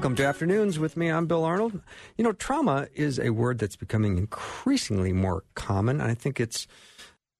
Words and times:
Welcome 0.00 0.16
to 0.16 0.24
Afternoons 0.24 0.78
with 0.78 0.96
me. 0.96 1.10
I'm 1.10 1.26
Bill 1.26 1.44
Arnold. 1.44 1.78
You 2.16 2.24
know, 2.24 2.32
trauma 2.32 2.88
is 2.94 3.18
a 3.18 3.28
word 3.28 3.58
that's 3.58 3.76
becoming 3.76 4.16
increasingly 4.16 5.12
more 5.12 5.44
common. 5.56 6.00
I 6.00 6.14
think 6.14 6.40
it's, 6.40 6.66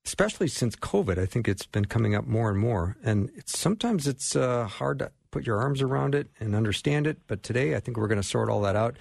especially 0.04 0.48
since 0.48 0.76
COVID, 0.76 1.16
I 1.16 1.24
think 1.24 1.48
it's 1.48 1.64
been 1.64 1.86
coming 1.86 2.14
up 2.14 2.26
more 2.26 2.50
and 2.50 2.58
more. 2.58 2.98
And 3.02 3.30
it's, 3.34 3.58
sometimes 3.58 4.06
it's 4.06 4.36
uh, 4.36 4.66
hard 4.66 4.98
to 4.98 5.10
put 5.30 5.46
your 5.46 5.56
arms 5.56 5.80
around 5.80 6.14
it 6.14 6.28
and 6.38 6.54
understand 6.54 7.06
it. 7.06 7.16
But 7.26 7.42
today, 7.42 7.76
I 7.76 7.80
think 7.80 7.96
we're 7.96 8.08
going 8.08 8.20
to 8.20 8.28
sort 8.28 8.50
all 8.50 8.60
that 8.60 8.76
out. 8.76 8.96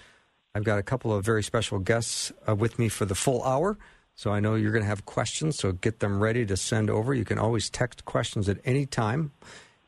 I've 0.56 0.64
got 0.64 0.80
a 0.80 0.84
couple 0.84 1.12
of 1.12 1.26
very 1.26 1.44
special 1.44 1.80
guests 1.80 2.32
uh, 2.48 2.56
with 2.56 2.80
me 2.80 2.88
for 2.88 3.04
the 3.04 3.14
full 3.14 3.44
hour. 3.44 3.78
So 4.16 4.32
I 4.32 4.40
know 4.40 4.56
you're 4.56 4.72
going 4.72 4.86
to 4.86 4.90
have 4.90 5.04
questions, 5.04 5.58
so 5.58 5.74
get 5.74 6.00
them 6.00 6.24
ready 6.24 6.46
to 6.46 6.56
send 6.56 6.90
over. 6.90 7.14
You 7.14 7.26
can 7.26 7.38
always 7.38 7.70
text 7.70 8.06
questions 8.06 8.48
at 8.48 8.60
any 8.64 8.86
time 8.86 9.34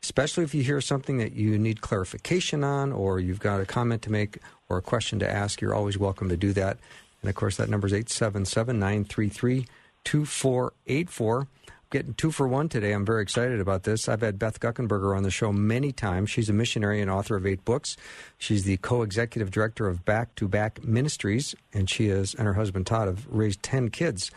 especially 0.02 0.44
if 0.44 0.54
you 0.54 0.62
hear 0.62 0.80
something 0.80 1.18
that 1.18 1.32
you 1.32 1.58
need 1.58 1.80
clarification 1.80 2.64
on 2.64 2.92
or 2.92 3.20
you've 3.20 3.40
got 3.40 3.60
a 3.60 3.66
comment 3.66 4.02
to 4.02 4.10
make 4.10 4.38
or 4.68 4.78
a 4.78 4.82
question 4.82 5.18
to 5.20 5.30
ask, 5.30 5.60
you're 5.60 5.74
always 5.74 5.98
welcome 5.98 6.28
to 6.28 6.36
do 6.36 6.52
that. 6.52 6.78
And 7.20 7.28
of 7.28 7.36
course, 7.36 7.56
that 7.56 7.68
number 7.68 7.86
is 7.86 7.92
877 7.92 8.78
933 8.78 9.66
2484. 10.04 11.46
Getting 11.90 12.14
two 12.14 12.30
for 12.30 12.48
one 12.48 12.70
today. 12.70 12.92
I'm 12.92 13.04
very 13.04 13.20
excited 13.20 13.60
about 13.60 13.82
this. 13.82 14.08
I've 14.08 14.22
had 14.22 14.38
Beth 14.38 14.60
Guckenberger 14.60 15.14
on 15.14 15.24
the 15.24 15.30
show 15.30 15.52
many 15.52 15.92
times. 15.92 16.30
She's 16.30 16.48
a 16.48 16.52
missionary 16.54 17.02
and 17.02 17.10
author 17.10 17.36
of 17.36 17.46
eight 17.46 17.66
books. 17.66 17.98
She's 18.38 18.64
the 18.64 18.78
co 18.78 19.02
executive 19.02 19.50
director 19.50 19.86
of 19.88 20.02
Back 20.02 20.34
to 20.36 20.48
Back 20.48 20.82
Ministries, 20.82 21.54
and 21.74 21.90
she 21.90 22.06
is, 22.06 22.34
and 22.34 22.46
her 22.46 22.54
husband 22.54 22.86
Todd 22.86 23.08
have 23.08 23.26
raised 23.28 23.62
10 23.62 23.90
kids 23.90 24.30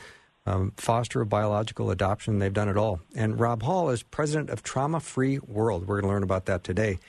um, 0.45 0.73
foster, 0.77 1.25
biological 1.25 1.91
adoption. 1.91 2.39
They've 2.39 2.53
done 2.53 2.69
it 2.69 2.77
all. 2.77 2.99
And 3.15 3.39
Rob 3.39 3.63
Hall 3.63 3.89
is 3.89 4.03
president 4.03 4.49
of 4.49 4.63
Trauma 4.63 4.99
Free 4.99 5.39
World. 5.39 5.87
We're 5.87 6.01
going 6.01 6.09
to 6.09 6.13
learn 6.13 6.23
about 6.23 6.45
that 6.45 6.63
today. 6.63 6.99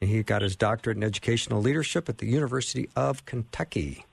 And 0.00 0.10
he 0.10 0.22
got 0.22 0.42
his 0.42 0.56
doctorate 0.56 0.96
in 0.96 1.02
educational 1.02 1.60
leadership 1.60 2.08
at 2.08 2.18
the 2.18 2.26
University 2.26 2.88
of 2.94 3.24
Kentucky. 3.24 4.04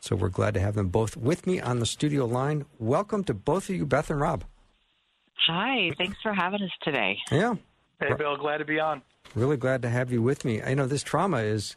So 0.00 0.16
we're 0.16 0.28
glad 0.28 0.54
to 0.54 0.60
have 0.60 0.74
them 0.74 0.88
both 0.88 1.16
with 1.16 1.46
me 1.46 1.60
on 1.60 1.78
the 1.78 1.86
studio 1.86 2.24
line. 2.24 2.64
Welcome 2.78 3.24
to 3.24 3.34
both 3.34 3.68
of 3.68 3.76
you, 3.76 3.84
Beth 3.84 4.10
and 4.10 4.20
Rob. 4.20 4.44
Hi, 5.46 5.90
thanks 5.98 6.18
for 6.22 6.32
having 6.32 6.62
us 6.62 6.70
today. 6.82 7.18
Yeah. 7.30 7.56
Hey, 7.98 8.14
Bill, 8.14 8.36
glad 8.36 8.58
to 8.58 8.64
be 8.64 8.78
on. 8.78 9.02
Really 9.34 9.56
glad 9.56 9.82
to 9.82 9.88
have 9.88 10.12
you 10.12 10.22
with 10.22 10.44
me. 10.44 10.62
I 10.62 10.74
know 10.74 10.86
this 10.86 11.02
trauma 11.02 11.38
is, 11.38 11.76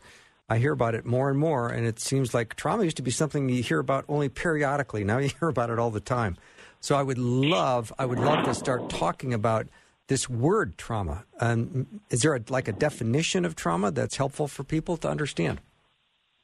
I 0.50 0.58
hear 0.58 0.72
about 0.72 0.96
it 0.96 1.06
more 1.06 1.30
and 1.30 1.38
more, 1.38 1.70
and 1.70 1.86
it 1.86 2.00
seems 2.00 2.34
like 2.34 2.56
trauma 2.56 2.84
used 2.84 2.98
to 2.98 3.04
be 3.04 3.12
something 3.12 3.50
you 3.50 3.64
hear 3.64 3.80
about 3.80 4.06
only 4.08 4.30
periodically. 4.30 5.04
Now 5.04 5.18
you 5.18 5.30
hear 5.40 5.50
about 5.50 5.70
it 5.70 5.80
all 5.80 5.92
the 5.92 6.00
time. 6.00 6.38
So 6.84 6.98
I 6.98 7.02
would 7.02 7.18
love, 7.18 7.94
I 7.98 8.06
would 8.06 8.20
love 8.20 8.44
to 8.44 8.54
start 8.54 8.90
talking 8.90 9.34
about 9.34 9.68
this 10.08 10.30
word 10.30 10.78
trauma. 10.78 11.24
Um, 11.40 12.02
is 12.10 12.24
there 12.24 12.36
a, 12.36 12.42
like 12.50 12.68
a 12.68 12.74
definition 12.74 13.46
of 13.46 13.56
trauma 13.56 13.90
that's 13.90 14.18
helpful 14.18 14.50
for 14.50 14.66
people 14.66 14.98
to 14.98 15.10
understand? 15.10 15.62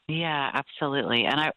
Yeah, 0.07 0.49
absolutely. 0.53 1.25
And 1.25 1.41
I, 1.41 1.51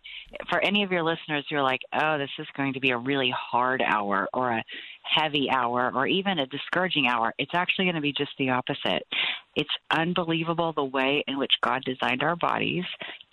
for 0.51 0.61
any 0.61 0.83
of 0.83 0.91
your 0.91 1.05
listeners 1.05 1.47
who 1.49 1.57
are 1.57 1.63
like, 1.63 1.83
"Oh, 1.93 2.19
this 2.19 2.29
is 2.41 2.47
going 2.57 2.73
to 2.73 2.81
be 2.81 2.91
a 2.91 2.99
really 2.99 3.33
hard 3.35 3.81
hour 3.87 4.29
or 4.35 4.51
a 4.51 4.65
heavy 5.05 5.49
hour 5.49 5.93
or 5.95 6.09
even 6.09 6.41
a 6.41 6.47
discouraging 6.47 7.07
hour," 7.07 7.33
it's 7.39 7.55
actually 7.55 7.85
going 7.85 7.95
to 7.95 8.03
be 8.03 8.13
just 8.13 8.33
the 8.37 8.51
opposite. 8.51 9.07
It's 9.55 9.71
unbelievable 9.93 10.73
the 10.73 10.85
way 10.85 11.23
in 11.29 11.39
which 11.39 11.53
God 11.63 11.85
designed 11.85 12.25
our 12.25 12.37
bodies 12.37 12.85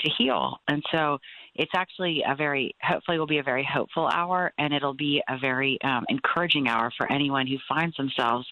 to 0.01 0.11
heal, 0.15 0.59
and 0.67 0.83
so 0.91 1.17
it's 1.55 1.71
actually 1.75 2.23
a 2.27 2.35
very, 2.35 2.75
hopefully, 2.81 3.19
will 3.19 3.27
be 3.27 3.39
a 3.39 3.43
very 3.43 3.67
hopeful 3.69 4.07
hour, 4.07 4.51
and 4.57 4.73
it'll 4.73 4.93
be 4.93 5.21
a 5.27 5.37
very 5.37 5.77
um, 5.83 6.05
encouraging 6.09 6.67
hour 6.67 6.91
for 6.97 7.11
anyone 7.11 7.47
who 7.47 7.57
finds 7.67 7.95
themselves 7.97 8.47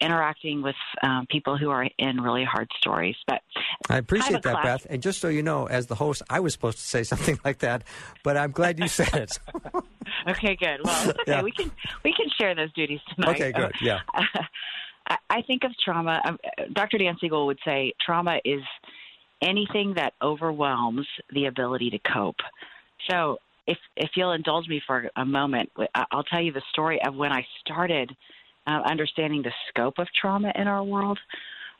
interacting 0.00 0.62
with 0.62 0.76
um, 1.02 1.26
people 1.30 1.58
who 1.58 1.68
are 1.68 1.86
in 1.98 2.20
really 2.22 2.44
hard 2.44 2.68
stories. 2.78 3.16
But 3.26 3.42
I 3.90 3.98
appreciate 3.98 4.42
that, 4.42 4.52
class- 4.62 4.64
Beth. 4.82 4.86
And 4.88 5.02
just 5.02 5.20
so 5.20 5.28
you 5.28 5.42
know, 5.42 5.66
as 5.66 5.88
the 5.88 5.94
host, 5.94 6.22
I 6.30 6.40
was 6.40 6.52
supposed 6.54 6.78
to 6.78 6.84
say 6.84 7.02
something 7.12 7.38
like 7.44 7.58
that, 7.58 7.82
but 8.24 8.36
I'm 8.36 8.50
glad 8.52 8.78
you 8.78 8.88
said 8.88 9.14
it. 9.14 9.38
okay, 10.28 10.56
good. 10.56 10.80
Well, 10.84 11.10
it's 11.10 11.18
okay. 11.20 11.32
Yeah. 11.32 11.42
We 11.42 11.52
can 11.52 11.70
we 12.04 12.14
can 12.14 12.26
share 12.40 12.54
those 12.54 12.72
duties 12.72 13.00
tonight. 13.14 13.36
okay, 13.36 13.52
good. 13.52 13.72
Yeah. 13.82 14.00
I- 14.14 14.46
I 15.28 15.42
think 15.42 15.64
of 15.64 15.72
trauma. 15.84 16.20
um, 16.24 16.38
Dr. 16.72 16.96
Dan 16.98 17.16
Siegel 17.20 17.46
would 17.46 17.58
say 17.64 17.94
trauma 18.04 18.38
is 18.44 18.62
anything 19.42 19.94
that 19.94 20.14
overwhelms 20.22 21.06
the 21.32 21.46
ability 21.46 21.90
to 21.90 21.98
cope. 22.12 22.36
So, 23.08 23.38
if 23.66 23.78
if 23.96 24.10
you'll 24.16 24.32
indulge 24.32 24.68
me 24.68 24.82
for 24.86 25.08
a 25.16 25.24
moment, 25.24 25.70
I'll 26.10 26.24
tell 26.24 26.40
you 26.40 26.52
the 26.52 26.62
story 26.72 27.00
of 27.06 27.14
when 27.14 27.32
I 27.32 27.46
started 27.60 28.14
uh, 28.66 28.82
understanding 28.84 29.42
the 29.42 29.52
scope 29.68 29.94
of 29.98 30.08
trauma 30.18 30.52
in 30.54 30.66
our 30.66 30.82
world. 30.82 31.18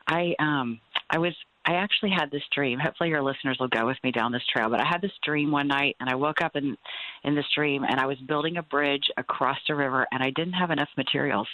I 0.07 0.35
um 0.39 0.81
I 1.11 1.19
was 1.19 1.35
I 1.67 1.75
actually 1.75 2.11
had 2.11 2.31
this 2.31 2.43
dream. 2.55 2.79
Hopefully 2.79 3.11
your 3.11 3.23
listeners 3.23 3.59
will 3.61 3.69
go 3.69 3.87
with 3.87 3.99
me 4.03 4.11
down 4.11 4.33
this 4.33 4.43
trail. 4.53 4.71
But 4.71 4.81
I 4.81 4.87
had 4.89 5.03
this 5.03 5.13
dream 5.23 5.51
one 5.51 5.69
night 5.69 5.95
and 6.01 6.09
I 6.09 6.15
woke 6.15 6.41
up 6.41 6.57
in 6.57 6.77
in 7.23 7.35
this 7.35 7.45
dream 7.55 7.85
and 7.85 8.01
I 8.01 8.07
was 8.07 8.17
building 8.27 8.57
a 8.57 8.63
bridge 8.63 9.05
across 9.19 9.59
a 9.69 9.75
river 9.75 10.07
and 10.11 10.23
I 10.23 10.31
didn't 10.31 10.55
have 10.55 10.71
enough 10.71 10.89
materials. 10.97 11.49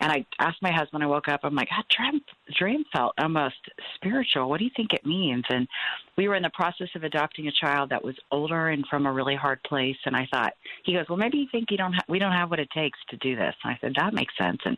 And 0.00 0.10
I 0.10 0.26
asked 0.40 0.62
my 0.62 0.72
husband 0.72 1.04
I 1.04 1.06
woke 1.06 1.28
up, 1.28 1.40
I'm 1.44 1.54
like, 1.54 1.70
God, 1.70 1.84
dream 1.96 2.20
dream 2.58 2.84
felt 2.92 3.14
almost 3.18 3.54
spiritual. 3.94 4.48
What 4.48 4.58
do 4.58 4.64
you 4.64 4.72
think 4.76 4.92
it 4.92 5.06
means? 5.06 5.44
And 5.48 5.68
we 6.16 6.28
were 6.28 6.34
in 6.34 6.42
the 6.42 6.50
process 6.50 6.88
of 6.96 7.04
adopting 7.04 7.46
a 7.46 7.52
child 7.52 7.90
that 7.90 8.04
was 8.04 8.16
older 8.32 8.70
and 8.70 8.84
from 8.88 9.06
a 9.06 9.12
really 9.12 9.36
hard 9.36 9.62
place 9.62 9.96
and 10.06 10.16
I 10.16 10.26
thought 10.32 10.54
he 10.84 10.92
goes, 10.92 11.06
Well 11.08 11.18
maybe 11.18 11.38
you 11.38 11.46
think 11.52 11.70
you 11.70 11.76
don't 11.76 11.92
ha- 11.92 12.04
we 12.08 12.18
don't 12.18 12.32
have 12.32 12.50
what 12.50 12.60
it 12.60 12.70
takes 12.74 12.98
to 13.10 13.16
do 13.18 13.36
this. 13.36 13.54
And 13.62 13.72
I 13.72 13.78
said, 13.80 13.94
That 13.96 14.12
makes 14.12 14.36
sense 14.36 14.58
and 14.64 14.76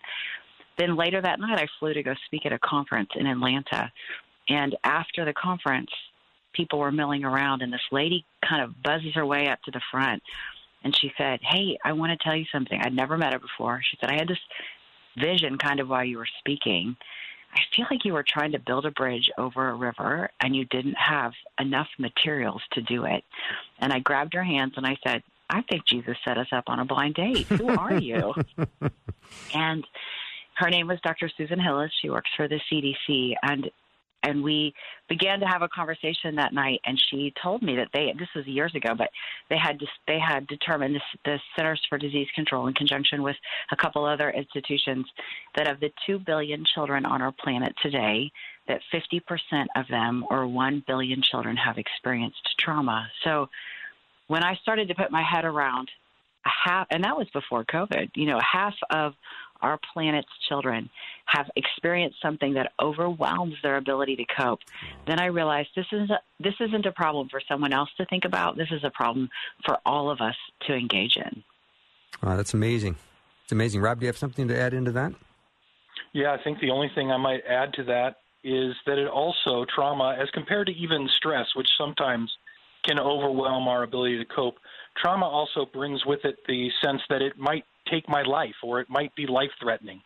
then 0.78 0.96
later 0.96 1.20
that 1.20 1.40
night, 1.40 1.58
I 1.58 1.66
flew 1.78 1.92
to 1.92 2.02
go 2.02 2.14
speak 2.26 2.46
at 2.46 2.52
a 2.52 2.58
conference 2.60 3.10
in 3.16 3.26
Atlanta. 3.26 3.90
And 4.48 4.76
after 4.84 5.24
the 5.24 5.32
conference, 5.32 5.90
people 6.52 6.78
were 6.78 6.92
milling 6.92 7.24
around, 7.24 7.62
and 7.62 7.72
this 7.72 7.80
lady 7.92 8.24
kind 8.48 8.62
of 8.62 8.82
buzzes 8.82 9.14
her 9.14 9.26
way 9.26 9.48
up 9.48 9.62
to 9.62 9.70
the 9.70 9.80
front. 9.90 10.22
And 10.84 10.96
she 10.96 11.12
said, 11.18 11.40
Hey, 11.42 11.78
I 11.84 11.92
want 11.92 12.12
to 12.12 12.24
tell 12.24 12.36
you 12.36 12.46
something. 12.52 12.80
I'd 12.80 12.94
never 12.94 13.18
met 13.18 13.32
her 13.32 13.38
before. 13.38 13.80
She 13.82 13.96
said, 14.00 14.10
I 14.10 14.14
had 14.14 14.28
this 14.28 14.38
vision 15.16 15.58
kind 15.58 15.80
of 15.80 15.88
while 15.88 16.04
you 16.04 16.18
were 16.18 16.28
speaking. 16.38 16.96
I 17.52 17.60
feel 17.74 17.86
like 17.90 18.04
you 18.04 18.12
were 18.12 18.24
trying 18.26 18.52
to 18.52 18.58
build 18.58 18.86
a 18.86 18.90
bridge 18.90 19.30
over 19.38 19.70
a 19.70 19.74
river 19.74 20.30
and 20.40 20.54
you 20.54 20.66
didn't 20.66 20.96
have 20.98 21.32
enough 21.58 21.88
materials 21.98 22.62
to 22.72 22.82
do 22.82 23.04
it. 23.04 23.24
And 23.78 23.92
I 23.92 24.00
grabbed 24.00 24.34
her 24.34 24.44
hands 24.44 24.74
and 24.76 24.86
I 24.86 24.96
said, 25.04 25.22
I 25.50 25.62
think 25.62 25.86
Jesus 25.86 26.16
set 26.26 26.36
us 26.36 26.48
up 26.52 26.64
on 26.66 26.78
a 26.78 26.84
blind 26.84 27.14
date. 27.14 27.46
Who 27.46 27.68
are 27.68 27.98
you? 27.98 28.34
and 29.54 29.84
her 30.56 30.68
name 30.68 30.88
was 30.88 31.00
Dr. 31.00 31.30
Susan 31.36 31.58
Hillis. 31.58 31.90
She 32.02 32.10
works 32.10 32.30
for 32.36 32.48
the 32.48 32.60
CDC, 32.70 33.34
and 33.42 33.70
and 34.22 34.42
we 34.42 34.74
began 35.08 35.40
to 35.40 35.46
have 35.46 35.62
a 35.62 35.68
conversation 35.68 36.34
that 36.36 36.52
night. 36.52 36.80
And 36.84 37.00
she 37.10 37.32
told 37.42 37.62
me 37.62 37.76
that 37.76 37.88
they 37.92 38.12
this 38.18 38.28
was 38.34 38.46
years 38.46 38.74
ago, 38.74 38.94
but 38.96 39.10
they 39.48 39.58
had 39.58 39.78
they 40.06 40.18
had 40.18 40.46
determined 40.46 40.94
this, 40.94 41.02
the 41.24 41.38
Centers 41.56 41.80
for 41.88 41.98
Disease 41.98 42.28
Control 42.34 42.66
in 42.66 42.74
conjunction 42.74 43.22
with 43.22 43.36
a 43.70 43.76
couple 43.76 44.04
other 44.04 44.30
institutions 44.30 45.06
that 45.56 45.68
of 45.68 45.80
the 45.80 45.90
two 46.06 46.18
billion 46.18 46.64
children 46.64 47.04
on 47.04 47.22
our 47.22 47.32
planet 47.32 47.74
today, 47.82 48.30
that 48.66 48.80
50% 48.92 49.66
of 49.76 49.86
them, 49.88 50.24
or 50.30 50.46
one 50.46 50.82
billion 50.86 51.22
children, 51.22 51.56
have 51.56 51.78
experienced 51.78 52.54
trauma. 52.58 53.08
So 53.24 53.48
when 54.26 54.44
I 54.44 54.54
started 54.56 54.88
to 54.88 54.94
put 54.94 55.10
my 55.10 55.22
head 55.22 55.44
around 55.44 55.90
half, 56.42 56.86
and 56.90 57.04
that 57.04 57.16
was 57.16 57.28
before 57.32 57.64
COVID, 57.64 58.10
you 58.14 58.26
know, 58.26 58.40
half 58.40 58.74
of 58.90 59.14
our 59.60 59.78
planet's 59.92 60.28
children 60.48 60.88
have 61.26 61.46
experienced 61.56 62.16
something 62.22 62.54
that 62.54 62.72
overwhelms 62.80 63.54
their 63.62 63.76
ability 63.76 64.16
to 64.16 64.24
cope, 64.40 64.60
then 65.06 65.20
I 65.20 65.26
realized 65.26 65.68
this 65.74 65.86
isn't 65.92 66.10
a, 66.10 66.20
this 66.40 66.54
isn't 66.60 66.86
a 66.86 66.92
problem 66.92 67.28
for 67.28 67.40
someone 67.48 67.72
else 67.72 67.90
to 67.98 68.06
think 68.06 68.24
about. 68.24 68.56
This 68.56 68.70
is 68.70 68.84
a 68.84 68.90
problem 68.90 69.28
for 69.64 69.78
all 69.84 70.10
of 70.10 70.20
us 70.20 70.36
to 70.66 70.74
engage 70.74 71.16
in. 71.16 71.42
Wow, 72.22 72.36
that's 72.36 72.54
amazing. 72.54 72.96
It's 73.44 73.52
amazing. 73.52 73.80
Rob, 73.80 74.00
do 74.00 74.04
you 74.04 74.08
have 74.08 74.18
something 74.18 74.48
to 74.48 74.58
add 74.58 74.74
into 74.74 74.92
that? 74.92 75.12
Yeah, 76.12 76.32
I 76.32 76.42
think 76.42 76.60
the 76.60 76.70
only 76.70 76.90
thing 76.94 77.10
I 77.10 77.16
might 77.16 77.40
add 77.48 77.72
to 77.74 77.84
that 77.84 78.16
is 78.44 78.74
that 78.86 78.98
it 78.98 79.08
also 79.08 79.66
trauma, 79.74 80.16
as 80.20 80.28
compared 80.30 80.68
to 80.68 80.72
even 80.72 81.08
stress, 81.16 81.46
which 81.54 81.68
sometimes 81.78 82.30
can 82.86 82.98
overwhelm 82.98 83.68
our 83.68 83.82
ability 83.82 84.18
to 84.18 84.24
cope. 84.24 84.56
Trauma 84.96 85.26
also 85.26 85.66
brings 85.72 86.04
with 86.06 86.24
it 86.24 86.38
the 86.46 86.70
sense 86.82 87.02
that 87.10 87.22
it 87.22 87.36
might 87.36 87.64
take 87.90 88.08
my 88.08 88.22
life 88.22 88.54
or 88.62 88.80
it 88.80 88.88
might 88.88 89.14
be 89.14 89.26
life 89.26 89.50
threatening. 89.60 90.00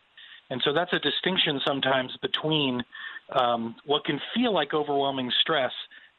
And 0.49 0.61
so 0.63 0.73
that's 0.73 0.93
a 0.93 0.99
distinction 0.99 1.61
sometimes 1.65 2.15
between 2.21 2.83
um, 3.31 3.75
what 3.85 4.05
can 4.05 4.19
feel 4.35 4.53
like 4.53 4.73
overwhelming 4.73 5.31
stress 5.41 5.71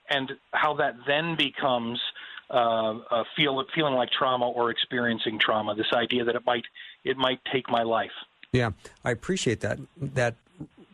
and 0.08 0.32
how 0.52 0.74
that 0.74 0.96
then 1.06 1.36
becomes 1.36 2.00
uh, 2.50 2.98
uh, 3.10 3.24
feel 3.36 3.64
feeling 3.74 3.94
like 3.94 4.10
trauma 4.10 4.48
or 4.48 4.70
experiencing 4.70 5.38
trauma. 5.38 5.74
This 5.74 5.92
idea 5.92 6.24
that 6.24 6.34
it 6.34 6.42
might 6.44 6.64
it 7.04 7.16
might 7.16 7.40
take 7.52 7.70
my 7.70 7.82
life. 7.82 8.12
Yeah, 8.52 8.70
I 9.04 9.10
appreciate 9.10 9.60
that 9.60 9.78
that 9.96 10.36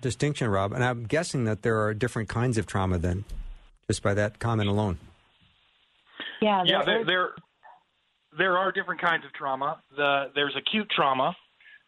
distinction, 0.01 0.49
Rob. 0.49 0.73
And 0.73 0.85
I'm 0.85 1.05
guessing 1.05 1.45
that 1.45 1.63
there 1.63 1.81
are 1.81 1.93
different 1.93 2.29
kinds 2.29 2.57
of 2.57 2.67
trauma 2.67 2.99
then, 2.99 3.25
just 3.89 4.03
by 4.03 4.15
that 4.15 4.39
comment 4.39 4.69
alone. 4.69 4.99
Yeah, 6.41 6.63
yeah, 6.65 6.83
there 6.85 7.05
there, 7.05 7.31
there 8.37 8.57
are 8.59 8.73
different 8.73 9.01
kinds 9.01 9.25
of 9.25 9.33
trauma. 9.33 9.81
The 9.97 10.31
there's 10.35 10.55
acute 10.57 10.89
trauma, 10.91 11.35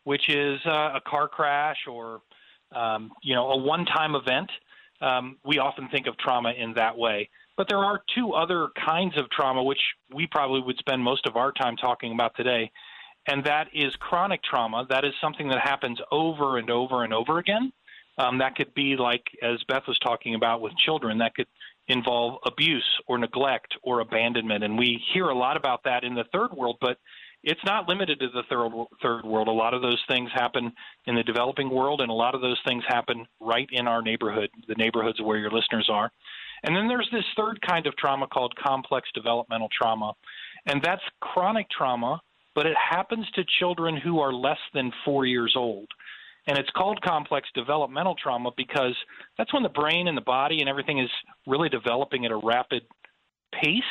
which 0.04 0.28
is 0.28 0.60
uh, 0.66 0.94
a 0.94 1.00
car 1.06 1.28
crash 1.28 1.78
or 1.90 2.20
um, 2.74 3.12
you 3.22 3.34
know 3.34 3.50
a 3.50 3.56
one-time 3.56 4.14
event. 4.14 4.50
Um, 5.00 5.38
we 5.44 5.58
often 5.58 5.88
think 5.88 6.06
of 6.06 6.16
trauma 6.18 6.52
in 6.52 6.74
that 6.74 6.96
way. 6.96 7.28
But 7.56 7.68
there 7.68 7.78
are 7.78 8.00
two 8.14 8.32
other 8.32 8.68
kinds 8.86 9.18
of 9.18 9.28
trauma 9.30 9.62
which 9.62 9.80
we 10.14 10.26
probably 10.26 10.62
would 10.62 10.78
spend 10.78 11.02
most 11.02 11.26
of 11.26 11.36
our 11.36 11.52
time 11.52 11.76
talking 11.76 12.12
about 12.12 12.34
today, 12.36 12.70
and 13.26 13.44
that 13.44 13.68
is 13.74 13.94
chronic 13.96 14.42
trauma. 14.42 14.86
That 14.88 15.04
is 15.04 15.12
something 15.20 15.48
that 15.48 15.58
happens 15.58 15.98
over 16.10 16.58
and 16.58 16.70
over 16.70 17.04
and 17.04 17.12
over 17.12 17.38
again. 17.38 17.72
Um, 18.18 18.38
that 18.38 18.56
could 18.56 18.74
be 18.74 18.96
like, 18.96 19.24
as 19.42 19.62
Beth 19.68 19.84
was 19.88 19.98
talking 19.98 20.34
about 20.34 20.60
with 20.60 20.76
children, 20.76 21.18
that 21.18 21.34
could 21.34 21.46
involve 21.88 22.38
abuse 22.46 22.86
or 23.06 23.18
neglect 23.18 23.74
or 23.82 24.00
abandonment. 24.00 24.64
And 24.64 24.78
we 24.78 25.02
hear 25.12 25.28
a 25.28 25.34
lot 25.36 25.56
about 25.56 25.84
that 25.84 26.04
in 26.04 26.14
the 26.14 26.24
third 26.32 26.52
world, 26.52 26.76
but 26.80 26.98
it's 27.42 27.60
not 27.64 27.88
limited 27.88 28.20
to 28.20 28.28
the 28.28 28.44
third 28.48 28.70
third 29.02 29.24
world. 29.24 29.48
A 29.48 29.52
lot 29.52 29.74
of 29.74 29.82
those 29.82 30.00
things 30.08 30.30
happen 30.32 30.72
in 31.06 31.16
the 31.16 31.24
developing 31.24 31.70
world, 31.70 32.00
and 32.00 32.10
a 32.10 32.14
lot 32.14 32.34
of 32.34 32.40
those 32.40 32.60
things 32.66 32.84
happen 32.86 33.26
right 33.40 33.68
in 33.72 33.88
our 33.88 34.00
neighborhood, 34.00 34.48
the 34.68 34.76
neighborhoods 34.76 35.20
where 35.20 35.38
your 35.38 35.50
listeners 35.50 35.88
are. 35.90 36.10
And 36.62 36.76
then 36.76 36.86
there's 36.86 37.08
this 37.10 37.24
third 37.36 37.60
kind 37.66 37.86
of 37.86 37.96
trauma 37.96 38.28
called 38.28 38.54
complex 38.54 39.08
developmental 39.12 39.68
trauma, 39.76 40.12
and 40.66 40.80
that's 40.82 41.02
chronic 41.20 41.68
trauma, 41.70 42.20
but 42.54 42.66
it 42.66 42.76
happens 42.76 43.28
to 43.34 43.42
children 43.58 43.96
who 43.96 44.20
are 44.20 44.32
less 44.32 44.60
than 44.72 44.92
four 45.04 45.26
years 45.26 45.54
old. 45.56 45.88
And 46.46 46.58
it's 46.58 46.70
called 46.70 47.00
complex 47.02 47.48
developmental 47.54 48.16
trauma 48.20 48.50
because 48.56 48.96
that's 49.38 49.52
when 49.52 49.62
the 49.62 49.68
brain 49.68 50.08
and 50.08 50.16
the 50.16 50.22
body 50.22 50.60
and 50.60 50.68
everything 50.68 50.98
is 50.98 51.10
really 51.46 51.68
developing 51.68 52.24
at 52.24 52.32
a 52.32 52.36
rapid 52.36 52.82
pace. 53.52 53.82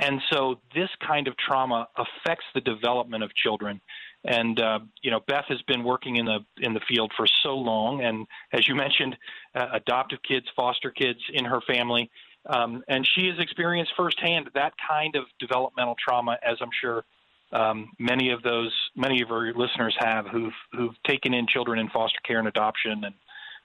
And 0.00 0.20
so 0.30 0.60
this 0.74 0.90
kind 1.04 1.26
of 1.26 1.34
trauma 1.36 1.88
affects 1.96 2.44
the 2.54 2.60
development 2.60 3.24
of 3.24 3.34
children. 3.34 3.80
And 4.24 4.60
uh, 4.60 4.80
you 5.02 5.10
know, 5.10 5.20
Beth 5.26 5.46
has 5.48 5.62
been 5.62 5.82
working 5.82 6.16
in 6.16 6.26
the 6.26 6.40
in 6.58 6.74
the 6.74 6.80
field 6.88 7.12
for 7.16 7.26
so 7.42 7.56
long, 7.56 8.02
and 8.02 8.26
as 8.52 8.68
you 8.68 8.74
mentioned, 8.86 9.16
uh, 9.54 9.66
adoptive 9.72 10.18
kids, 10.22 10.46
foster 10.56 10.90
kids 10.90 11.20
in 11.32 11.44
her 11.44 11.60
family, 11.62 12.10
um, 12.46 12.82
and 12.88 13.06
she 13.14 13.26
has 13.26 13.38
experienced 13.38 13.92
firsthand 13.96 14.50
that 14.54 14.72
kind 14.88 15.16
of 15.16 15.24
developmental 15.38 15.94
trauma, 16.02 16.38
as 16.42 16.56
I'm 16.60 16.70
sure 16.80 17.04
um, 17.52 17.90
many 17.98 18.30
of 18.30 18.42
those 18.42 18.72
many 18.96 19.22
of 19.22 19.30
our 19.30 19.52
listeners 19.54 19.96
have, 19.98 20.26
who've 20.26 20.52
who've 20.72 21.02
taken 21.06 21.34
in 21.34 21.46
children 21.46 21.78
in 21.78 21.88
foster 21.90 22.20
care 22.26 22.38
and 22.38 22.48
adoption, 22.48 23.04
and 23.04 23.14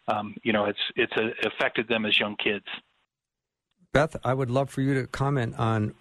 um, 0.08 0.36
you 0.44 0.54
know, 0.54 0.66
it's 0.66 0.80
it's 0.96 1.14
a, 1.18 1.48
affected 1.48 1.88
them 1.88 2.06
as 2.06 2.20
young 2.20 2.36
kids. 2.36 2.66
Beth, 3.92 4.16
I 4.24 4.34
would 4.34 4.50
love 4.50 4.70
for 4.70 4.82
you 4.82 4.94
to 4.96 5.08
comment 5.08 5.56
on 5.60 5.94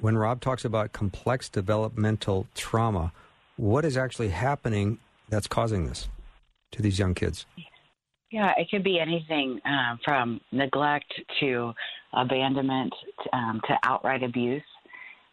when 0.00 0.16
Rob 0.16 0.40
talks 0.40 0.64
about 0.64 0.92
complex 0.92 1.48
developmental 1.48 2.46
trauma, 2.54 3.12
what 3.56 3.84
is 3.84 3.96
actually 3.96 4.28
happening 4.28 4.98
that's 5.28 5.46
causing 5.46 5.86
this 5.86 6.08
to 6.72 6.82
these 6.82 6.98
young 6.98 7.14
kids? 7.14 7.46
Yeah, 8.30 8.52
it 8.56 8.68
could 8.70 8.84
be 8.84 8.98
anything 8.98 9.60
uh, 9.64 9.96
from 10.04 10.40
neglect 10.52 11.12
to 11.40 11.72
abandonment 12.12 12.94
um, 13.32 13.60
to 13.66 13.76
outright 13.82 14.22
abuse. 14.22 14.62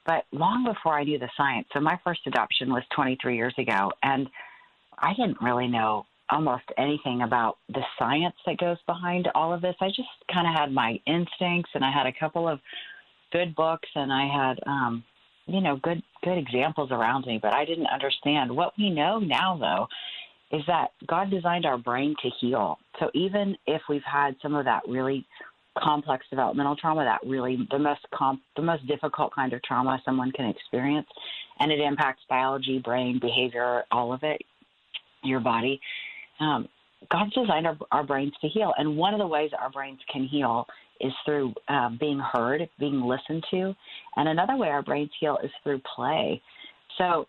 But 0.08 0.26
long 0.32 0.64
before 0.64 0.98
I 0.98 1.04
knew 1.04 1.20
the 1.20 1.30
science, 1.38 1.68
so 1.74 1.80
my 1.80 2.00
first 2.04 2.22
adoption 2.26 2.74
was 2.74 2.84
23 2.96 3.36
years 3.36 3.54
ago, 3.60 3.92
and 4.02 4.28
I 4.98 5.14
didn't 5.14 5.42
really 5.42 5.68
know 5.68 6.06
almost 6.30 6.64
anything 6.78 7.22
about 7.22 7.58
the 7.70 7.84
science 8.00 8.36
that 8.46 8.58
goes 8.58 8.78
behind 8.88 9.30
all 9.36 9.54
of 9.54 9.62
this. 9.62 9.76
I 9.80 9.88
just 9.90 10.10
kind 10.34 10.48
of 10.48 10.60
had 10.60 10.72
my 10.72 11.00
instincts, 11.06 11.70
and 11.76 11.86
I 11.86 11.92
had 11.92 12.08
a 12.08 12.20
couple 12.20 12.48
of 12.48 12.60
good 13.32 13.56
books 13.56 13.90
and 13.96 14.12
I 14.12 14.28
had 14.28 14.60
um 14.66 15.04
you 15.48 15.62
know 15.62 15.78
good 15.78 16.02
good 16.24 16.38
examples 16.38 16.92
around 16.92 17.26
me, 17.26 17.40
but 17.42 17.54
I 17.54 17.66
didn't 17.66 17.88
understand. 17.88 18.56
What 18.56 18.74
we 18.78 18.90
know 18.90 19.20
now 19.20 19.58
though 19.58 20.58
is 20.58 20.64
that 20.68 20.92
God 21.08 21.30
designed 21.30 21.66
our 21.66 21.78
brain 21.78 22.16
to 22.22 22.30
heal. 22.40 22.78
So 23.00 23.10
even 23.14 23.58
if 23.66 23.82
we've 23.90 24.02
had 24.04 24.36
some 24.42 24.56
of 24.56 24.66
that 24.66 24.84
really 24.88 25.26
complex 25.82 26.26
developmental 26.30 26.76
trauma, 26.76 27.04
that 27.04 27.28
really 27.28 27.68
the 27.72 27.80
most 27.80 28.02
comp, 28.14 28.42
the 28.56 28.62
most 28.62 28.86
difficult 28.88 29.34
kind 29.34 29.54
of 29.54 29.62
trauma 29.64 30.02
someone 30.06 30.32
can 30.32 30.46
experience, 30.50 31.08
and 31.60 31.72
it 31.72 31.80
impacts 31.80 32.22
biology, 32.30 32.80
brain, 32.80 33.20
behavior, 33.20 33.84
all 33.92 34.14
of 34.14 34.24
it, 34.24 34.42
your 35.24 35.40
body. 35.40 35.80
Um, 36.40 36.68
God's 37.12 37.34
designed 37.34 37.68
our, 37.68 37.78
our 37.92 38.04
brains 38.04 38.34
to 38.42 38.48
heal, 38.48 38.74
and 38.78 38.98
one 38.98 39.14
of 39.14 39.20
the 39.20 39.28
ways 39.28 39.52
our 39.60 39.70
brains 39.70 40.00
can 40.12 40.26
heal 40.26 40.66
is 41.00 41.14
through 41.26 41.54
uh, 41.68 41.90
being 42.00 42.20
heard, 42.20 42.68
being 42.80 43.02
listened 43.02 43.46
to, 43.52 43.76
and 44.16 44.28
another 44.28 44.58
way 44.58 44.70
our 44.70 44.82
brains 44.82 45.12
heal 45.20 45.38
is 45.44 45.52
through 45.64 45.82
play. 45.96 46.42
So, 46.98 47.28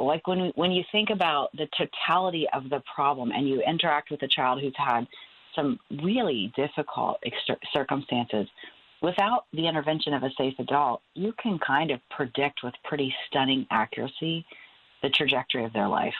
like 0.00 0.26
when 0.26 0.52
when 0.56 0.72
you 0.72 0.82
think 0.92 1.10
about 1.10 1.50
the 1.56 1.68
totality 1.78 2.46
of 2.52 2.68
the 2.68 2.82
problem, 2.94 3.30
and 3.30 3.48
you 3.48 3.62
interact 3.66 4.10
with 4.10 4.22
a 4.22 4.28
child 4.28 4.60
who's 4.60 4.74
had 4.76 5.06
some 5.56 5.80
really 6.04 6.52
difficult 6.54 7.18
ex- 7.24 7.60
circumstances, 7.72 8.46
without 9.02 9.46
the 9.52 9.66
intervention 9.66 10.14
of 10.14 10.22
a 10.22 10.30
safe 10.38 10.54
adult, 10.58 11.02
you 11.14 11.32
can 11.42 11.58
kind 11.58 11.90
of 11.90 12.00
predict 12.10 12.60
with 12.62 12.74
pretty 12.84 13.12
stunning 13.26 13.66
accuracy 13.70 14.44
the 15.02 15.10
trajectory 15.10 15.64
of 15.64 15.72
their 15.72 15.88
life. 15.88 16.14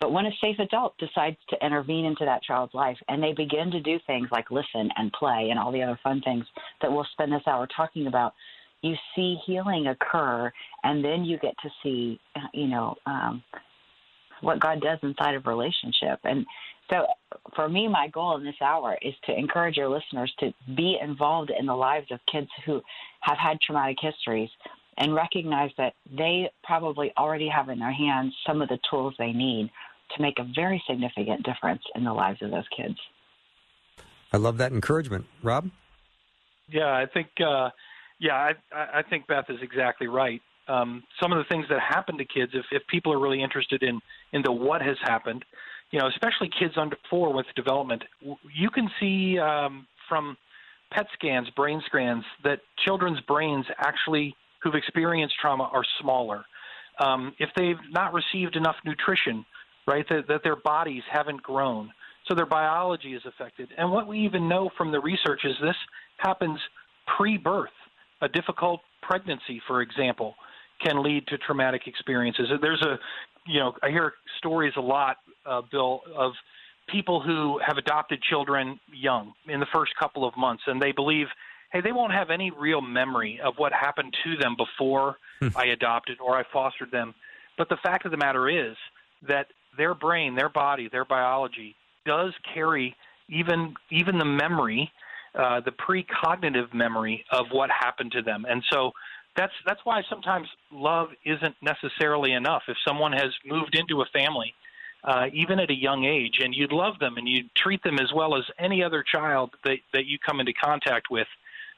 But 0.00 0.12
when 0.12 0.26
a 0.26 0.30
safe 0.40 0.58
adult 0.58 0.96
decides 0.98 1.36
to 1.50 1.64
intervene 1.64 2.06
into 2.06 2.24
that 2.24 2.42
child's 2.42 2.72
life 2.72 2.96
and 3.08 3.22
they 3.22 3.34
begin 3.34 3.70
to 3.70 3.80
do 3.80 3.98
things 4.06 4.28
like 4.32 4.50
listen 4.50 4.88
and 4.96 5.12
play 5.12 5.48
and 5.50 5.58
all 5.58 5.70
the 5.70 5.82
other 5.82 5.98
fun 6.02 6.22
things 6.22 6.46
that 6.80 6.90
we'll 6.90 7.06
spend 7.12 7.32
this 7.32 7.42
hour 7.46 7.68
talking 7.76 8.06
about, 8.06 8.32
you 8.82 8.94
see 9.14 9.36
healing 9.46 9.88
occur, 9.88 10.50
and 10.84 11.04
then 11.04 11.24
you 11.24 11.38
get 11.38 11.54
to 11.62 11.68
see, 11.82 12.18
you 12.54 12.66
know, 12.66 12.96
um, 13.04 13.42
what 14.40 14.58
God 14.58 14.80
does 14.80 14.98
inside 15.02 15.34
of 15.34 15.46
relationship. 15.46 16.18
And 16.24 16.46
so, 16.90 17.06
for 17.54 17.68
me, 17.68 17.88
my 17.88 18.08
goal 18.08 18.36
in 18.36 18.44
this 18.44 18.60
hour 18.60 18.98
is 19.00 19.14
to 19.24 19.36
encourage 19.36 19.76
your 19.76 19.88
listeners 19.88 20.32
to 20.40 20.52
be 20.76 20.98
involved 21.00 21.50
in 21.56 21.66
the 21.66 21.74
lives 21.74 22.06
of 22.10 22.20
kids 22.30 22.48
who 22.66 22.82
have 23.20 23.38
had 23.38 23.60
traumatic 23.60 23.98
histories 24.00 24.50
and 24.98 25.14
recognize 25.14 25.70
that 25.78 25.94
they 26.16 26.50
probably 26.64 27.12
already 27.16 27.48
have 27.48 27.68
in 27.68 27.78
their 27.78 27.92
hands 27.92 28.34
some 28.46 28.60
of 28.60 28.68
the 28.68 28.78
tools 28.90 29.14
they 29.18 29.32
need 29.32 29.70
to 30.16 30.22
make 30.22 30.38
a 30.38 30.46
very 30.54 30.82
significant 30.88 31.44
difference 31.44 31.82
in 31.94 32.04
the 32.04 32.12
lives 32.12 32.42
of 32.42 32.50
those 32.50 32.66
kids. 32.76 32.96
I 34.32 34.36
love 34.36 34.58
that 34.58 34.72
encouragement, 34.72 35.26
Rob. 35.42 35.70
Yeah, 36.68 36.92
I 36.92 37.06
think 37.06 37.28
uh, 37.44 37.70
yeah, 38.18 38.52
I, 38.72 38.98
I 38.98 39.02
think 39.02 39.26
Beth 39.26 39.46
is 39.48 39.58
exactly 39.62 40.06
right. 40.06 40.40
Um, 40.68 41.02
some 41.20 41.32
of 41.32 41.38
the 41.38 41.44
things 41.44 41.66
that 41.68 41.80
happen 41.80 42.16
to 42.18 42.24
kids, 42.24 42.52
if, 42.54 42.64
if 42.70 42.86
people 42.86 43.12
are 43.12 43.18
really 43.18 43.42
interested 43.42 43.82
in 43.82 44.00
in 44.32 44.42
the 44.42 44.52
what 44.52 44.82
has 44.82 44.96
happened, 45.02 45.44
you 45.90 45.98
know, 45.98 46.08
especially 46.08 46.50
kids 46.58 46.74
under 46.76 46.96
four 47.08 47.32
with 47.32 47.46
development, 47.56 48.02
you 48.54 48.70
can 48.70 48.88
see 49.00 49.38
um, 49.38 49.86
from 50.08 50.36
PET 50.92 51.06
scans, 51.14 51.48
brain 51.50 51.82
scans, 51.86 52.24
that 52.44 52.60
children's 52.84 53.20
brains 53.22 53.66
actually 53.78 54.34
who've 54.62 54.74
experienced 54.74 55.34
trauma 55.40 55.64
are 55.72 55.84
smaller. 56.00 56.44
Um, 57.02 57.34
if 57.38 57.48
they've 57.56 57.78
not 57.90 58.12
received 58.12 58.56
enough 58.56 58.76
nutrition, 58.84 59.44
right? 59.86 60.04
That, 60.08 60.28
that 60.28 60.42
their 60.44 60.56
bodies 60.56 61.02
haven't 61.10 61.42
grown. 61.42 61.90
So 62.28 62.34
their 62.34 62.46
biology 62.46 63.14
is 63.14 63.22
affected. 63.26 63.70
And 63.76 63.90
what 63.90 64.06
we 64.06 64.20
even 64.20 64.48
know 64.48 64.70
from 64.76 64.92
the 64.92 65.00
research 65.00 65.40
is 65.44 65.54
this 65.62 65.76
happens 66.18 66.60
pre 67.16 67.38
birth. 67.38 67.70
A 68.22 68.28
difficult 68.28 68.80
pregnancy, 69.02 69.60
for 69.66 69.80
example, 69.80 70.34
can 70.84 71.02
lead 71.02 71.26
to 71.28 71.38
traumatic 71.38 71.82
experiences. 71.86 72.48
There's 72.60 72.82
a, 72.82 72.98
you 73.46 73.58
know, 73.60 73.74
I 73.82 73.90
hear 73.90 74.14
stories 74.38 74.72
a 74.76 74.80
lot, 74.80 75.16
uh, 75.46 75.62
Bill, 75.70 76.00
of 76.14 76.32
people 76.88 77.20
who 77.20 77.58
have 77.64 77.76
adopted 77.76 78.22
children 78.22 78.78
young 78.92 79.32
in 79.48 79.60
the 79.60 79.66
first 79.72 79.92
couple 79.98 80.26
of 80.26 80.36
months, 80.36 80.62
and 80.66 80.80
they 80.80 80.92
believe, 80.92 81.26
hey, 81.72 81.80
they 81.80 81.92
won't 81.92 82.12
have 82.12 82.30
any 82.30 82.50
real 82.50 82.80
memory 82.80 83.40
of 83.42 83.54
what 83.56 83.72
happened 83.72 84.14
to 84.24 84.36
them 84.36 84.56
before 84.56 85.16
hmm. 85.40 85.48
I 85.56 85.66
adopted 85.66 86.18
or 86.20 86.36
I 86.36 86.44
fostered 86.52 86.90
them. 86.90 87.14
But 87.56 87.68
the 87.68 87.76
fact 87.82 88.04
of 88.04 88.10
the 88.10 88.16
matter 88.16 88.48
is 88.48 88.76
that 89.28 89.46
their 89.76 89.94
brain, 89.94 90.34
their 90.34 90.48
body, 90.48 90.88
their 90.90 91.04
biology 91.04 91.76
does 92.06 92.32
carry 92.54 92.96
even 93.28 93.74
even 93.90 94.18
the 94.18 94.24
memory, 94.24 94.90
uh, 95.38 95.60
the 95.60 95.70
precognitive 95.70 96.74
memory 96.74 97.24
of 97.30 97.46
what 97.52 97.70
happened 97.70 98.12
to 98.12 98.22
them, 98.22 98.44
and 98.48 98.64
so 98.72 98.90
that's 99.36 99.52
that's 99.64 99.80
why 99.84 100.02
sometimes 100.08 100.48
love 100.70 101.08
isn't 101.24 101.56
necessarily 101.62 102.32
enough. 102.32 102.62
If 102.68 102.76
someone 102.86 103.12
has 103.12 103.32
moved 103.44 103.76
into 103.76 104.02
a 104.02 104.06
family 104.06 104.54
uh, 105.02 105.26
even 105.32 105.58
at 105.58 105.70
a 105.70 105.74
young 105.74 106.04
age, 106.04 106.40
and 106.42 106.54
you'd 106.54 106.72
love 106.72 106.98
them 106.98 107.16
and 107.16 107.28
you'd 107.28 107.54
treat 107.54 107.82
them 107.82 107.98
as 107.98 108.12
well 108.14 108.36
as 108.36 108.44
any 108.58 108.82
other 108.82 109.02
child 109.02 109.50
that, 109.64 109.78
that 109.92 110.06
you 110.06 110.18
come 110.18 110.40
into 110.40 110.52
contact 110.52 111.10
with. 111.10 111.26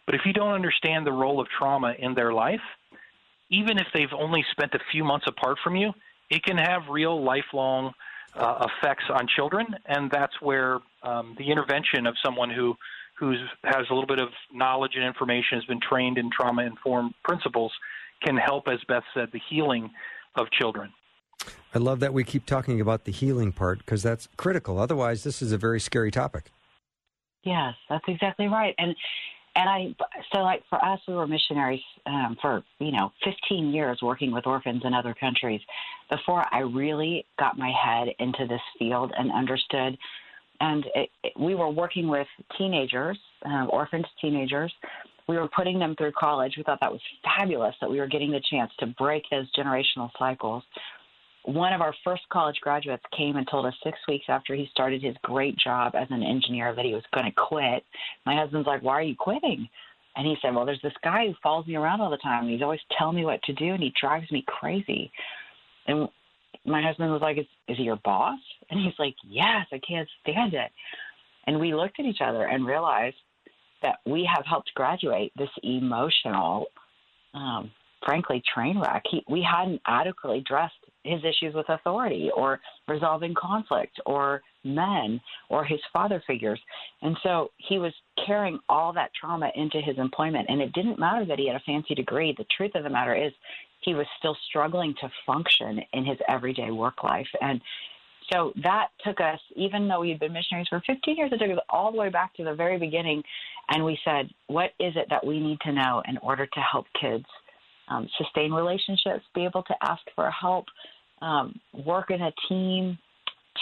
But 0.07 0.17
if 0.17 0.23
you 0.25 0.33
don't 0.33 0.53
understand 0.53 1.07
the 1.07 1.13
role 1.13 1.41
of 1.41 1.49
trauma 1.49 1.95
in 1.97 2.15
their 2.15 2.33
life, 2.33 2.61
even 3.51 3.79
if 3.79 3.87
they've 3.95 4.13
only 4.13 4.45
spent 4.51 4.75
a 4.75 4.81
few 4.91 5.05
months 5.05 5.27
apart 5.29 5.59
from 5.63 5.77
you, 5.77 5.93
it 6.31 6.43
can 6.43 6.57
have 6.57 6.89
real 6.91 7.23
lifelong 7.23 7.93
uh, 8.35 8.67
effects 8.69 9.05
on 9.11 9.29
children, 9.29 9.67
and 9.87 10.11
that's 10.11 10.41
where 10.41 10.81
um, 11.03 11.35
the 11.39 11.51
intervention 11.51 12.07
of 12.07 12.17
someone 12.25 12.51
who 12.51 12.75
who 13.23 13.33
has 13.63 13.87
a 13.89 13.95
little 13.95 14.09
bit 14.09 14.19
of 14.19 14.31
knowledge 14.53 14.93
and 14.97 15.05
information, 15.05 15.57
has 15.57 15.65
been 15.67 15.79
trained 15.81 16.19
in 16.19 16.29
trauma 16.37 16.65
informed 16.65 17.15
principles, 17.23 17.71
can 18.21 18.37
help, 18.37 18.67
as 18.67 18.81
Beth 18.89 19.05
said, 19.15 19.29
the 19.33 19.41
healing 19.49 19.89
of 20.35 20.51
children. 20.51 20.93
I 21.73 21.79
love 21.79 22.01
that 22.01 22.13
we 22.13 22.25
keep 22.25 22.47
talking 22.47 22.81
about 22.81 23.05
the 23.05 23.13
healing 23.13 23.53
part 23.53 23.79
because 23.79 24.03
that's 24.03 24.29
critical. 24.37 24.77
Otherwise, 24.81 25.23
this 25.23 25.41
is 25.41 25.53
a 25.53 25.57
very 25.57 25.79
scary 25.79 26.11
topic. 26.11 26.51
Yes, 27.45 27.75
that's 27.89 28.05
exactly 28.09 28.49
right. 28.49 28.75
And 28.79 28.95
and 29.55 29.69
I 29.69 29.95
so 30.33 30.41
like 30.41 30.65
for 30.69 30.85
us, 30.85 30.99
we 31.07 31.15
were 31.15 31.27
missionaries 31.27 31.81
um, 32.07 32.37
for 32.41 32.63
you 32.81 32.91
know 32.91 33.13
15 33.25 33.73
years 33.73 34.01
working 34.03 34.33
with 34.33 34.47
orphans 34.49 34.83
in 34.85 34.95
other 34.95 35.15
countries 35.15 35.61
before 36.11 36.45
I 36.53 36.61
really 36.61 37.25
got 37.39 37.57
my 37.57 37.71
head 37.71 38.09
into 38.19 38.47
this 38.49 38.61
field 38.79 39.13
and 39.17 39.31
understood. 39.31 39.97
And 40.63 40.87
it, 40.95 41.11
it, 41.25 41.33
we 41.39 41.55
were 41.55 41.69
working 41.69 42.09
with 42.09 42.27
teenagers, 42.57 43.19
uh, 43.45 43.67
orphans 43.67 44.07
teenagers. 44.21 44.73
We 45.29 45.37
were 45.37 45.49
putting 45.55 45.79
them 45.79 45.95
through 45.99 46.13
college. 46.19 46.55
We 46.57 46.63
thought 46.63 46.79
that 46.81 46.91
was 46.91 47.01
fabulous 47.23 47.75
that 47.81 47.91
we 47.91 47.99
were 47.99 48.07
getting 48.07 48.31
the 48.31 48.41
chance 48.51 48.71
to 48.79 48.87
break 48.87 49.25
those 49.31 49.47
generational 49.59 50.11
cycles 50.19 50.63
one 51.45 51.73
of 51.73 51.81
our 51.81 51.95
first 52.05 52.23
college 52.33 52.57
graduates 52.61 53.03
came 53.17 53.37
and 53.37 53.47
told 53.51 53.67
us 53.67 53.75
six 53.83 53.99
weeks 54.07 54.27
after 54.29 54.55
he 54.55 54.69
started 54.71 55.03
his 55.03 55.17
great 55.23 55.57
job 55.59 55.95
as 55.95 56.07
an 56.11 56.23
engineer 56.23 56.75
that 56.75 56.85
he 56.85 56.95
was 56.95 57.03
going 57.13 57.27
to 57.27 57.33
quit. 57.33 57.85
My 58.27 58.37
husband's 58.37 58.67
like, 58.67 58.83
Why 58.83 58.95
are 58.95 59.03
you 59.03 59.17
quitting? 59.17 59.69
And 60.15 60.27
he 60.27 60.37
said, 60.41 60.55
Well, 60.55 60.65
there's 60.65 60.83
this 60.83 60.93
guy 61.03 61.27
who 61.27 61.35
follows 61.43 61.67
me 61.67 61.77
around 61.77 62.01
all 62.01 62.11
the 62.11 62.17
time. 62.19 62.45
And 62.45 62.53
he's 62.53 62.63
always 62.63 62.81
telling 62.97 63.17
me 63.17 63.25
what 63.25 63.43
to 63.45 63.53
do, 63.55 63.73
and 63.73 63.83
he 63.83 63.93
drives 64.01 64.31
me 64.31 64.45
crazy. 64.47 65.11
And 65.87 66.09
my 66.65 66.83
husband 66.83 67.11
was 67.11 67.23
like, 67.23 67.39
Is, 67.39 67.47
is 67.69 67.77
he 67.77 67.85
your 67.85 67.99
boss? 68.05 68.39
And 68.71 68.81
he's 68.81 68.99
like, 68.99 69.15
Yes, 69.25 69.67
I 69.73 69.81
can't 69.87 70.09
stand 70.23 70.55
it. 70.55 70.71
And 71.47 71.59
we 71.59 71.75
looked 71.75 71.99
at 71.99 72.07
each 72.07 72.21
other 72.25 72.45
and 72.45 72.67
realized 72.67 73.17
that 73.83 73.97
we 74.07 74.29
have 74.33 74.45
helped 74.47 74.71
graduate 74.75 75.33
this 75.37 75.51
emotional, 75.63 76.67
um, 77.35 77.71
frankly, 78.05 78.43
train 78.55 78.79
wreck. 78.81 79.03
He, 79.11 79.25
we 79.29 79.43
hadn't 79.43 79.81
adequately 79.87 80.39
addressed 80.39 80.75
his 81.05 81.21
issues 81.25 81.55
with 81.55 81.69
authority 81.69 82.31
or 82.35 82.61
resolving 82.87 83.35
conflict 83.35 83.99
or 84.07 84.41
men 84.65 85.21
or 85.49 85.65
his 85.65 85.81
father 85.93 86.23
figures. 86.27 86.61
And 87.03 87.17
so 87.25 87.51
he 87.57 87.79
was 87.79 87.93
carrying 88.25 88.61
all 88.69 88.93
that 88.93 89.11
trauma 89.19 89.51
into 89.57 89.81
his 89.81 89.99
employment. 89.99 90.47
And 90.49 90.61
it 90.61 90.73
didn't 90.73 91.01
matter 91.01 91.25
that 91.25 91.39
he 91.39 91.49
had 91.49 91.57
a 91.57 91.63
fancy 91.67 91.95
degree. 91.95 92.35
The 92.39 92.47
truth 92.57 92.73
of 92.77 92.85
the 92.85 92.91
matter 92.91 93.15
is, 93.15 93.33
he 93.83 93.95
was 93.95 94.07
still 94.19 94.37
struggling 94.49 94.95
to 95.01 95.11
function 95.27 95.81
in 95.93 96.05
his 96.05 96.19
everyday 96.29 96.71
work 96.71 97.03
life. 97.03 97.27
And 97.41 97.61
so 98.33 98.53
that 98.63 98.89
took 99.05 99.21
us, 99.21 99.41
even 99.57 99.89
though 99.89 100.01
we 100.01 100.11
had 100.11 100.21
been 100.21 100.33
missionaries 100.33 100.69
for 100.69 100.81
15 100.87 101.17
years, 101.17 101.31
it 101.33 101.39
took 101.39 101.51
us 101.51 101.63
all 101.69 101.93
the 101.93 101.99
way 101.99 102.09
back 102.09 102.35
to 102.35 102.45
the 102.45 102.55
very 102.55 102.79
beginning. 102.79 103.23
And 103.69 103.85
we 103.85 103.99
said, 104.05 104.31
what 104.47 104.71
is 104.79 104.95
it 104.97 105.07
that 105.11 105.27
we 105.27 105.41
need 105.41 105.59
to 105.63 105.73
know 105.73 106.03
in 106.09 106.19
order 106.19 106.47
to 106.47 106.61
help 106.61 106.87
kids 107.01 107.25
um, 107.89 108.09
sustain 108.17 108.53
relationships, 108.53 109.25
be 109.35 109.45
able 109.45 109.63
to 109.65 109.75
ask 109.83 110.03
for 110.15 110.31
help, 110.31 110.67
um, 111.21 111.59
work 111.85 112.11
in 112.11 112.23
a 112.23 112.33
team, 112.49 112.99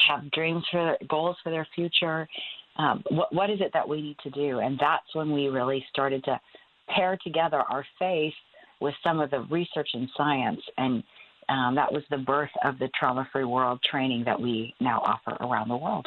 have 0.08 0.30
dreams 0.30 0.64
for 0.70 0.96
goals 1.08 1.36
for 1.42 1.50
their 1.50 1.66
future. 1.74 2.28
Um, 2.76 3.02
what, 3.10 3.32
what 3.34 3.50
is 3.50 3.60
it 3.60 3.72
that 3.74 3.88
we 3.88 4.00
need 4.00 4.16
to 4.22 4.30
do? 4.30 4.60
And 4.60 4.78
that's 4.78 5.14
when 5.14 5.32
we 5.32 5.48
really 5.48 5.84
started 5.90 6.22
to 6.24 6.40
pair 6.88 7.18
together 7.22 7.58
our 7.58 7.84
faith 7.98 8.32
with 8.80 8.94
some 9.02 9.20
of 9.20 9.30
the 9.30 9.40
research 9.50 9.90
and 9.94 10.08
science. 10.16 10.60
And 10.76 11.02
um, 11.48 11.74
that 11.74 11.92
was 11.92 12.02
the 12.10 12.18
birth 12.18 12.50
of 12.64 12.78
the 12.78 12.88
Trauma 12.98 13.28
Free 13.32 13.44
World 13.44 13.80
training 13.88 14.24
that 14.24 14.40
we 14.40 14.74
now 14.80 15.00
offer 15.00 15.36
around 15.40 15.68
the 15.68 15.76
world. 15.76 16.06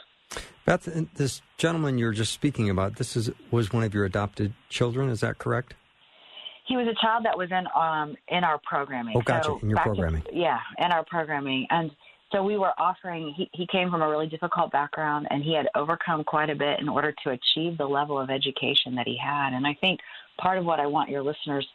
Beth, 0.66 0.88
this 1.16 1.42
gentleman 1.58 1.98
you're 1.98 2.14
just 2.14 2.32
speaking 2.32 2.70
about, 2.70 2.96
this 2.96 3.18
is 3.18 3.30
was 3.52 3.74
one 3.74 3.84
of 3.84 3.94
your 3.94 4.06
adopted 4.06 4.54
children. 4.70 5.10
Is 5.10 5.20
that 5.20 5.38
correct? 5.38 5.74
He 6.66 6.78
was 6.78 6.88
a 6.88 6.96
child 7.06 7.26
that 7.26 7.38
was 7.38 7.50
in 7.52 7.66
um 7.76 8.16
in 8.30 8.44
our 8.44 8.60
programming. 8.64 9.18
Oh, 9.18 9.22
gotcha. 9.22 9.50
So 9.50 9.60
in 9.62 9.70
your 9.70 9.80
programming. 9.80 10.24
In, 10.32 10.40
yeah, 10.40 10.60
in 10.78 10.92
our 10.92 11.04
programming, 11.04 11.68
and 11.70 11.92
so 12.32 12.42
we 12.44 12.58
were 12.58 12.72
offering. 12.78 13.34
He 13.36 13.50
he 13.52 13.68
came 13.68 13.92
from 13.92 14.02
a 14.02 14.10
really 14.10 14.28
difficult 14.28 14.72
background, 14.72 15.28
and 15.30 15.44
he 15.44 15.54
had 15.54 15.68
overcome 15.76 16.24
quite 16.24 16.50
a 16.50 16.56
bit 16.56 16.80
in 16.80 16.88
order 16.88 17.14
to 17.26 17.32
achieve 17.32 17.78
the 17.78 17.86
level 17.86 18.18
of 18.18 18.30
education 18.30 18.96
that 18.96 19.06
he 19.06 19.18
had. 19.22 19.52
And 19.54 19.68
I 19.68 19.78
think 19.82 20.00
part 20.38 20.58
of 20.58 20.64
what 20.64 20.80
I 20.80 20.88
want 20.88 21.10
your 21.10 21.22
listeners 21.22 21.68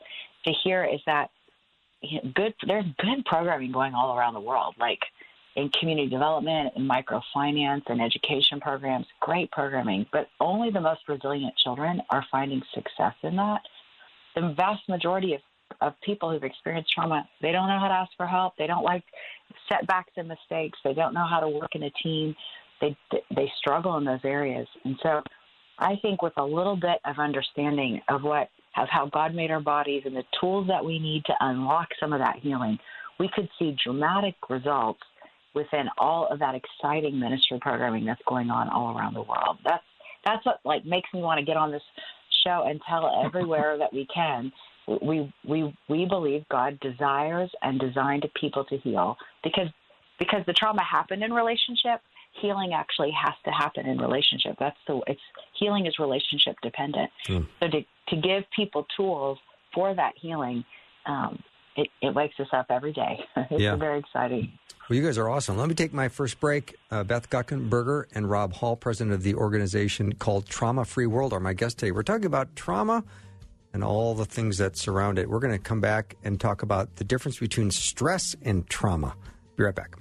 to 0.45 0.53
hear 0.65 0.85
is 0.85 1.01
that 1.07 1.31
good. 2.35 2.55
There's 2.67 2.85
good 2.99 3.25
programming 3.25 3.73
going 3.73 3.95
all 3.95 4.17
around 4.17 4.35
the 4.35 4.41
world, 4.41 4.75
like 4.79 5.01
in 5.57 5.71
community 5.81 6.09
development 6.09 6.73
and 6.77 6.89
microfinance 6.89 7.83
and 7.87 8.01
education 8.01 8.61
programs, 8.61 9.07
great 9.21 9.51
programming, 9.51 10.07
but 10.13 10.29
only 10.41 10.71
the 10.71 10.81
most 10.81 11.01
resilient 11.09 11.55
children 11.65 12.01
are 12.11 12.25
finding 12.31 12.63
success 12.75 13.15
in 13.23 13.35
that 13.37 13.63
the 14.41 14.55
vast 14.55 14.89
majority 14.89 15.35
of, 15.35 15.41
of 15.81 15.95
people 16.03 16.31
who've 16.31 16.45
experienced 16.45 16.93
trauma, 16.93 17.29
they 17.43 17.53
don't 17.53 17.69
know 17.69 17.79
how 17.79 17.89
to 17.89 17.95
ask 17.95 18.11
for 18.17 18.27
help. 18.27 18.55
They 18.57 18.67
don't 18.67 18.85
like 18.85 19.05
setbacks 19.69 20.13
and 20.17 20.29
mistakes. 20.29 20.79
They 20.85 20.95
don't 20.95 21.15
know 21.15 21.27
how 21.29 21.41
to 21.41 21.49
work 21.49 21.75
in 21.75 21.85
a 21.85 21.91
team. 22.03 22.35
They 22.81 22.97
they 23.35 23.51
struggle 23.59 23.97
in 23.97 24.05
those 24.05 24.21
areas. 24.25 24.69
And 24.85 24.97
so, 25.03 25.23
I 25.79 25.97
think 26.03 26.23
with 26.23 26.33
a 26.37 26.45
little 26.45 26.77
bit 26.77 26.99
of 27.05 27.19
understanding 27.19 28.01
of 28.09 28.23
what 28.23 28.51
of 28.83 28.89
how 28.91 29.07
God 29.07 29.35
made 29.35 29.51
our 29.51 29.61
bodies 29.61 30.03
and 30.05 30.15
the 30.15 30.25
tools 30.41 30.67
that 30.69 30.85
we 30.85 30.99
need 30.99 31.25
to 31.27 31.35
unlock 31.41 31.89
some 32.01 32.13
of 32.13 32.21
that 32.21 32.37
healing, 32.41 32.79
we 33.19 33.29
could 33.35 33.49
see 33.59 33.77
dramatic 33.85 34.35
results 34.49 35.01
within 35.55 35.87
all 35.99 36.29
of 36.31 36.39
that 36.39 36.55
exciting 36.55 37.19
ministry 37.19 37.59
programming 37.61 38.05
that's 38.05 38.23
going 38.27 38.51
on 38.51 38.69
all 38.69 38.97
around 38.97 39.15
the 39.15 39.23
world. 39.23 39.59
That's 39.65 39.83
that's 40.25 40.45
what 40.45 40.61
like 40.65 40.85
makes 40.85 41.09
me 41.13 41.21
want 41.21 41.39
to 41.39 41.45
get 41.45 41.57
on 41.57 41.71
this 41.71 41.83
show 42.45 42.65
and 42.67 42.81
tell 42.89 43.23
everywhere 43.25 43.79
that 43.79 43.93
we 43.93 44.07
can. 44.15 44.53
We 45.03 45.33
we 45.47 45.75
we 45.89 46.07
believe 46.07 46.45
God 46.51 46.79
desires 46.81 47.51
and 47.63 47.79
designed 47.81 48.27
people 48.41 48.65
to 48.67 48.77
heal 48.79 49.17
because 49.43 49.69
because 50.19 50.43
the 50.47 50.53
trauma 50.53 50.83
happened 50.83 51.23
in 51.23 51.33
relationship. 51.33 52.01
Healing 52.41 52.73
actually 52.73 53.11
has 53.11 53.35
to 53.45 53.51
happen 53.51 53.87
in 53.87 53.99
relationship. 53.99 54.57
That's 54.61 54.77
the 54.87 55.01
it's 55.07 55.21
healing 55.59 55.87
is 55.87 55.99
relationship 55.99 56.57
dependent. 56.63 57.11
Mm. 57.27 57.47
So 57.61 57.69
to 57.69 57.81
to 58.11 58.17
give 58.17 58.45
people 58.55 58.87
tools 58.97 59.39
for 59.75 59.95
that 59.95 60.15
healing, 60.21 60.65
um, 61.07 61.43
it, 61.77 61.89
it 62.03 62.15
wakes 62.15 62.35
us 62.41 62.49
up 62.53 62.67
every 62.71 62.93
day. 62.93 63.19
it's 63.51 63.61
yeah. 63.61 63.77
very 63.77 63.99
exciting. 63.99 64.53
Well, 64.89 64.97
you 64.97 65.05
guys 65.05 65.19
are 65.19 65.29
awesome. 65.29 65.59
Let 65.59 65.69
me 65.69 65.75
take 65.75 65.93
my 65.93 66.09
first 66.09 66.41
break. 66.41 66.75
Uh, 66.91 67.05
Beth 67.05 67.29
Guckenberger 67.29 68.05
and 68.15 68.29
Rob 68.29 68.55
Hall, 68.55 68.75
president 68.75 69.15
of 69.15 69.23
the 69.23 69.35
organization 69.35 70.15
called 70.15 70.47
Trauma 70.47 70.85
Free 70.85 71.07
World, 71.07 71.33
are 71.33 71.41
my 71.41 71.53
guests 71.53 71.79
today. 71.79 71.91
We're 71.91 72.03
talking 72.03 72.25
about 72.25 72.57
trauma 72.57 73.05
and 73.75 73.85
all 73.85 74.15
the 74.15 74.25
things 74.25 74.59
that 74.59 74.77
surround 74.77 75.19
it. 75.19 75.29
We're 75.29 75.41
going 75.41 75.53
to 75.53 75.59
come 75.63 75.81
back 75.81 76.17
and 76.25 76.41
talk 76.41 76.63
about 76.63 76.97
the 76.97 77.05
difference 77.05 77.39
between 77.39 77.71
stress 77.71 78.35
and 78.43 78.69
trauma. 78.69 79.15
Be 79.57 79.65
right 79.65 79.75
back. 79.75 79.97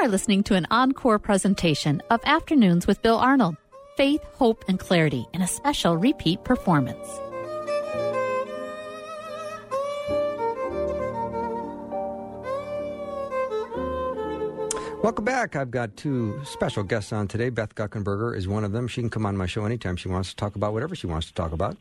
Are 0.00 0.08
listening 0.08 0.42
to 0.42 0.54
an 0.54 0.66
encore 0.70 1.18
presentation 1.18 2.02
of 2.08 2.22
Afternoons 2.24 2.86
with 2.86 3.02
Bill 3.02 3.18
Arnold 3.18 3.58
Faith, 3.98 4.22
Hope, 4.32 4.64
and 4.66 4.80
Clarity 4.80 5.26
in 5.34 5.42
a 5.42 5.46
special 5.46 5.94
repeat 5.94 6.42
performance. 6.42 7.06
Welcome 15.02 15.26
back. 15.26 15.54
I've 15.54 15.70
got 15.70 15.94
two 15.98 16.40
special 16.44 16.82
guests 16.82 17.12
on 17.12 17.28
today. 17.28 17.50
Beth 17.50 17.74
Guckenberger 17.74 18.34
is 18.34 18.48
one 18.48 18.64
of 18.64 18.72
them. 18.72 18.88
She 18.88 19.02
can 19.02 19.10
come 19.10 19.26
on 19.26 19.36
my 19.36 19.44
show 19.44 19.66
anytime 19.66 19.96
she 19.96 20.08
wants 20.08 20.30
to 20.30 20.36
talk 20.36 20.56
about 20.56 20.72
whatever 20.72 20.94
she 20.94 21.08
wants 21.08 21.26
to 21.26 21.34
talk 21.34 21.52
about. 21.52 21.76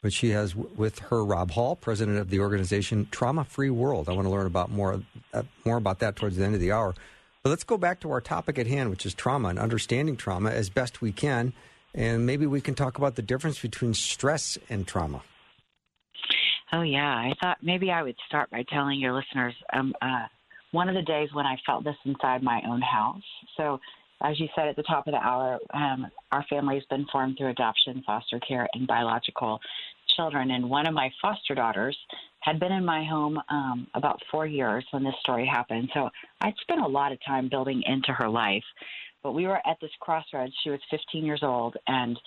But 0.00 0.12
she 0.12 0.30
has 0.30 0.54
with 0.54 1.00
her 1.00 1.24
Rob 1.24 1.50
Hall, 1.50 1.74
president 1.74 2.18
of 2.18 2.30
the 2.30 2.38
organization 2.38 3.08
Trauma 3.10 3.42
Free 3.42 3.70
World. 3.70 4.08
I 4.08 4.12
want 4.12 4.26
to 4.26 4.30
learn 4.30 4.46
about 4.46 4.70
more 4.70 5.02
uh, 5.32 5.42
more 5.64 5.76
about 5.76 5.98
that 5.98 6.14
towards 6.14 6.36
the 6.36 6.44
end 6.44 6.54
of 6.54 6.60
the 6.60 6.70
hour. 6.70 6.94
But 7.44 7.50
let's 7.50 7.64
go 7.64 7.76
back 7.76 8.00
to 8.00 8.10
our 8.10 8.22
topic 8.22 8.58
at 8.58 8.66
hand, 8.66 8.88
which 8.88 9.04
is 9.04 9.12
trauma 9.12 9.50
and 9.50 9.58
understanding 9.58 10.16
trauma 10.16 10.50
as 10.50 10.70
best 10.70 11.02
we 11.02 11.12
can. 11.12 11.52
And 11.94 12.24
maybe 12.24 12.46
we 12.46 12.62
can 12.62 12.74
talk 12.74 12.96
about 12.96 13.16
the 13.16 13.22
difference 13.22 13.60
between 13.60 13.92
stress 13.92 14.56
and 14.70 14.86
trauma. 14.86 15.22
Oh, 16.72 16.80
yeah. 16.80 17.06
I 17.06 17.34
thought 17.42 17.58
maybe 17.62 17.90
I 17.90 18.02
would 18.02 18.16
start 18.26 18.50
by 18.50 18.64
telling 18.72 18.98
your 18.98 19.12
listeners 19.12 19.54
um, 19.74 19.92
uh, 20.00 20.24
one 20.70 20.88
of 20.88 20.94
the 20.94 21.02
days 21.02 21.28
when 21.34 21.44
I 21.44 21.58
felt 21.66 21.84
this 21.84 21.96
inside 22.06 22.42
my 22.42 22.62
own 22.66 22.80
house. 22.80 23.22
So, 23.58 23.78
as 24.22 24.40
you 24.40 24.48
said 24.56 24.68
at 24.68 24.76
the 24.76 24.82
top 24.82 25.06
of 25.06 25.12
the 25.12 25.18
hour, 25.18 25.58
um, 25.74 26.06
our 26.32 26.44
family 26.48 26.76
has 26.76 26.84
been 26.88 27.04
formed 27.12 27.36
through 27.36 27.50
adoption, 27.50 28.02
foster 28.06 28.40
care, 28.40 28.66
and 28.72 28.86
biological 28.86 29.60
children. 30.16 30.50
And 30.50 30.70
one 30.70 30.86
of 30.86 30.94
my 30.94 31.10
foster 31.20 31.54
daughters 31.54 31.96
had 32.44 32.60
been 32.60 32.72
in 32.72 32.84
my 32.84 33.02
home 33.04 33.40
um, 33.48 33.86
about 33.94 34.20
four 34.30 34.46
years 34.46 34.84
when 34.90 35.02
this 35.02 35.14
story 35.20 35.46
happened. 35.46 35.88
So 35.94 36.10
I'd 36.42 36.54
spent 36.60 36.82
a 36.82 36.86
lot 36.86 37.10
of 37.10 37.18
time 37.26 37.48
building 37.48 37.82
into 37.86 38.12
her 38.12 38.28
life. 38.28 38.64
But 39.22 39.32
we 39.32 39.46
were 39.46 39.66
at 39.66 39.78
this 39.80 39.90
crossroads. 39.98 40.52
She 40.62 40.68
was 40.68 40.80
15 40.90 41.24
years 41.24 41.40
old, 41.42 41.74
and 41.86 42.18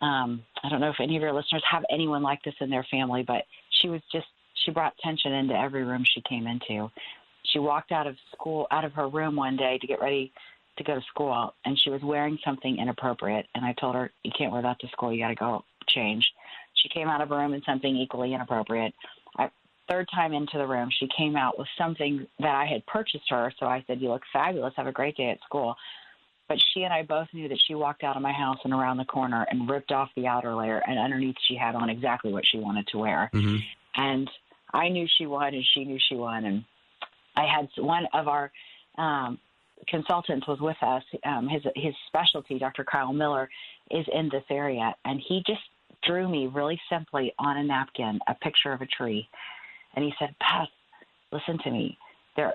um, 0.00 0.42
I 0.64 0.70
don't 0.70 0.80
know 0.80 0.88
if 0.88 0.96
any 0.98 1.16
of 1.16 1.22
your 1.22 1.34
listeners 1.34 1.62
have 1.70 1.84
anyone 1.90 2.22
like 2.22 2.42
this 2.42 2.54
in 2.60 2.70
their 2.70 2.86
family, 2.90 3.22
but 3.22 3.44
she 3.82 3.88
was 3.88 4.00
just 4.10 4.26
she 4.64 4.70
brought 4.70 4.94
tension 5.04 5.32
into 5.34 5.54
every 5.54 5.84
room 5.84 6.04
she 6.04 6.22
came 6.22 6.46
into. 6.46 6.90
She 7.52 7.58
walked 7.58 7.92
out 7.92 8.06
of 8.06 8.16
school, 8.32 8.66
out 8.70 8.86
of 8.86 8.94
her 8.94 9.08
room 9.08 9.36
one 9.36 9.56
day 9.58 9.76
to 9.78 9.86
get 9.86 10.00
ready 10.00 10.32
to 10.78 10.84
go 10.84 10.94
to 10.94 11.02
school, 11.02 11.52
and 11.66 11.78
she 11.78 11.90
was 11.90 12.00
wearing 12.02 12.38
something 12.42 12.78
inappropriate. 12.78 13.46
And 13.54 13.62
I 13.62 13.74
told 13.74 13.94
her, 13.94 14.10
"You 14.24 14.32
can't 14.36 14.52
wear 14.52 14.62
that 14.62 14.80
to 14.80 14.88
school. 14.88 15.12
You 15.12 15.22
got 15.22 15.28
to 15.28 15.34
go 15.34 15.64
change." 15.86 16.32
She 16.74 16.88
came 16.88 17.08
out 17.08 17.20
of 17.20 17.28
her 17.28 17.36
room 17.36 17.52
in 17.52 17.62
something 17.64 17.94
equally 17.94 18.32
inappropriate. 18.32 18.94
Third 19.88 20.08
time 20.14 20.32
into 20.32 20.58
the 20.58 20.66
room, 20.66 20.90
she 20.98 21.08
came 21.16 21.36
out 21.36 21.58
with 21.58 21.68
something 21.78 22.26
that 22.40 22.54
I 22.54 22.66
had 22.66 22.84
purchased 22.86 23.24
her. 23.30 23.52
So 23.58 23.66
I 23.66 23.84
said, 23.86 24.00
"You 24.00 24.08
look 24.10 24.22
fabulous. 24.32 24.74
Have 24.76 24.86
a 24.86 24.92
great 24.92 25.16
day 25.16 25.30
at 25.30 25.40
school." 25.42 25.76
But 26.48 26.58
she 26.72 26.84
and 26.84 26.92
I 26.92 27.02
both 27.02 27.26
knew 27.32 27.48
that 27.48 27.58
she 27.66 27.74
walked 27.74 28.04
out 28.04 28.16
of 28.16 28.22
my 28.22 28.32
house 28.32 28.58
and 28.64 28.72
around 28.72 28.98
the 28.98 29.04
corner 29.04 29.46
and 29.50 29.68
ripped 29.68 29.90
off 29.90 30.10
the 30.14 30.26
outer 30.26 30.54
layer, 30.54 30.82
and 30.86 30.98
underneath 30.98 31.36
she 31.48 31.56
had 31.56 31.74
on 31.74 31.90
exactly 31.90 32.32
what 32.32 32.44
she 32.46 32.58
wanted 32.58 32.86
to 32.88 32.98
wear. 32.98 33.30
Mm-hmm. 33.34 33.56
And 33.96 34.30
I 34.72 34.88
knew 34.88 35.06
she 35.18 35.26
won, 35.26 35.54
and 35.54 35.64
she 35.74 35.84
knew 35.84 35.98
she 36.08 36.14
won. 36.14 36.44
And 36.44 36.64
I 37.36 37.46
had 37.46 37.68
one 37.78 38.06
of 38.12 38.28
our 38.28 38.52
um, 38.98 39.38
consultants 39.88 40.46
was 40.46 40.60
with 40.60 40.76
us. 40.82 41.02
Um, 41.24 41.48
his 41.48 41.62
his 41.74 41.94
specialty, 42.08 42.58
Dr. 42.58 42.84
Kyle 42.84 43.12
Miller, 43.12 43.48
is 43.90 44.06
in 44.12 44.28
this 44.30 44.44
area, 44.50 44.94
and 45.04 45.20
he 45.26 45.42
just 45.46 45.62
drew 46.02 46.28
me 46.28 46.46
really 46.46 46.80
simply 46.90 47.32
on 47.38 47.56
a 47.56 47.64
napkin 47.64 48.18
a 48.28 48.34
picture 48.34 48.72
of 48.72 48.80
a 48.80 48.86
tree, 48.86 49.28
and 49.96 50.04
he 50.04 50.12
said, 50.18 50.34
"Beth, 50.38 50.68
listen 51.32 51.58
to 51.64 51.70
me. 51.70 51.98
There, 52.36 52.54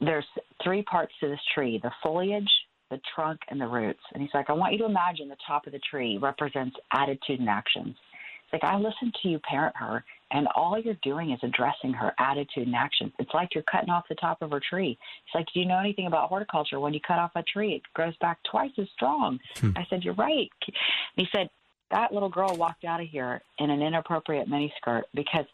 there's 0.00 0.26
three 0.62 0.82
parts 0.82 1.12
to 1.20 1.28
this 1.28 1.40
tree: 1.54 1.78
the 1.82 1.92
foliage, 2.02 2.50
the 2.90 3.00
trunk, 3.14 3.40
and 3.48 3.60
the 3.60 3.66
roots. 3.66 4.00
And 4.12 4.22
he's 4.22 4.32
like, 4.34 4.50
I 4.50 4.52
want 4.52 4.72
you 4.72 4.78
to 4.80 4.84
imagine 4.84 5.28
the 5.28 5.36
top 5.46 5.66
of 5.66 5.72
the 5.72 5.80
tree 5.90 6.18
represents 6.18 6.76
attitude 6.92 7.40
and 7.40 7.48
actions. 7.48 7.96
It's 8.44 8.52
like, 8.52 8.64
I 8.64 8.76
listen 8.76 9.12
to 9.22 9.28
you 9.28 9.38
parent 9.40 9.74
her, 9.76 10.04
and 10.30 10.46
all 10.54 10.78
you're 10.78 10.96
doing 11.02 11.32
is 11.32 11.40
addressing 11.42 11.92
her 11.94 12.12
attitude 12.18 12.66
and 12.66 12.76
actions. 12.76 13.12
It's 13.18 13.32
like 13.34 13.54
you're 13.54 13.64
cutting 13.64 13.90
off 13.90 14.04
the 14.08 14.14
top 14.16 14.42
of 14.42 14.50
her 14.50 14.60
tree. 14.68 14.98
He's 15.24 15.34
like, 15.34 15.46
Do 15.52 15.60
you 15.60 15.66
know 15.66 15.78
anything 15.78 16.06
about 16.06 16.28
horticulture? 16.28 16.78
When 16.78 16.94
you 16.94 17.00
cut 17.06 17.18
off 17.18 17.32
a 17.34 17.42
tree, 17.42 17.74
it 17.74 17.82
grows 17.94 18.16
back 18.20 18.38
twice 18.50 18.72
as 18.78 18.86
strong. 18.94 19.38
Hmm. 19.56 19.70
I 19.76 19.86
said, 19.88 20.04
You're 20.04 20.14
right. 20.14 20.50
And 20.66 20.74
he 21.16 21.26
said, 21.34 21.48
That 21.90 22.12
little 22.12 22.28
girl 22.28 22.54
walked 22.56 22.84
out 22.84 23.00
of 23.00 23.08
here 23.08 23.40
in 23.58 23.70
an 23.70 23.82
inappropriate 23.82 24.48
miniskirt 24.48 25.02
because 25.14 25.46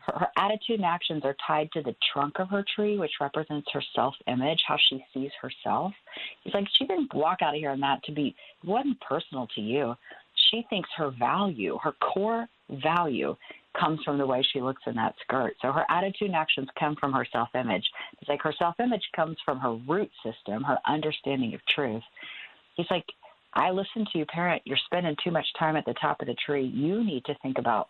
her, 0.00 0.18
her 0.18 0.28
attitude 0.36 0.76
and 0.76 0.84
actions 0.84 1.22
are 1.24 1.36
tied 1.46 1.70
to 1.72 1.82
the 1.82 1.94
trunk 2.12 2.38
of 2.38 2.48
her 2.48 2.64
tree, 2.74 2.98
which 2.98 3.12
represents 3.20 3.68
her 3.72 3.82
self 3.94 4.14
image, 4.26 4.60
how 4.66 4.76
she 4.88 5.04
sees 5.14 5.30
herself. 5.40 5.92
He's 6.42 6.54
like, 6.54 6.66
she 6.78 6.86
didn't 6.86 7.14
walk 7.14 7.42
out 7.42 7.54
of 7.54 7.60
here 7.60 7.72
in 7.72 7.80
that 7.80 8.02
to 8.04 8.12
be, 8.12 8.34
it 8.62 8.68
wasn't 8.68 9.00
personal 9.00 9.48
to 9.54 9.60
you. 9.60 9.94
She 10.50 10.64
thinks 10.70 10.88
her 10.96 11.10
value, 11.18 11.78
her 11.82 11.92
core 11.92 12.48
value, 12.82 13.36
comes 13.78 14.00
from 14.04 14.18
the 14.18 14.26
way 14.26 14.42
she 14.52 14.60
looks 14.60 14.82
in 14.86 14.94
that 14.96 15.14
skirt. 15.22 15.54
So 15.60 15.72
her 15.72 15.84
attitude 15.88 16.28
and 16.28 16.36
actions 16.36 16.68
come 16.78 16.96
from 16.96 17.12
her 17.12 17.26
self 17.30 17.48
image. 17.54 17.84
It's 18.20 18.28
like 18.28 18.42
her 18.42 18.54
self 18.58 18.74
image 18.80 19.04
comes 19.14 19.36
from 19.44 19.58
her 19.60 19.74
root 19.88 20.10
system, 20.24 20.62
her 20.64 20.78
understanding 20.86 21.54
of 21.54 21.60
truth. 21.74 22.02
He's 22.76 22.86
like, 22.90 23.04
I 23.54 23.70
listen 23.70 24.06
to 24.12 24.18
you, 24.18 24.26
parent. 24.26 24.62
You're 24.64 24.78
spending 24.86 25.16
too 25.22 25.30
much 25.30 25.46
time 25.58 25.76
at 25.76 25.84
the 25.84 25.94
top 26.00 26.20
of 26.20 26.26
the 26.26 26.36
tree. 26.46 26.66
You 26.66 27.04
need 27.04 27.24
to 27.24 27.34
think 27.42 27.58
about 27.58 27.88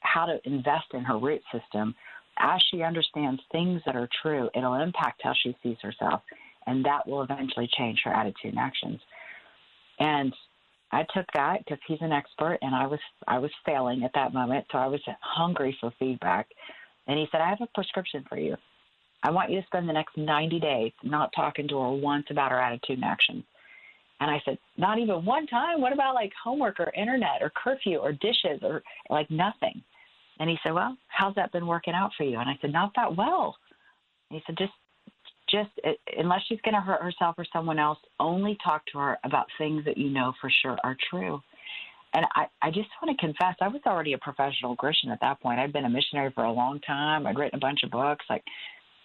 how 0.00 0.26
to 0.26 0.40
invest 0.44 0.86
in 0.92 1.04
her 1.04 1.18
root 1.18 1.42
system. 1.52 1.94
As 2.38 2.60
she 2.70 2.82
understands 2.82 3.42
things 3.52 3.82
that 3.84 3.96
are 3.96 4.08
true, 4.22 4.48
it'll 4.54 4.74
impact 4.74 5.20
how 5.22 5.34
she 5.34 5.56
sees 5.62 5.76
herself, 5.82 6.22
and 6.66 6.84
that 6.84 7.06
will 7.06 7.22
eventually 7.22 7.68
change 7.76 8.00
her 8.04 8.12
attitude 8.12 8.52
and 8.52 8.58
actions. 8.58 9.00
And 9.98 10.34
I 10.92 11.04
took 11.14 11.26
that 11.34 11.58
because 11.58 11.78
he's 11.86 12.00
an 12.00 12.12
expert, 12.12 12.58
and 12.62 12.74
I 12.74 12.86
was 12.86 13.00
I 13.28 13.38
was 13.38 13.50
failing 13.64 14.02
at 14.04 14.12
that 14.14 14.32
moment, 14.32 14.66
so 14.72 14.78
I 14.78 14.86
was 14.86 15.00
hungry 15.20 15.76
for 15.80 15.92
feedback. 15.98 16.48
And 17.06 17.18
he 17.18 17.28
said, 17.30 17.40
"I 17.40 17.48
have 17.48 17.60
a 17.60 17.66
prescription 17.68 18.24
for 18.28 18.38
you. 18.38 18.56
I 19.22 19.30
want 19.30 19.50
you 19.50 19.60
to 19.60 19.66
spend 19.66 19.88
the 19.88 19.92
next 19.92 20.16
90 20.16 20.58
days 20.58 20.92
not 21.02 21.32
talking 21.34 21.68
to 21.68 21.78
her 21.78 21.90
once 21.90 22.26
about 22.30 22.50
her 22.50 22.60
attitude 22.60 22.98
and 22.98 23.04
actions." 23.04 23.44
And 24.20 24.30
I 24.30 24.40
said, 24.44 24.58
"Not 24.76 24.98
even 24.98 25.24
one 25.24 25.46
time. 25.46 25.80
What 25.80 25.92
about 25.92 26.14
like 26.14 26.32
homework 26.42 26.78
or 26.78 26.92
internet 26.94 27.40
or 27.40 27.50
curfew 27.50 27.98
or 27.98 28.12
dishes 28.12 28.60
or 28.62 28.82
like 29.08 29.30
nothing?" 29.30 29.82
And 30.40 30.48
he 30.48 30.56
said, 30.62 30.72
Well, 30.72 30.96
how's 31.08 31.34
that 31.36 31.52
been 31.52 31.66
working 31.66 31.94
out 31.94 32.10
for 32.16 32.24
you? 32.24 32.38
And 32.38 32.48
I 32.48 32.58
said, 32.60 32.72
Not 32.72 32.92
that 32.96 33.14
well. 33.14 33.54
And 34.30 34.40
he 34.40 34.42
said, 34.46 34.56
Just, 34.58 34.72
just 35.50 35.70
uh, 35.86 35.92
unless 36.18 36.40
she's 36.48 36.60
going 36.64 36.74
to 36.74 36.80
hurt 36.80 37.02
herself 37.02 37.34
or 37.38 37.44
someone 37.52 37.78
else, 37.78 37.98
only 38.18 38.56
talk 38.64 38.84
to 38.86 38.98
her 38.98 39.18
about 39.24 39.46
things 39.58 39.84
that 39.84 39.98
you 39.98 40.08
know 40.08 40.32
for 40.40 40.50
sure 40.62 40.78
are 40.82 40.96
true. 41.10 41.40
And 42.14 42.24
I, 42.34 42.46
I 42.62 42.70
just 42.70 42.88
want 43.00 43.16
to 43.16 43.24
confess, 43.24 43.54
I 43.60 43.68
was 43.68 43.82
already 43.86 44.14
a 44.14 44.18
professional 44.18 44.74
Christian 44.74 45.10
at 45.10 45.20
that 45.20 45.40
point. 45.40 45.60
I'd 45.60 45.72
been 45.72 45.84
a 45.84 45.90
missionary 45.90 46.32
for 46.34 46.44
a 46.44 46.52
long 46.52 46.80
time. 46.80 47.26
I'd 47.26 47.38
written 47.38 47.58
a 47.58 47.60
bunch 47.60 47.80
of 47.84 47.90
books. 47.90 48.24
Like, 48.28 48.42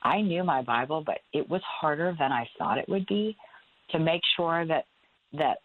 I 0.02 0.22
knew 0.22 0.44
my 0.44 0.64
Bible, 0.64 1.04
but 1.06 1.20
it 1.34 1.48
was 1.48 1.62
harder 1.64 2.16
than 2.18 2.32
I 2.32 2.48
thought 2.58 2.80
it 2.80 2.90
would 2.90 3.06
be 3.06 3.36
to 3.92 4.00
make 4.00 4.22
sure 4.38 4.66
that 4.66 4.86
that 5.34 5.58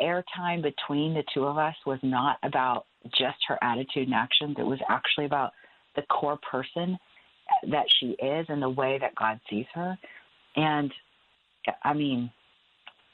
airtime 0.00 0.62
between 0.62 1.14
the 1.14 1.24
two 1.32 1.44
of 1.44 1.58
us 1.58 1.74
was 1.86 1.98
not 2.02 2.38
about 2.42 2.84
just 3.18 3.38
her 3.48 3.58
attitude 3.62 4.08
and 4.08 4.14
actions. 4.14 4.56
It 4.58 4.66
was 4.66 4.78
actually 4.88 5.24
about 5.26 5.52
the 5.94 6.02
core 6.02 6.38
person 6.50 6.98
that 7.70 7.86
she 7.98 8.08
is 8.22 8.46
and 8.48 8.60
the 8.60 8.68
way 8.68 8.98
that 9.00 9.14
God 9.14 9.40
sees 9.48 9.66
her. 9.74 9.96
And 10.56 10.92
I 11.84 11.94
mean, 11.94 12.30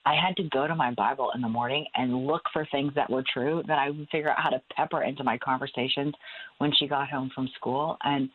I 0.05 0.15
had 0.15 0.37
to 0.37 0.49
go 0.51 0.67
to 0.67 0.75
my 0.75 0.93
Bible 0.93 1.31
in 1.35 1.41
the 1.41 1.49
morning 1.49 1.87
and 1.95 2.27
look 2.27 2.43
for 2.53 2.67
things 2.73 2.93
that 2.97 3.09
were 3.09 3.23
true 3.33 3.63
that 3.69 3.79
I 3.79 3.91
would 3.91 4.09
figure 4.11 4.31
out 4.31 4.41
how 4.41 4.51
to 4.51 4.61
pepper 4.75 5.03
into 5.03 5.23
my 5.23 5.39
conversations 5.39 6.15
when 6.59 6.73
she 6.79 6.89
got 6.89 7.09
home 7.09 7.31
from 7.35 7.49
school. 7.57 7.97
And 8.03 8.29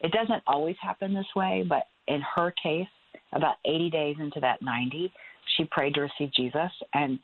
it 0.00 0.12
doesn't 0.12 0.42
always 0.46 0.76
happen 0.80 1.12
this 1.12 1.26
way, 1.34 1.64
but 1.68 1.84
in 2.06 2.22
her 2.34 2.54
case, 2.62 2.86
about 3.32 3.56
80 3.64 3.90
days 3.90 4.16
into 4.20 4.38
that 4.40 4.62
90, 4.62 5.12
she 5.58 5.64
prayed 5.64 5.94
to 5.94 6.02
receive 6.02 6.32
Jesus. 6.32 6.70
And 6.94 7.18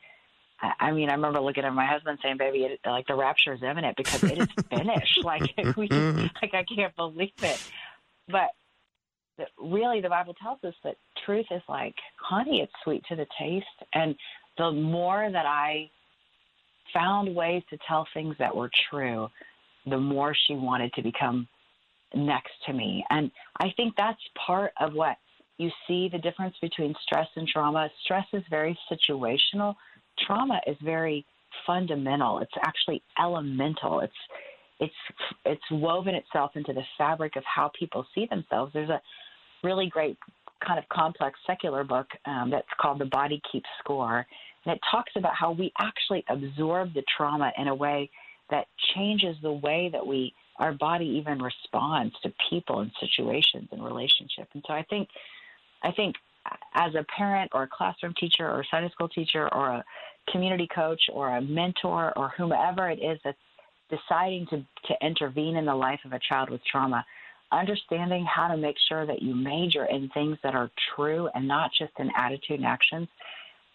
I 0.79 0.91
mean, 0.91 1.09
I 1.09 1.13
remember 1.13 1.41
looking 1.41 1.63
at 1.63 1.73
my 1.73 1.85
husband 1.85 2.19
saying, 2.21 2.37
"Baby, 2.37 2.65
it, 2.65 2.79
like 2.85 3.07
the 3.07 3.15
rapture 3.15 3.53
is 3.53 3.63
imminent 3.63 3.97
because 3.97 4.23
it 4.23 4.37
is 4.37 4.47
finished. 4.69 5.19
like 5.23 5.41
we, 5.75 5.89
mm-hmm. 5.89 6.27
like 6.41 6.53
I 6.53 6.63
can't 6.63 6.95
believe 6.95 7.31
it." 7.41 7.71
But 8.27 8.49
the, 9.37 9.45
really, 9.59 10.01
the 10.01 10.09
Bible 10.09 10.33
tells 10.41 10.63
us 10.63 10.73
that 10.83 10.95
truth 11.25 11.47
is 11.51 11.61
like 11.67 11.95
honey; 12.19 12.61
it's 12.61 12.73
sweet 12.83 13.03
to 13.09 13.15
the 13.15 13.27
taste. 13.39 13.65
And 13.93 14.15
the 14.57 14.71
more 14.71 15.29
that 15.31 15.45
I 15.45 15.89
found 16.93 17.35
ways 17.35 17.63
to 17.69 17.77
tell 17.87 18.07
things 18.13 18.35
that 18.39 18.55
were 18.55 18.71
true, 18.89 19.27
the 19.85 19.97
more 19.97 20.35
she 20.47 20.55
wanted 20.55 20.93
to 20.93 21.01
become 21.01 21.47
next 22.13 22.53
to 22.65 22.73
me. 22.73 23.03
And 23.09 23.29
I 23.59 23.71
think 23.75 23.93
that's 23.97 24.21
part 24.47 24.71
of 24.79 24.93
what 24.93 25.17
you 25.57 25.69
see 25.87 26.09
the 26.11 26.17
difference 26.17 26.55
between 26.61 26.93
stress 27.03 27.27
and 27.35 27.47
trauma. 27.47 27.89
Stress 28.03 28.25
is 28.33 28.43
very 28.49 28.77
situational 28.91 29.75
trauma 30.19 30.61
is 30.67 30.77
very 30.83 31.25
fundamental. 31.65 32.39
It's 32.39 32.51
actually 32.65 33.01
elemental. 33.19 34.01
It's 34.01 34.13
it's 34.79 34.93
it's 35.45 35.71
woven 35.71 36.15
itself 36.15 36.51
into 36.55 36.73
the 36.73 36.83
fabric 36.97 37.35
of 37.35 37.43
how 37.43 37.71
people 37.77 38.05
see 38.13 38.27
themselves. 38.29 38.73
There's 38.73 38.89
a 38.89 39.01
really 39.63 39.87
great 39.87 40.17
kind 40.65 40.79
of 40.79 40.87
complex 40.89 41.37
secular 41.45 41.83
book 41.83 42.07
um, 42.25 42.49
that's 42.49 42.67
called 42.79 42.99
The 42.99 43.05
Body 43.05 43.41
Keeps 43.51 43.69
Score, 43.79 44.25
and 44.65 44.75
it 44.75 44.79
talks 44.91 45.11
about 45.15 45.33
how 45.35 45.51
we 45.51 45.71
actually 45.79 46.23
absorb 46.29 46.93
the 46.93 47.03
trauma 47.15 47.51
in 47.57 47.67
a 47.67 47.75
way 47.75 48.09
that 48.49 48.65
changes 48.95 49.35
the 49.41 49.51
way 49.51 49.89
that 49.91 50.05
we 50.05 50.33
our 50.57 50.71
body 50.73 51.05
even 51.05 51.41
responds 51.41 52.15
to 52.23 52.33
people 52.49 52.79
and 52.79 52.89
situations 53.01 53.67
and 53.71 53.83
relationships. 53.83 54.49
And 54.53 54.63
so 54.65 54.73
I 54.73 54.83
think 54.89 55.09
I 55.83 55.91
think 55.91 56.15
as 56.73 56.93
a 56.95 57.03
parent 57.03 57.51
or 57.53 57.63
a 57.63 57.67
classroom 57.67 58.13
teacher 58.19 58.47
or 58.49 58.61
a 58.61 58.65
Sunday 58.69 58.89
school 58.91 59.09
teacher 59.09 59.53
or 59.53 59.69
a 59.69 59.83
community 60.31 60.67
coach 60.73 61.01
or 61.11 61.37
a 61.37 61.41
mentor 61.41 62.13
or 62.17 62.31
whomever 62.37 62.89
it 62.89 62.99
is 62.99 63.19
that's 63.23 63.37
deciding 63.89 64.47
to, 64.47 64.57
to 64.57 65.05
intervene 65.05 65.55
in 65.55 65.65
the 65.65 65.75
life 65.75 65.99
of 66.05 66.13
a 66.13 66.19
child 66.19 66.49
with 66.49 66.61
trauma, 66.65 67.05
understanding 67.51 68.25
how 68.25 68.47
to 68.47 68.57
make 68.57 68.75
sure 68.89 69.05
that 69.05 69.21
you 69.21 69.35
major 69.35 69.85
in 69.85 70.09
things 70.09 70.37
that 70.43 70.55
are 70.55 70.69
true 70.95 71.29
and 71.35 71.47
not 71.47 71.71
just 71.77 71.91
in 71.99 72.09
attitude 72.17 72.57
and 72.57 72.65
actions 72.65 73.07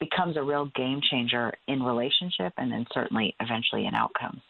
becomes 0.00 0.36
a 0.36 0.42
real 0.42 0.66
game 0.74 1.00
changer 1.02 1.52
in 1.68 1.82
relationship 1.82 2.52
and 2.56 2.72
then 2.72 2.86
certainly 2.92 3.34
eventually 3.38 3.86
in 3.86 3.94
outcomes. 3.94 4.40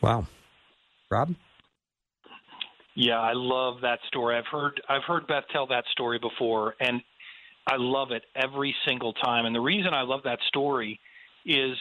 Wow. 0.00 0.26
Rob? 1.10 1.34
Yeah, 3.00 3.20
I 3.20 3.30
love 3.32 3.82
that 3.82 4.00
story. 4.08 4.36
I've 4.36 4.50
heard 4.50 4.82
I've 4.88 5.04
heard 5.04 5.28
Beth 5.28 5.44
tell 5.52 5.68
that 5.68 5.84
story 5.92 6.18
before 6.18 6.74
and 6.80 7.00
I 7.64 7.76
love 7.76 8.10
it 8.10 8.24
every 8.34 8.74
single 8.84 9.12
time. 9.12 9.46
And 9.46 9.54
the 9.54 9.60
reason 9.60 9.94
I 9.94 10.02
love 10.02 10.22
that 10.24 10.40
story 10.48 10.98
is 11.46 11.76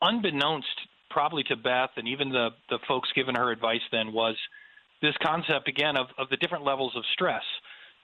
unbeknownst 0.00 0.68
probably 1.10 1.42
to 1.44 1.56
Beth 1.56 1.90
and 1.96 2.06
even 2.06 2.28
the 2.28 2.50
the 2.70 2.78
folks 2.86 3.08
giving 3.16 3.34
her 3.34 3.50
advice 3.50 3.80
then 3.90 4.12
was 4.12 4.36
this 5.02 5.14
concept 5.20 5.66
again 5.66 5.96
of, 5.96 6.06
of 6.18 6.28
the 6.30 6.36
different 6.36 6.64
levels 6.64 6.92
of 6.94 7.02
stress. 7.12 7.42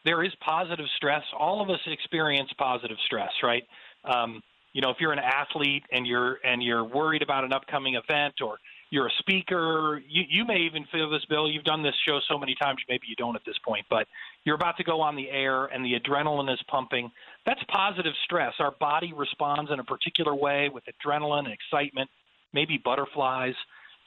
There 0.04 0.24
is 0.24 0.32
positive 0.44 0.86
stress. 0.96 1.22
All 1.38 1.62
of 1.62 1.70
us 1.70 1.78
experience 1.86 2.50
positive 2.58 2.96
stress, 3.06 3.30
right? 3.44 3.62
Um, 4.04 4.42
you 4.72 4.80
know, 4.82 4.90
if 4.90 4.96
you're 4.98 5.12
an 5.12 5.20
athlete 5.20 5.84
and 5.92 6.04
you're 6.04 6.40
and 6.42 6.64
you're 6.64 6.82
worried 6.82 7.22
about 7.22 7.44
an 7.44 7.52
upcoming 7.52 7.94
event 7.94 8.34
or 8.42 8.58
you're 8.92 9.06
a 9.06 9.18
speaker, 9.20 10.02
you, 10.06 10.22
you 10.28 10.44
may 10.44 10.58
even 10.58 10.84
feel 10.92 11.08
this, 11.08 11.24
Bill. 11.30 11.50
You've 11.50 11.64
done 11.64 11.82
this 11.82 11.94
show 12.06 12.20
so 12.30 12.36
many 12.38 12.54
times, 12.62 12.78
maybe 12.90 13.04
you 13.08 13.16
don't 13.16 13.34
at 13.34 13.42
this 13.46 13.56
point, 13.64 13.86
but 13.88 14.06
you're 14.44 14.54
about 14.54 14.76
to 14.76 14.84
go 14.84 15.00
on 15.00 15.16
the 15.16 15.30
air 15.30 15.64
and 15.64 15.82
the 15.82 15.94
adrenaline 15.98 16.52
is 16.52 16.60
pumping. 16.68 17.10
That's 17.46 17.60
positive 17.72 18.12
stress. 18.26 18.52
Our 18.58 18.72
body 18.78 19.14
responds 19.16 19.70
in 19.72 19.80
a 19.80 19.84
particular 19.84 20.34
way 20.34 20.68
with 20.68 20.84
adrenaline 20.84 21.46
and 21.46 21.54
excitement, 21.54 22.10
maybe 22.52 22.78
butterflies. 22.84 23.54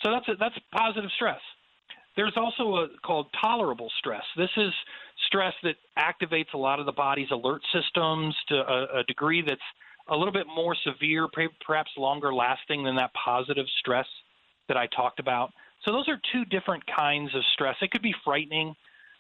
So 0.04 0.12
that's 0.12 0.28
a, 0.28 0.34
that's 0.40 0.56
positive 0.72 1.10
stress. 1.16 1.42
There's 2.16 2.38
also 2.38 2.76
a 2.76 2.88
called 3.04 3.26
tolerable 3.44 3.90
stress. 3.98 4.24
This 4.38 4.52
is 4.56 4.72
stress 5.26 5.54
that 5.64 5.78
activates 5.98 6.54
a 6.54 6.60
lot 6.60 6.80
of 6.80 6.86
the 6.86 6.92
body's 6.92 7.32
alert 7.32 7.64
systems 7.74 8.36
to 8.50 8.56
a, 8.56 9.00
a 9.00 9.04
degree 9.08 9.42
that's 9.42 9.60
a 10.10 10.16
little 10.16 10.32
bit 10.32 10.46
more 10.46 10.76
severe, 10.86 11.28
perhaps 11.66 11.90
longer 11.98 12.32
lasting 12.32 12.84
than 12.84 12.96
that 12.98 13.10
positive 13.16 13.66
stress 13.80 14.06
that 14.68 14.78
I 14.78 14.88
talked 14.88 15.20
about. 15.20 15.52
So 15.84 15.92
those 15.92 16.08
are 16.08 16.20
two 16.32 16.46
different 16.46 16.84
kinds 16.88 17.34
of 17.36 17.44
stress. 17.54 17.76
It 17.82 17.92
could 17.92 18.02
be 18.02 18.16
frightening, 18.24 18.76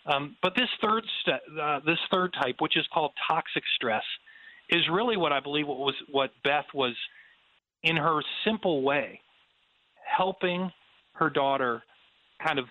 um, 0.06 0.36
but 0.42 0.54
this 0.56 0.70
third 0.82 1.04
st- 1.22 1.60
uh, 1.60 1.80
this 1.86 2.00
third 2.12 2.34
type, 2.34 2.56
which 2.60 2.78
is 2.78 2.86
called 2.94 3.12
toxic 3.28 3.64
stress, 3.76 4.04
is 4.70 4.82
really 4.92 5.18
what 5.18 5.32
I 5.32 5.40
believe 5.40 5.68
what 5.68 5.80
was 5.80 5.96
what 6.12 6.32
Beth 6.44 6.66
was 6.74 6.96
in 7.84 7.96
her 7.96 8.22
simple 8.44 8.82
way 8.82 9.20
helping 10.06 10.72
her 11.14 11.30
daughter 11.30 11.82
kind 12.46 12.60
of 12.60 12.66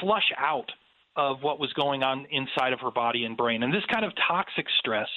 flush 0.00 0.30
out 0.38 0.70
of 1.16 1.42
what 1.42 1.58
was 1.58 1.72
going 1.74 2.02
on 2.02 2.26
inside 2.30 2.72
of 2.72 2.80
her 2.80 2.90
body 2.90 3.24
and 3.24 3.36
brain. 3.36 3.62
And 3.62 3.72
this 3.72 3.84
kind 3.92 4.04
of 4.04 4.12
toxic 4.28 4.66
stress, 4.78 5.08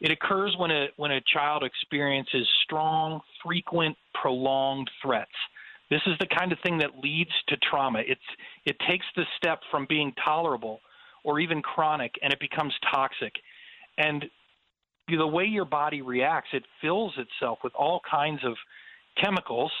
it 0.00 0.10
occurs 0.10 0.54
when 0.58 0.70
a 0.70 0.86
when 0.96 1.10
a 1.10 1.20
child 1.32 1.62
experiences 1.62 2.46
strong, 2.64 3.20
frequent, 3.44 3.96
prolonged 4.20 4.90
threats. 5.02 5.30
This 5.90 6.02
is 6.06 6.14
the 6.18 6.26
kind 6.26 6.52
of 6.52 6.58
thing 6.64 6.78
that 6.78 6.98
leads 7.02 7.30
to 7.48 7.56
trauma. 7.58 8.00
It's 8.00 8.20
it 8.64 8.76
takes 8.88 9.06
the 9.14 9.24
step 9.36 9.60
from 9.70 9.86
being 9.88 10.12
tolerable 10.24 10.80
or 11.24 11.40
even 11.40 11.62
chronic 11.62 12.14
and 12.22 12.32
it 12.32 12.40
becomes 12.40 12.74
toxic. 12.92 13.32
And 13.98 14.24
the 15.08 15.26
way 15.26 15.44
your 15.44 15.64
body 15.64 16.02
reacts, 16.02 16.50
it 16.52 16.64
fills 16.80 17.12
itself 17.16 17.58
with 17.62 17.72
all 17.74 18.00
kinds 18.08 18.40
of 18.44 18.54
chemicals. 19.22 19.72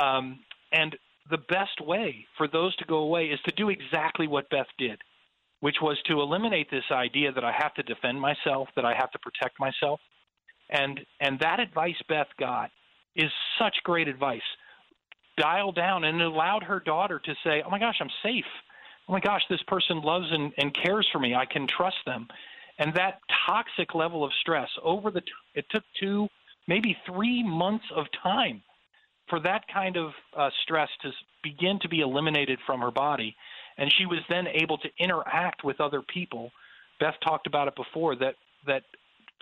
Um, 0.00 0.40
and 0.72 0.96
the 1.30 1.38
best 1.38 1.80
way 1.80 2.26
for 2.36 2.46
those 2.46 2.76
to 2.76 2.84
go 2.84 2.98
away 2.98 3.26
is 3.26 3.40
to 3.46 3.54
do 3.56 3.70
exactly 3.70 4.26
what 4.26 4.48
Beth 4.50 4.66
did, 4.78 5.00
which 5.60 5.76
was 5.80 5.96
to 6.06 6.20
eliminate 6.20 6.70
this 6.70 6.84
idea 6.92 7.32
that 7.32 7.44
I 7.44 7.52
have 7.56 7.74
to 7.74 7.82
defend 7.82 8.20
myself, 8.20 8.68
that 8.76 8.84
I 8.84 8.94
have 8.94 9.10
to 9.12 9.18
protect 9.18 9.58
myself. 9.58 10.00
And 10.70 11.00
and 11.20 11.38
that 11.40 11.60
advice 11.60 12.00
Beth 12.08 12.28
got 12.38 12.70
is 13.14 13.30
such 13.58 13.76
great 13.84 14.08
advice. 14.08 14.42
Dial 15.36 15.72
down 15.72 16.04
and 16.04 16.20
it 16.20 16.26
allowed 16.26 16.62
her 16.62 16.80
daughter 16.80 17.18
to 17.18 17.34
say, 17.44 17.62
"Oh 17.64 17.70
my 17.70 17.78
gosh, 17.78 17.96
I'm 18.00 18.10
safe. 18.22 18.44
Oh 19.08 19.12
my 19.12 19.20
gosh, 19.20 19.42
this 19.48 19.62
person 19.68 20.00
loves 20.00 20.26
and, 20.30 20.52
and 20.58 20.74
cares 20.74 21.06
for 21.12 21.18
me. 21.18 21.34
I 21.34 21.46
can 21.46 21.66
trust 21.66 21.98
them." 22.06 22.28
And 22.78 22.94
that 22.94 23.20
toxic 23.46 23.94
level 23.94 24.24
of 24.24 24.32
stress 24.40 24.68
over 24.82 25.10
the 25.10 25.20
t- 25.20 25.26
it 25.54 25.66
took 25.70 25.84
two, 26.00 26.28
maybe 26.68 26.96
three 27.06 27.42
months 27.42 27.84
of 27.94 28.06
time 28.22 28.62
for 29.28 29.40
that 29.40 29.64
kind 29.72 29.96
of 29.96 30.12
uh, 30.36 30.50
stress 30.62 30.88
to 31.02 31.10
begin 31.42 31.78
to 31.80 31.88
be 31.88 32.00
eliminated 32.00 32.58
from 32.66 32.80
her 32.80 32.90
body. 32.90 33.34
And 33.78 33.92
she 33.98 34.06
was 34.06 34.20
then 34.28 34.46
able 34.46 34.78
to 34.78 34.88
interact 34.98 35.64
with 35.64 35.80
other 35.80 36.02
people. 36.02 36.50
Beth 37.00 37.14
talked 37.22 37.46
about 37.46 37.68
it 37.68 37.76
before 37.76 38.16
that, 38.16 38.34
that 38.66 38.82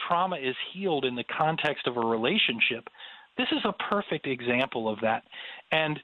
trauma 0.09 0.37
is 0.37 0.57
healed 0.73 1.05
in 1.05 1.15
the 1.15 1.25
context 1.25 1.87
of 1.87 1.97
a 1.97 2.01
relationship. 2.01 2.89
This 3.37 3.49
is 3.53 3.65
a 3.65 3.73
perfect 3.73 4.27
example 4.27 4.89
of 4.89 5.01
that. 5.01 5.25
And 5.73 6.01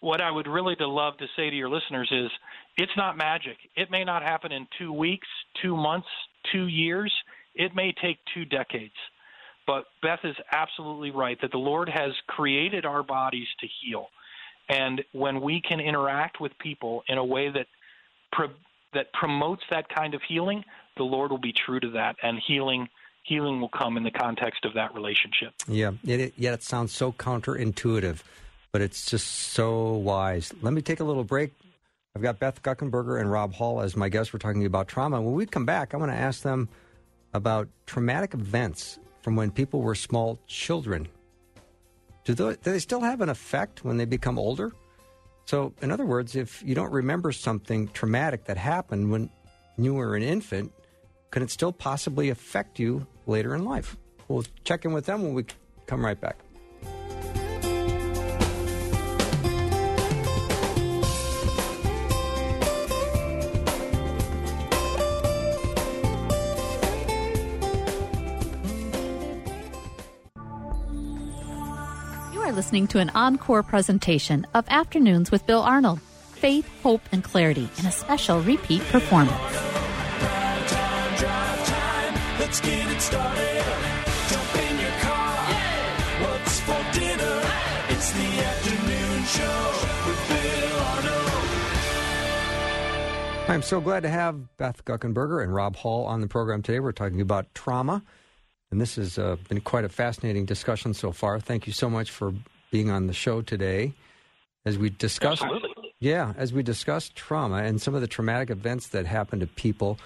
what 0.00 0.20
I 0.20 0.30
would 0.30 0.46
really 0.46 0.76
love 0.78 1.16
to 1.18 1.26
say 1.36 1.50
to 1.50 1.56
your 1.56 1.70
listeners 1.70 2.08
is 2.10 2.30
it's 2.76 2.96
not 2.96 3.16
magic. 3.16 3.56
It 3.76 3.90
may 3.90 4.04
not 4.04 4.22
happen 4.22 4.52
in 4.52 4.66
two 4.78 4.92
weeks, 4.92 5.26
two 5.62 5.76
months, 5.76 6.08
two 6.52 6.66
years. 6.66 7.12
It 7.54 7.74
may 7.74 7.92
take 8.00 8.18
two 8.34 8.44
decades. 8.44 8.94
But 9.66 9.86
Beth 10.02 10.20
is 10.22 10.36
absolutely 10.52 11.10
right 11.10 11.38
that 11.40 11.50
the 11.50 11.58
Lord 11.58 11.88
has 11.88 12.12
created 12.28 12.84
our 12.84 13.02
bodies 13.02 13.48
to 13.60 13.66
heal. 13.80 14.08
And 14.68 15.02
when 15.12 15.40
we 15.40 15.60
can 15.60 15.80
interact 15.80 16.40
with 16.40 16.56
people 16.58 17.02
in 17.08 17.18
a 17.18 17.24
way 17.24 17.50
that 17.50 17.66
pro- 18.32 18.50
that 18.94 19.12
promotes 19.12 19.62
that 19.70 19.88
kind 19.88 20.14
of 20.14 20.22
healing, 20.22 20.64
the 20.96 21.02
Lord 21.02 21.30
will 21.30 21.38
be 21.38 21.52
true 21.52 21.80
to 21.80 21.90
that, 21.90 22.16
and 22.22 22.40
healing 22.46 22.88
healing 23.26 23.60
will 23.60 23.68
come 23.68 23.96
in 23.96 24.04
the 24.04 24.10
context 24.10 24.64
of 24.64 24.74
that 24.74 24.94
relationship. 24.94 25.52
Yeah, 25.66 25.92
it, 26.06 26.20
it, 26.20 26.34
yet 26.36 26.54
it 26.54 26.62
sounds 26.62 26.92
so 26.92 27.12
counterintuitive, 27.12 28.20
but 28.70 28.80
it's 28.80 29.06
just 29.06 29.26
so 29.26 29.94
wise. 29.94 30.52
Let 30.62 30.72
me 30.72 30.80
take 30.80 31.00
a 31.00 31.04
little 31.04 31.24
break. 31.24 31.52
I've 32.14 32.22
got 32.22 32.38
Beth 32.38 32.62
Guckenberger 32.62 33.20
and 33.20 33.30
Rob 33.30 33.52
Hall 33.52 33.80
as 33.80 33.96
my 33.96 34.08
guests. 34.08 34.32
We're 34.32 34.38
talking 34.38 34.64
about 34.64 34.88
trauma. 34.88 35.20
When 35.20 35.34
we 35.34 35.44
come 35.44 35.66
back, 35.66 35.92
I 35.92 35.96
want 35.96 36.12
to 36.12 36.16
ask 36.16 36.42
them 36.42 36.68
about 37.34 37.68
traumatic 37.84 38.32
events 38.32 38.98
from 39.20 39.34
when 39.34 39.50
people 39.50 39.82
were 39.82 39.94
small 39.94 40.38
children. 40.46 41.08
Do 42.24 42.32
they, 42.32 42.50
do 42.52 42.72
they 42.72 42.78
still 42.78 43.00
have 43.00 43.20
an 43.20 43.28
effect 43.28 43.84
when 43.84 43.96
they 43.96 44.04
become 44.04 44.38
older? 44.38 44.72
So, 45.46 45.74
in 45.82 45.90
other 45.90 46.06
words, 46.06 46.36
if 46.36 46.62
you 46.62 46.74
don't 46.74 46.92
remember 46.92 47.32
something 47.32 47.88
traumatic 47.88 48.44
that 48.44 48.56
happened 48.56 49.10
when 49.10 49.30
you 49.76 49.94
were 49.94 50.16
an 50.16 50.22
infant, 50.22 50.72
can 51.30 51.42
it 51.42 51.50
still 51.50 51.72
possibly 51.72 52.30
affect 52.30 52.78
you 52.78 53.06
later 53.26 53.54
in 53.54 53.64
life? 53.64 53.96
We'll 54.28 54.44
check 54.64 54.84
in 54.84 54.92
with 54.92 55.06
them 55.06 55.22
when 55.22 55.34
we 55.34 55.44
come 55.86 56.04
right 56.04 56.20
back. 56.20 56.38
You 72.32 72.42
are 72.42 72.52
listening 72.52 72.86
to 72.88 72.98
an 72.98 73.10
encore 73.10 73.62
presentation 73.62 74.46
of 74.54 74.64
Afternoons 74.68 75.30
with 75.30 75.46
Bill 75.46 75.62
Arnold 75.62 76.00
Faith, 76.00 76.68
Hope, 76.82 77.02
and 77.12 77.24
Clarity 77.24 77.68
in 77.78 77.86
a 77.86 77.92
special 77.92 78.40
repeat 78.42 78.82
performance. 78.82 79.65
Let's 82.56 82.68
get 82.68 82.90
it 82.90 83.02
started. 83.02 83.64
Jump 84.30 84.56
in 84.56 84.78
your 84.80 84.90
car. 85.00 85.36
What's 86.22 86.60
for 86.60 86.82
dinner? 86.98 87.42
It's 87.90 88.12
the 88.12 88.44
afternoon 88.44 89.24
show 89.24 89.74
with 90.06 90.28
Bill 90.30 90.80
Arnold. 90.80 91.32
I'm 93.50 93.60
so 93.60 93.78
glad 93.82 94.04
to 94.04 94.08
have 94.08 94.56
Beth 94.56 94.86
Guckenberger 94.86 95.42
and 95.42 95.54
Rob 95.54 95.76
Hall 95.76 96.06
on 96.06 96.22
the 96.22 96.28
program 96.28 96.62
today. 96.62 96.80
We're 96.80 96.92
talking 96.92 97.20
about 97.20 97.54
trauma. 97.54 98.02
And 98.70 98.80
this 98.80 98.96
has 98.96 99.18
uh, 99.18 99.36
been 99.50 99.60
quite 99.60 99.84
a 99.84 99.90
fascinating 99.90 100.46
discussion 100.46 100.94
so 100.94 101.12
far. 101.12 101.38
Thank 101.38 101.66
you 101.66 101.74
so 101.74 101.90
much 101.90 102.10
for 102.10 102.32
being 102.70 102.88
on 102.88 103.06
the 103.06 103.12
show 103.12 103.42
today 103.42 103.92
as 104.64 104.78
we 104.78 104.88
discuss. 104.88 105.42
Absolutely. 105.42 105.92
Yeah, 105.98 106.32
as 106.38 106.54
we 106.54 106.62
discuss 106.62 107.10
trauma 107.14 107.56
and 107.56 107.82
some 107.82 107.94
of 107.94 108.00
the 108.00 108.08
traumatic 108.08 108.48
events 108.48 108.86
that 108.88 109.04
happen 109.04 109.40
to 109.40 109.46
people. 109.46 109.98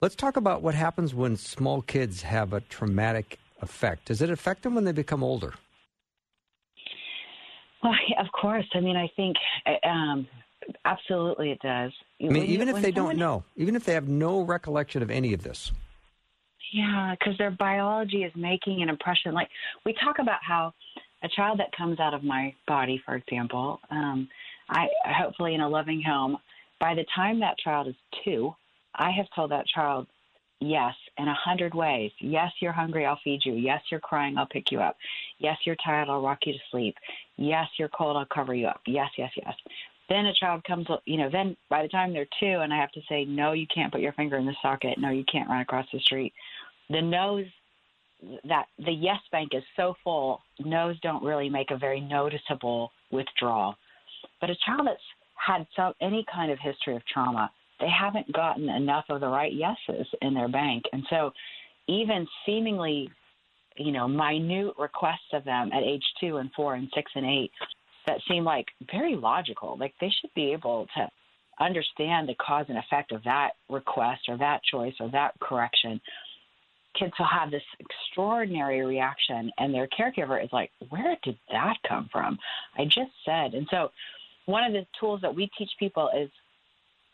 Let's 0.00 0.14
talk 0.14 0.38
about 0.38 0.62
what 0.62 0.74
happens 0.74 1.14
when 1.14 1.36
small 1.36 1.82
kids 1.82 2.22
have 2.22 2.54
a 2.54 2.62
traumatic 2.62 3.38
effect. 3.60 4.06
Does 4.06 4.22
it 4.22 4.30
affect 4.30 4.62
them 4.62 4.74
when 4.74 4.84
they 4.84 4.92
become 4.92 5.22
older? 5.22 5.52
Well, 7.82 7.92
of 8.18 8.26
course. 8.32 8.64
I 8.72 8.80
mean, 8.80 8.96
I 8.96 9.10
think 9.14 9.36
um, 9.84 10.26
absolutely 10.86 11.50
it 11.50 11.60
does. 11.60 11.92
I 12.22 12.28
mean, 12.28 12.44
even 12.44 12.68
if 12.68 12.80
they 12.80 12.90
don't 12.90 13.18
know, 13.18 13.44
even 13.56 13.76
if 13.76 13.84
they 13.84 13.92
have 13.92 14.08
no 14.08 14.40
recollection 14.40 15.02
of 15.02 15.10
any 15.10 15.34
of 15.34 15.42
this. 15.42 15.70
Yeah, 16.72 17.14
because 17.18 17.36
their 17.36 17.50
biology 17.50 18.22
is 18.22 18.32
making 18.36 18.82
an 18.82 18.88
impression. 18.88 19.34
Like 19.34 19.48
we 19.84 19.94
talk 20.04 20.18
about 20.18 20.38
how 20.40 20.72
a 21.22 21.28
child 21.28 21.58
that 21.58 21.76
comes 21.76 22.00
out 22.00 22.14
of 22.14 22.22
my 22.22 22.54
body, 22.66 23.02
for 23.04 23.16
example, 23.16 23.80
um, 23.90 24.28
I 24.70 24.86
hopefully 25.04 25.54
in 25.54 25.60
a 25.60 25.68
loving 25.68 26.00
home, 26.00 26.38
By 26.78 26.94
the 26.94 27.04
time 27.14 27.40
that 27.40 27.58
child 27.58 27.88
is 27.88 27.94
two, 28.24 28.54
I 29.00 29.10
have 29.10 29.26
told 29.34 29.50
that 29.50 29.66
child 29.66 30.06
yes 30.60 30.94
in 31.18 31.26
a 31.26 31.34
hundred 31.34 31.74
ways. 31.74 32.12
Yes, 32.20 32.52
you're 32.60 32.70
hungry, 32.70 33.06
I'll 33.06 33.18
feed 33.24 33.40
you. 33.44 33.54
Yes, 33.54 33.80
you're 33.90 34.00
crying, 34.00 34.36
I'll 34.36 34.46
pick 34.46 34.70
you 34.70 34.80
up. 34.80 34.96
Yes, 35.38 35.56
you're 35.64 35.76
tired, 35.82 36.08
I'll 36.08 36.22
rock 36.22 36.40
you 36.44 36.52
to 36.52 36.58
sleep. 36.70 36.94
Yes, 37.36 37.66
you're 37.78 37.88
cold, 37.88 38.16
I'll 38.16 38.26
cover 38.26 38.54
you 38.54 38.66
up. 38.66 38.82
Yes, 38.86 39.08
yes, 39.16 39.32
yes. 39.36 39.54
Then 40.10 40.26
a 40.26 40.34
child 40.34 40.62
comes, 40.64 40.86
you 41.06 41.16
know, 41.16 41.30
then 41.30 41.56
by 41.70 41.82
the 41.82 41.88
time 41.88 42.12
they're 42.12 42.26
two, 42.38 42.60
and 42.60 42.74
I 42.74 42.76
have 42.76 42.92
to 42.92 43.00
say, 43.08 43.24
no, 43.24 43.52
you 43.52 43.66
can't 43.74 43.92
put 43.92 44.02
your 44.02 44.12
finger 44.12 44.36
in 44.36 44.44
the 44.44 44.56
socket. 44.60 44.98
No, 44.98 45.10
you 45.10 45.24
can't 45.32 45.48
run 45.48 45.60
across 45.60 45.86
the 45.92 46.00
street. 46.00 46.34
The 46.90 47.00
no's 47.00 47.46
that 48.44 48.66
the 48.78 48.92
yes 48.92 49.20
bank 49.32 49.50
is 49.54 49.62
so 49.76 49.94
full, 50.04 50.42
no's 50.58 50.98
don't 51.00 51.24
really 51.24 51.48
make 51.48 51.70
a 51.70 51.78
very 51.78 52.00
noticeable 52.00 52.92
withdrawal. 53.10 53.76
But 54.42 54.50
a 54.50 54.56
child 54.66 54.86
that's 54.86 55.00
had 55.36 55.66
some 55.74 55.94
any 56.02 56.26
kind 56.30 56.52
of 56.52 56.58
history 56.58 56.96
of 56.96 57.06
trauma, 57.06 57.50
they 57.80 57.88
haven't 57.88 58.32
gotten 58.32 58.68
enough 58.68 59.06
of 59.08 59.20
the 59.20 59.28
right 59.28 59.52
yeses 59.52 60.06
in 60.22 60.34
their 60.34 60.48
bank. 60.48 60.84
And 60.92 61.04
so 61.10 61.32
even 61.88 62.26
seemingly, 62.46 63.10
you 63.76 63.92
know, 63.92 64.06
minute 64.06 64.74
requests 64.78 65.32
of 65.32 65.44
them 65.44 65.70
at 65.72 65.82
age 65.82 66.04
two 66.20 66.36
and 66.36 66.50
four 66.54 66.74
and 66.74 66.88
six 66.94 67.10
and 67.14 67.26
eight 67.26 67.50
that 68.06 68.18
seem 68.28 68.44
like 68.44 68.66
very 68.90 69.16
logical. 69.16 69.76
Like 69.78 69.94
they 70.00 70.10
should 70.20 70.32
be 70.34 70.52
able 70.52 70.86
to 70.96 71.08
understand 71.58 72.28
the 72.28 72.34
cause 72.34 72.66
and 72.68 72.78
effect 72.78 73.12
of 73.12 73.22
that 73.24 73.50
request 73.68 74.22
or 74.28 74.38
that 74.38 74.62
choice 74.64 74.94
or 75.00 75.10
that 75.10 75.38
correction. 75.40 76.00
Kids 76.98 77.12
will 77.18 77.26
have 77.26 77.52
this 77.52 77.62
extraordinary 77.78 78.84
reaction, 78.84 79.52
and 79.58 79.72
their 79.72 79.86
caregiver 79.86 80.42
is 80.42 80.50
like, 80.52 80.72
Where 80.88 81.16
did 81.22 81.38
that 81.52 81.76
come 81.88 82.08
from? 82.10 82.36
I 82.76 82.84
just 82.84 83.12
said. 83.24 83.54
And 83.54 83.68
so, 83.70 83.90
one 84.46 84.64
of 84.64 84.72
the 84.72 84.84
tools 84.98 85.20
that 85.20 85.32
we 85.32 85.48
teach 85.56 85.70
people 85.78 86.10
is 86.16 86.30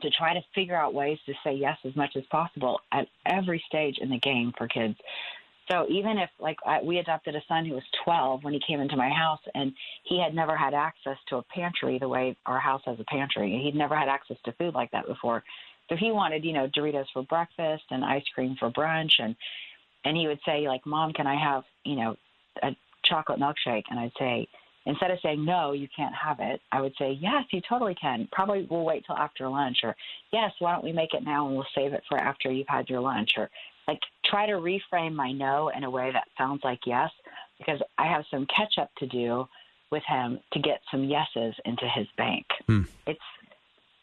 to 0.03 0.11
try 0.11 0.35
to 0.35 0.41
figure 0.55 0.77
out 0.77 0.95
ways 0.95 1.19
to 1.27 1.33
say 1.43 1.55
yes 1.55 1.79
as 1.85 1.97
much 1.97 2.17
as 2.17 2.25
possible 2.31 2.81
at 2.93 3.09
every 3.25 3.63
stage 3.67 3.99
in 3.99 4.11
the 4.11 4.19
game 4.19 4.53
for 4.57 4.69
kids. 4.69 4.97
So 5.71 5.87
even 5.89 6.19
if 6.19 6.31
like 6.39 6.59
I, 6.65 6.81
we 6.83 6.99
adopted 6.99 7.35
a 7.35 7.43
son 7.49 7.67
who 7.67 7.75
was 7.75 7.83
12 8.05 8.45
when 8.45 8.53
he 8.53 8.61
came 8.67 8.81
into 8.81 8.97
my 8.97 9.09
house 9.09 9.41
and 9.55 9.73
he 10.05 10.21
had 10.21 10.35
never 10.35 10.57
had 10.57 10.75
access 10.75 11.17
to 11.29 11.37
a 11.37 11.43
pantry 11.43 11.99
the 11.99 12.09
way 12.09 12.37
our 12.47 12.61
house 12.61 12.83
has 12.85 13.01
a 13.01 13.05
pantry. 13.05 13.61
He'd 13.65 13.75
never 13.75 13.97
had 13.97 14.09
access 14.09 14.37
to 14.45 14.53
food 14.53 14.75
like 14.75 14.93
that 14.93 15.07
before. 15.07 15.43
So 15.89 15.97
he 15.97 16.13
wanted, 16.13 16.45
you 16.45 16.53
know, 16.53 16.69
Doritos 16.69 17.07
for 17.13 17.23
breakfast 17.23 17.85
and 17.91 18.05
ice 18.05 18.25
cream 18.35 18.57
for 18.59 18.71
brunch 18.71 19.13
and 19.19 19.35
and 20.05 20.17
he 20.17 20.29
would 20.29 20.39
say 20.47 20.69
like, 20.69 20.87
"Mom, 20.87 21.13
can 21.13 21.27
I 21.27 21.35
have, 21.35 21.65
you 21.85 21.97
know, 21.97 22.17
a 22.63 22.77
chocolate 23.05 23.41
milkshake?" 23.41 23.85
And 23.91 23.99
I'd 23.99 24.13
say, 24.17 24.47
instead 24.87 25.11
of 25.11 25.19
saying 25.23 25.45
no, 25.45 25.73
you 25.73 25.89
can't 25.95 26.15
have 26.15 26.39
it, 26.41 26.61
I 26.73 26.81
would 26.81 26.95
say, 26.99 27.19
yes, 27.21 27.45
you 27.51 27.61
totally 27.69 27.95
can. 27.95 28.29
Probably 28.33 28.67
we'll 28.71 28.85
wait 28.85 29.05
till 29.05 29.17
after 29.17 29.49
lunch, 29.49 29.79
or 29.83 29.95
yes, 30.33 30.53
why 30.61 30.73
don't 30.73 30.85
we 30.85 30.93
make 30.93 31.13
it 31.13 31.25
now 31.25 31.47
and 31.47 31.57
we'll 31.57 31.67
save 31.75 31.93
it 31.93 32.03
for 32.09 32.19
after 32.19 32.51
you've 32.51 32.69
had 32.69 32.89
your 32.89 33.01
lunch, 33.01 33.33
or 33.37 33.51
like 33.89 34.01
try 34.25 34.47
to 34.47 34.55
reframe 34.55 35.15
my 35.15 35.33
no 35.33 35.71
in 35.77 35.85
a 35.85 35.91
way 35.91 36.11
that 36.13 36.29
sounds 36.39 36.61
like 36.65 36.81
yes, 36.87 37.11
because 37.59 37.81
I 37.99 38.07
have 38.07 38.25
some 38.31 38.47
catch 38.47 38.79
up 38.81 38.91
to 38.99 39.07
do 39.07 39.47
with 39.91 40.03
him 40.09 40.39
to 40.53 40.59
get 40.61 40.81
some 40.91 41.05
yeses 41.05 41.55
into 41.65 41.89
his 41.95 42.07
bank. 42.17 42.47
Hmm. 42.67 42.83
It's 43.07 43.21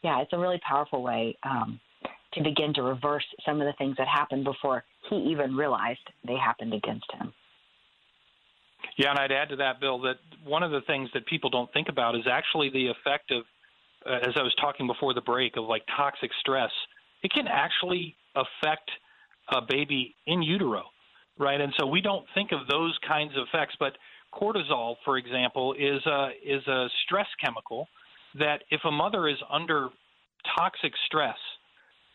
yeah, 0.03 0.21
it's 0.21 0.33
a 0.33 0.37
really 0.37 0.59
powerful 0.67 1.01
way 1.01 1.37
um, 1.43 1.79
to 2.33 2.43
begin 2.43 2.73
to 2.73 2.83
reverse 2.83 3.23
some 3.45 3.61
of 3.61 3.67
the 3.67 3.73
things 3.77 3.95
that 3.97 4.07
happened 4.07 4.43
before 4.43 4.83
he 5.09 5.15
even 5.15 5.55
realized 5.55 6.01
they 6.27 6.35
happened 6.35 6.73
against 6.73 7.09
him. 7.13 7.33
Yeah, 8.97 9.09
and 9.09 9.19
I'd 9.19 9.31
add 9.31 9.49
to 9.49 9.55
that, 9.57 9.79
Bill, 9.79 9.99
that 10.01 10.17
one 10.43 10.63
of 10.63 10.71
the 10.71 10.81
things 10.81 11.09
that 11.13 11.25
people 11.25 11.49
don't 11.49 11.71
think 11.73 11.89
about 11.89 12.15
is 12.15 12.23
actually 12.29 12.69
the 12.69 12.87
effect 12.87 13.31
of, 13.31 13.43
uh, 14.05 14.27
as 14.27 14.33
I 14.35 14.43
was 14.43 14.53
talking 14.59 14.85
before 14.87 15.13
the 15.13 15.21
break, 15.21 15.57
of 15.57 15.65
like 15.65 15.83
toxic 15.97 16.31
stress. 16.39 16.71
It 17.23 17.31
can 17.31 17.47
actually 17.47 18.15
affect 18.35 18.89
a 19.51 19.61
baby 19.61 20.15
in 20.27 20.41
utero, 20.41 20.83
right? 21.37 21.59
And 21.59 21.73
so 21.79 21.87
we 21.87 22.01
don't 22.01 22.25
think 22.35 22.51
of 22.51 22.67
those 22.67 22.97
kinds 23.07 23.33
of 23.35 23.47
effects, 23.47 23.75
but 23.79 23.93
cortisol, 24.33 24.95
for 25.05 25.17
example, 25.17 25.73
is 25.73 26.05
a 26.05 26.29
is 26.45 26.65
a 26.67 26.87
stress 27.05 27.27
chemical 27.43 27.87
that 28.35 28.63
if 28.69 28.81
a 28.85 28.91
mother 28.91 29.27
is 29.27 29.37
under 29.51 29.89
toxic 30.57 30.93
stress 31.05 31.37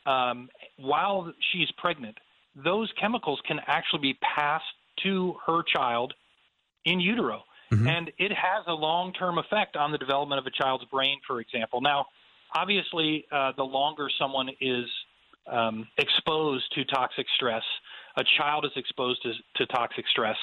um, 0.07 0.49
while 0.79 1.33
she's 1.53 1.69
pregnant, 1.77 2.17
those 2.65 2.91
chemicals 3.01 3.41
can 3.47 3.59
actually 3.67 4.01
be 4.01 4.19
passed 4.37 4.65
to 5.03 5.35
her 5.47 5.63
child 5.75 6.13
in 6.85 7.01
utero. 7.01 7.43
Mm-hmm. 7.73 7.87
And 7.87 8.13
it 8.19 8.33
has 8.33 8.65
a 8.67 8.73
long 8.73 9.13
term 9.13 9.39
effect 9.39 9.77
on 9.77 9.93
the 9.93 9.99
development 9.99 10.39
of 10.39 10.47
a 10.47 10.51
child's 10.51 10.85
brain, 10.87 11.21
for 11.27 11.41
example. 11.41 11.81
Now, 11.81 12.07
obviously, 12.55 13.27
uh, 13.31 13.53
the 13.57 13.65
longer 13.65 14.09
someone 14.19 14.49
is 14.61 14.87
um, 15.47 15.87
exposed 15.99 16.65
to 16.75 16.85
toxic 16.85 17.27
stress, 17.35 17.63
a 18.17 18.25
child 18.39 18.65
is 18.65 18.73
exposed 18.77 19.23
to, 19.23 19.33
to 19.57 19.67
toxic 19.67 20.07
stress, 20.11 20.37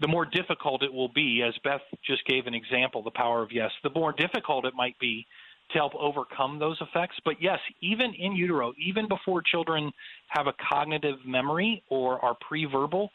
the 0.00 0.08
more 0.08 0.24
difficult 0.24 0.82
it 0.82 0.92
will 0.92 1.08
be, 1.08 1.42
as 1.46 1.54
Beth 1.62 1.80
just 2.04 2.24
gave 2.26 2.46
an 2.46 2.54
example, 2.54 3.02
the 3.02 3.10
power 3.10 3.42
of 3.42 3.52
yes, 3.52 3.70
the 3.82 3.90
more 3.90 4.12
difficult 4.12 4.64
it 4.64 4.74
might 4.74 4.98
be 4.98 5.26
to 5.70 5.78
help 5.78 5.94
overcome 5.94 6.58
those 6.58 6.76
effects. 6.80 7.16
But 7.24 7.36
yes, 7.40 7.58
even 7.80 8.12
in 8.14 8.32
utero, 8.32 8.72
even 8.78 9.08
before 9.08 9.42
children 9.42 9.92
have 10.28 10.46
a 10.46 10.54
cognitive 10.70 11.18
memory 11.24 11.82
or 11.88 12.22
are 12.24 12.36
pre 12.40 12.64
verbal, 12.64 13.10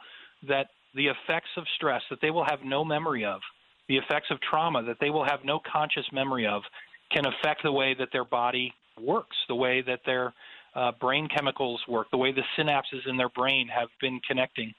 that 0.47 0.67
the 0.97 1.07
effects 1.07 1.49
of 1.55 1.63
stress 1.75 2.01
that 2.10 2.19
they 2.21 2.31
will 2.31 2.43
have 2.43 2.60
no 2.65 2.83
memory 2.83 3.23
of, 3.23 3.39
the 3.88 3.97
effects 3.97 4.27
of 4.31 4.39
trauma 4.41 4.83
that 4.83 4.97
they 4.99 5.10
will 5.10 5.23
have 5.23 5.39
no 5.45 5.60
conscious 5.71 6.05
memory 6.12 6.45
of, 6.45 6.63
can 7.12 7.23
affect 7.25 7.63
the 7.63 7.71
way 7.71 7.95
that 7.97 8.10
their 8.12 8.25
body 8.25 8.73
works, 8.99 9.38
the 9.47 9.55
way 9.55 9.81
that 9.81 10.01
their 10.05 10.33
uh, 10.75 10.91
brain 10.99 11.27
chemicals 11.33 11.79
work, 11.88 12.07
the 12.12 12.17
way 12.17 12.33
the 12.33 12.43
synapses 12.57 13.07
in 13.07 13.15
their 13.15 13.29
brain 13.29 13.67
have 13.67 13.88
been 14.01 14.19
connecting. 14.27 14.73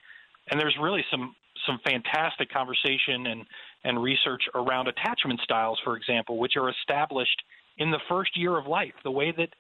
And 0.50 0.60
there's 0.60 0.76
really 0.80 1.04
some 1.10 1.34
some 1.66 1.80
fantastic 1.84 2.50
conversation 2.52 3.26
and, 3.26 3.44
and 3.84 4.00
research 4.00 4.42
around 4.54 4.86
attachment 4.86 5.40
styles, 5.42 5.78
for 5.82 5.96
example, 5.96 6.38
which 6.38 6.56
are 6.56 6.70
established 6.70 7.42
in 7.78 7.90
the 7.90 7.98
first 8.08 8.30
year 8.36 8.56
of 8.56 8.66
life. 8.66 8.92
The 9.02 9.10
way 9.10 9.32
that 9.36 9.50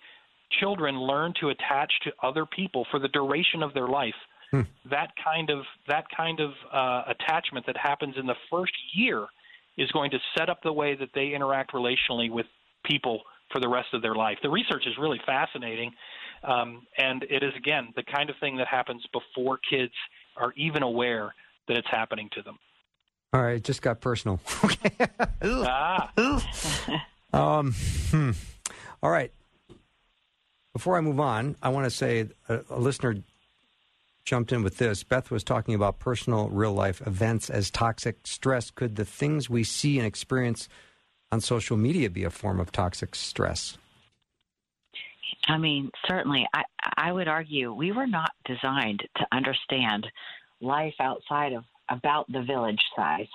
children 0.60 0.98
learn 0.98 1.34
to 1.40 1.48
attach 1.48 1.92
to 2.04 2.12
other 2.22 2.46
people 2.46 2.86
for 2.90 3.00
the 3.00 3.08
duration 3.08 3.62
of 3.62 3.74
their 3.74 3.88
life. 3.88 4.14
Hmm. 4.50 4.62
That 4.90 5.12
kind 5.22 5.50
of 5.50 5.64
that 5.88 6.04
kind 6.16 6.40
of 6.40 6.52
uh, 6.72 7.12
attachment 7.12 7.66
that 7.66 7.76
happens 7.76 8.14
in 8.18 8.26
the 8.26 8.36
first 8.50 8.72
year 8.94 9.26
is 9.76 9.90
going 9.92 10.10
to 10.10 10.18
set 10.36 10.48
up 10.48 10.62
the 10.62 10.72
way 10.72 10.94
that 10.94 11.10
they 11.14 11.32
interact 11.34 11.72
relationally 11.72 12.30
with 12.30 12.46
people 12.84 13.22
for 13.52 13.60
the 13.60 13.68
rest 13.68 13.88
of 13.92 14.02
their 14.02 14.14
life. 14.14 14.38
The 14.42 14.50
research 14.50 14.84
is 14.86 14.94
really 14.98 15.20
fascinating, 15.24 15.92
um, 16.42 16.86
and 16.96 17.22
it 17.24 17.42
is, 17.42 17.52
again, 17.56 17.92
the 17.96 18.02
kind 18.02 18.28
of 18.28 18.36
thing 18.40 18.56
that 18.58 18.66
happens 18.66 19.02
before 19.12 19.58
kids 19.70 19.92
are 20.36 20.52
even 20.56 20.82
aware 20.82 21.34
that 21.68 21.76
it's 21.76 21.88
happening 21.90 22.28
to 22.34 22.42
them. 22.42 22.58
All 23.32 23.42
right, 23.42 23.56
it 23.56 23.64
just 23.64 23.82
got 23.82 24.00
personal. 24.00 24.40
ah. 25.42 26.10
um, 27.32 27.74
hmm. 28.10 28.30
All 29.02 29.10
right. 29.10 29.32
Before 30.72 30.96
I 30.96 31.00
move 31.00 31.20
on, 31.20 31.56
I 31.62 31.68
want 31.70 31.84
to 31.84 31.90
say 31.90 32.28
a, 32.48 32.60
a 32.70 32.78
listener 32.78 33.16
jumped 34.28 34.52
in 34.52 34.62
with 34.62 34.76
this. 34.76 35.02
Beth 35.04 35.30
was 35.30 35.42
talking 35.42 35.74
about 35.74 35.98
personal 35.98 36.50
real 36.50 36.74
life 36.74 37.00
events 37.06 37.48
as 37.48 37.70
toxic 37.70 38.26
stress. 38.26 38.70
Could 38.70 38.96
the 38.96 39.06
things 39.06 39.48
we 39.48 39.64
see 39.64 39.96
and 39.96 40.06
experience 40.06 40.68
on 41.32 41.40
social 41.40 41.78
media 41.78 42.10
be 42.10 42.24
a 42.24 42.30
form 42.30 42.60
of 42.60 42.70
toxic 42.70 43.14
stress? 43.14 43.78
I 45.46 45.56
mean, 45.56 45.90
certainly. 46.06 46.46
I, 46.52 46.64
I 46.98 47.10
would 47.10 47.26
argue 47.26 47.72
we 47.72 47.92
were 47.92 48.06
not 48.06 48.32
designed 48.44 49.02
to 49.16 49.26
understand 49.32 50.06
life 50.60 50.94
outside 51.00 51.54
of 51.54 51.64
about 51.88 52.30
the 52.30 52.42
village 52.42 52.82
size. 52.94 53.28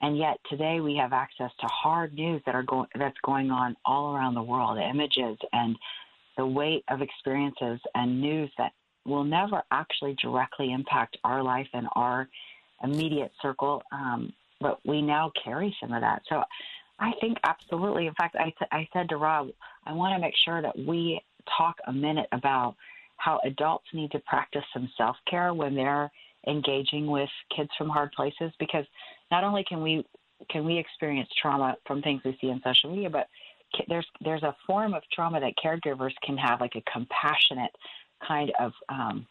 And 0.00 0.16
yet 0.16 0.38
today 0.48 0.80
we 0.80 0.96
have 0.96 1.12
access 1.12 1.50
to 1.60 1.66
hard 1.66 2.14
news 2.14 2.40
that 2.46 2.54
are 2.54 2.62
going 2.62 2.88
that's 2.98 3.18
going 3.22 3.50
on 3.50 3.76
all 3.84 4.14
around 4.14 4.34
the 4.34 4.42
world, 4.42 4.78
images 4.78 5.36
and 5.52 5.76
the 6.38 6.46
weight 6.46 6.84
of 6.88 7.02
experiences 7.02 7.78
and 7.94 8.18
news 8.18 8.50
that 8.56 8.72
will 9.04 9.24
never 9.24 9.62
actually 9.70 10.16
directly 10.22 10.72
impact 10.72 11.16
our 11.24 11.42
life 11.42 11.68
and 11.72 11.88
our 11.94 12.28
immediate 12.82 13.32
circle. 13.40 13.82
Um, 13.92 14.32
but 14.60 14.78
we 14.84 15.02
now 15.02 15.32
carry 15.44 15.74
some 15.80 15.92
of 15.92 16.00
that. 16.02 16.22
So 16.28 16.42
I 16.98 17.12
think 17.20 17.38
absolutely. 17.44 18.06
In 18.06 18.14
fact, 18.14 18.36
I, 18.36 18.44
th- 18.44 18.70
I 18.70 18.88
said 18.92 19.08
to 19.08 19.16
Rob, 19.16 19.48
I 19.84 19.92
want 19.92 20.14
to 20.14 20.20
make 20.20 20.34
sure 20.44 20.62
that 20.62 20.78
we 20.78 21.20
talk 21.58 21.76
a 21.86 21.92
minute 21.92 22.28
about 22.32 22.76
how 23.16 23.40
adults 23.44 23.86
need 23.92 24.10
to 24.12 24.20
practice 24.20 24.62
some 24.72 24.88
self 24.96 25.16
care 25.28 25.52
when 25.52 25.74
they're 25.74 26.10
engaging 26.46 27.06
with 27.06 27.28
kids 27.56 27.70
from 27.78 27.88
hard 27.88 28.12
places 28.12 28.52
because 28.58 28.84
not 29.30 29.44
only 29.44 29.64
can 29.64 29.82
we 29.82 30.04
can 30.50 30.64
we 30.64 30.76
experience 30.76 31.28
trauma 31.40 31.76
from 31.86 32.02
things 32.02 32.20
we 32.24 32.36
see 32.40 32.48
in 32.48 32.60
social 32.64 32.90
media, 32.90 33.10
but 33.10 33.28
there's 33.88 34.06
there's 34.24 34.42
a 34.42 34.54
form 34.66 34.94
of 34.94 35.02
trauma 35.12 35.40
that 35.40 35.54
caregivers 35.62 36.12
can 36.24 36.36
have, 36.36 36.60
like 36.60 36.74
a 36.76 36.82
compassionate 36.90 37.70
kind 38.26 38.52
of 38.60 38.72
um, 38.88 39.26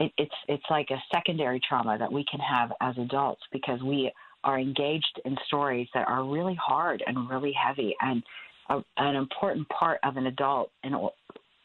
it, 0.00 0.12
it's 0.18 0.34
it's 0.48 0.64
like 0.70 0.90
a 0.90 1.02
secondary 1.12 1.60
trauma 1.66 1.96
that 1.98 2.12
we 2.12 2.24
can 2.30 2.40
have 2.40 2.72
as 2.80 2.96
adults 2.98 3.42
because 3.52 3.80
we 3.82 4.10
are 4.44 4.58
engaged 4.58 5.20
in 5.24 5.36
stories 5.46 5.88
that 5.94 6.06
are 6.06 6.24
really 6.24 6.54
hard 6.54 7.02
and 7.06 7.28
really 7.28 7.52
heavy 7.52 7.94
and 8.00 8.22
a, 8.68 8.80
an 8.98 9.16
important 9.16 9.68
part 9.68 9.98
of 10.04 10.16
an 10.16 10.26
adult 10.26 10.70
and 10.84 10.94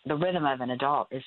the 0.05 0.15
rhythm 0.15 0.45
of 0.45 0.61
an 0.61 0.71
adult 0.71 1.07
is 1.11 1.23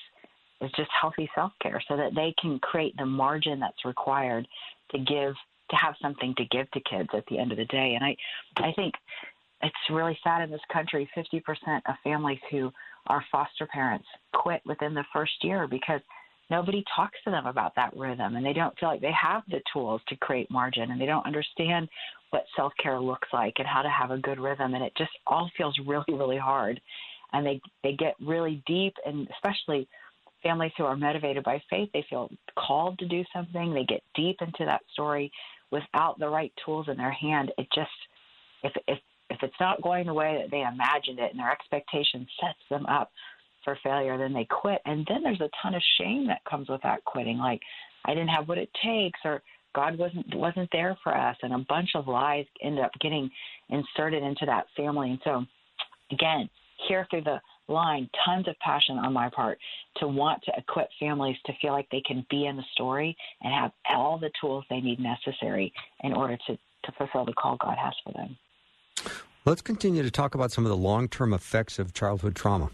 is 0.61 0.71
just 0.75 0.89
healthy 0.99 1.29
self 1.35 1.51
care 1.61 1.81
so 1.87 1.97
that 1.97 2.15
they 2.15 2.33
can 2.41 2.59
create 2.59 2.95
the 2.97 3.05
margin 3.05 3.59
that's 3.59 3.85
required 3.85 4.47
to 4.91 4.97
give 4.97 5.33
to 5.69 5.75
have 5.75 5.95
something 6.01 6.33
to 6.37 6.45
give 6.45 6.69
to 6.71 6.79
kids 6.81 7.09
at 7.13 7.25
the 7.29 7.37
end 7.37 7.51
of 7.51 7.57
the 7.57 7.65
day. 7.65 7.95
And 7.95 8.03
I 8.03 8.15
I 8.57 8.71
think 8.73 8.93
it's 9.61 9.75
really 9.89 10.17
sad 10.23 10.43
in 10.43 10.51
this 10.51 10.61
country 10.71 11.09
50% 11.15 11.41
of 11.87 11.95
families 12.03 12.39
who 12.51 12.71
are 13.07 13.23
foster 13.31 13.67
parents 13.67 14.07
quit 14.33 14.61
within 14.65 14.93
the 14.93 15.05
first 15.13 15.33
year 15.41 15.67
because 15.67 16.01
nobody 16.49 16.83
talks 16.95 17.17
to 17.23 17.31
them 17.31 17.45
about 17.45 17.73
that 17.75 17.95
rhythm 17.95 18.35
and 18.35 18.45
they 18.45 18.53
don't 18.53 18.77
feel 18.79 18.89
like 18.89 19.01
they 19.01 19.11
have 19.11 19.43
the 19.49 19.61
tools 19.73 20.01
to 20.07 20.15
create 20.17 20.49
margin 20.51 20.91
and 20.91 21.01
they 21.01 21.05
don't 21.05 21.25
understand 21.25 21.87
what 22.31 22.45
self-care 22.55 22.99
looks 22.99 23.27
like 23.33 23.53
and 23.57 23.67
how 23.67 23.81
to 23.81 23.89
have 23.89 24.11
a 24.11 24.17
good 24.17 24.39
rhythm. 24.39 24.73
And 24.73 24.83
it 24.83 24.93
just 24.97 25.11
all 25.27 25.49
feels 25.57 25.77
really 25.85 26.03
really 26.09 26.37
hard. 26.37 26.79
And 27.33 27.45
they 27.45 27.61
they 27.83 27.93
get 27.93 28.15
really 28.21 28.61
deep 28.67 28.93
and 29.05 29.27
especially 29.35 29.87
families 30.43 30.71
who 30.77 30.83
are 30.85 30.95
motivated 30.95 31.43
by 31.43 31.61
faith 31.69 31.89
they 31.93 32.05
feel 32.09 32.29
called 32.57 32.99
to 32.99 33.07
do 33.07 33.23
something. 33.33 33.73
They 33.73 33.85
get 33.85 34.03
deep 34.15 34.37
into 34.41 34.65
that 34.65 34.81
story 34.93 35.31
without 35.71 36.19
the 36.19 36.29
right 36.29 36.53
tools 36.63 36.87
in 36.89 36.97
their 36.97 37.11
hand. 37.11 37.51
It 37.57 37.67
just 37.73 37.89
if 38.63 38.73
if 38.87 38.99
if 39.35 39.43
it's 39.43 39.59
not 39.59 39.81
going 39.81 40.05
the 40.05 40.13
way 40.13 40.39
that 40.41 40.51
they 40.51 40.61
imagined 40.61 41.19
it 41.19 41.31
and 41.31 41.39
their 41.39 41.51
expectation 41.51 42.27
sets 42.39 42.59
them 42.69 42.85
up 42.85 43.11
for 43.63 43.77
failure, 43.83 44.17
then 44.17 44.33
they 44.33 44.45
quit. 44.45 44.81
And 44.85 45.05
then 45.09 45.23
there's 45.23 45.41
a 45.41 45.49
ton 45.61 45.75
of 45.75 45.81
shame 45.99 46.27
that 46.27 46.45
comes 46.49 46.69
with 46.69 46.81
that 46.83 47.03
quitting, 47.03 47.37
like 47.37 47.61
I 48.05 48.13
didn't 48.13 48.29
have 48.29 48.47
what 48.47 48.57
it 48.57 48.69
takes 48.83 49.19
or 49.25 49.41
God 49.73 49.97
wasn't 49.97 50.33
wasn't 50.35 50.69
there 50.71 50.97
for 51.03 51.15
us 51.15 51.35
and 51.41 51.53
a 51.53 51.65
bunch 51.67 51.89
of 51.95 52.07
lies 52.07 52.45
end 52.63 52.79
up 52.79 52.91
getting 53.01 53.29
inserted 53.69 54.23
into 54.23 54.45
that 54.45 54.67
family. 54.77 55.09
And 55.09 55.19
so 55.23 55.45
again, 56.11 56.49
here 56.87 57.05
through 57.09 57.23
the 57.23 57.41
line, 57.67 58.09
tons 58.23 58.47
of 58.47 58.55
passion 58.59 58.97
on 58.97 59.11
my 59.11 59.29
part 59.29 59.57
to 59.97 60.07
want 60.07 60.41
to 60.43 60.51
equip 60.57 60.87
families 60.99 61.35
to 61.45 61.53
feel 61.61 61.73
like 61.73 61.87
they 61.91 62.03
can 62.05 62.25
be 62.29 62.45
in 62.45 62.55
the 62.55 62.63
story 62.73 63.17
and 63.41 63.53
have 63.53 63.71
all 63.89 64.17
the 64.17 64.31
tools 64.39 64.63
they 64.69 64.79
need 64.79 64.99
necessary 64.99 65.73
in 66.01 66.13
order 66.13 66.37
to, 66.47 66.55
to 66.55 66.91
fulfill 66.97 67.25
the 67.25 67.33
call 67.33 67.57
God 67.57 67.75
has 67.81 67.93
for 68.03 68.13
them. 68.13 68.37
Let's 69.45 69.61
continue 69.61 70.01
to 70.01 70.11
talk 70.11 70.33
about 70.33 70.51
some 70.51 70.65
of 70.65 70.69
the 70.69 70.77
long 70.77 71.07
term 71.07 71.33
effects 71.33 71.77
of 71.79 71.93
childhood 71.93 72.35
trauma. 72.35 72.71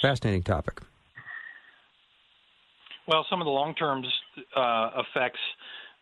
Fascinating 0.00 0.42
topic. 0.42 0.80
Well, 3.06 3.26
some 3.28 3.40
of 3.40 3.46
the 3.46 3.50
long 3.50 3.74
term 3.74 4.04
uh, 4.54 4.90
effects, 4.98 5.40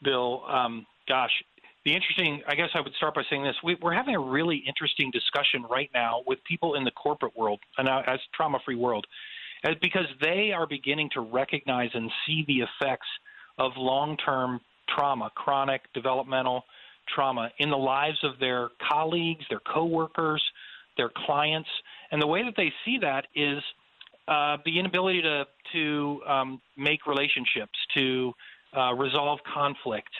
Bill, 0.02 0.44
um, 0.48 0.86
gosh, 1.08 1.30
the 1.84 1.94
interesting, 1.94 2.42
I 2.48 2.56
guess 2.56 2.70
I 2.74 2.80
would 2.80 2.92
start 2.94 3.14
by 3.14 3.22
saying 3.30 3.44
this. 3.44 3.54
We, 3.62 3.76
are 3.82 3.92
having 3.92 4.16
a 4.16 4.20
really 4.20 4.62
interesting 4.66 5.12
discussion 5.12 5.64
right 5.70 5.88
now 5.94 6.22
with 6.26 6.42
people 6.42 6.74
in 6.74 6.82
the 6.82 6.90
corporate 6.90 7.36
world, 7.36 7.60
and 7.78 7.88
uh, 7.88 8.02
as 8.06 8.18
trauma 8.34 8.58
free 8.64 8.74
world, 8.74 9.06
as, 9.64 9.76
because 9.80 10.06
they 10.20 10.50
are 10.52 10.66
beginning 10.66 11.10
to 11.14 11.20
recognize 11.20 11.90
and 11.94 12.10
see 12.26 12.44
the 12.48 12.60
effects 12.60 13.06
of 13.58 13.72
long 13.76 14.16
term 14.16 14.60
trauma, 14.88 15.30
chronic 15.34 15.82
developmental 15.94 16.64
trauma 17.08 17.50
in 17.58 17.70
the 17.70 17.76
lives 17.76 18.18
of 18.22 18.38
their 18.38 18.70
colleagues, 18.88 19.44
their 19.48 19.60
coworkers, 19.60 20.42
their 20.96 21.10
clients. 21.26 21.68
And 22.10 22.20
the 22.20 22.26
way 22.26 22.42
that 22.44 22.54
they 22.56 22.72
see 22.84 22.98
that 22.98 23.26
is 23.34 23.62
uh, 24.28 24.58
the 24.64 24.78
inability 24.78 25.22
to 25.22 25.44
to 25.72 26.20
um, 26.26 26.60
make 26.76 27.06
relationships, 27.06 27.78
to 27.96 28.32
uh, 28.76 28.92
resolve 28.94 29.38
conflict, 29.52 30.10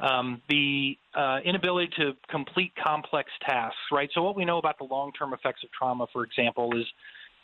um, 0.00 0.40
the 0.48 0.96
uh, 1.14 1.38
inability 1.44 1.90
to 1.96 2.12
complete 2.28 2.72
complex 2.82 3.30
tasks. 3.46 3.76
Right. 3.90 4.10
So 4.14 4.22
what 4.22 4.36
we 4.36 4.44
know 4.44 4.58
about 4.58 4.78
the 4.78 4.84
long-term 4.84 5.32
effects 5.32 5.62
of 5.64 5.70
trauma, 5.72 6.06
for 6.12 6.24
example, 6.24 6.78
is 6.78 6.86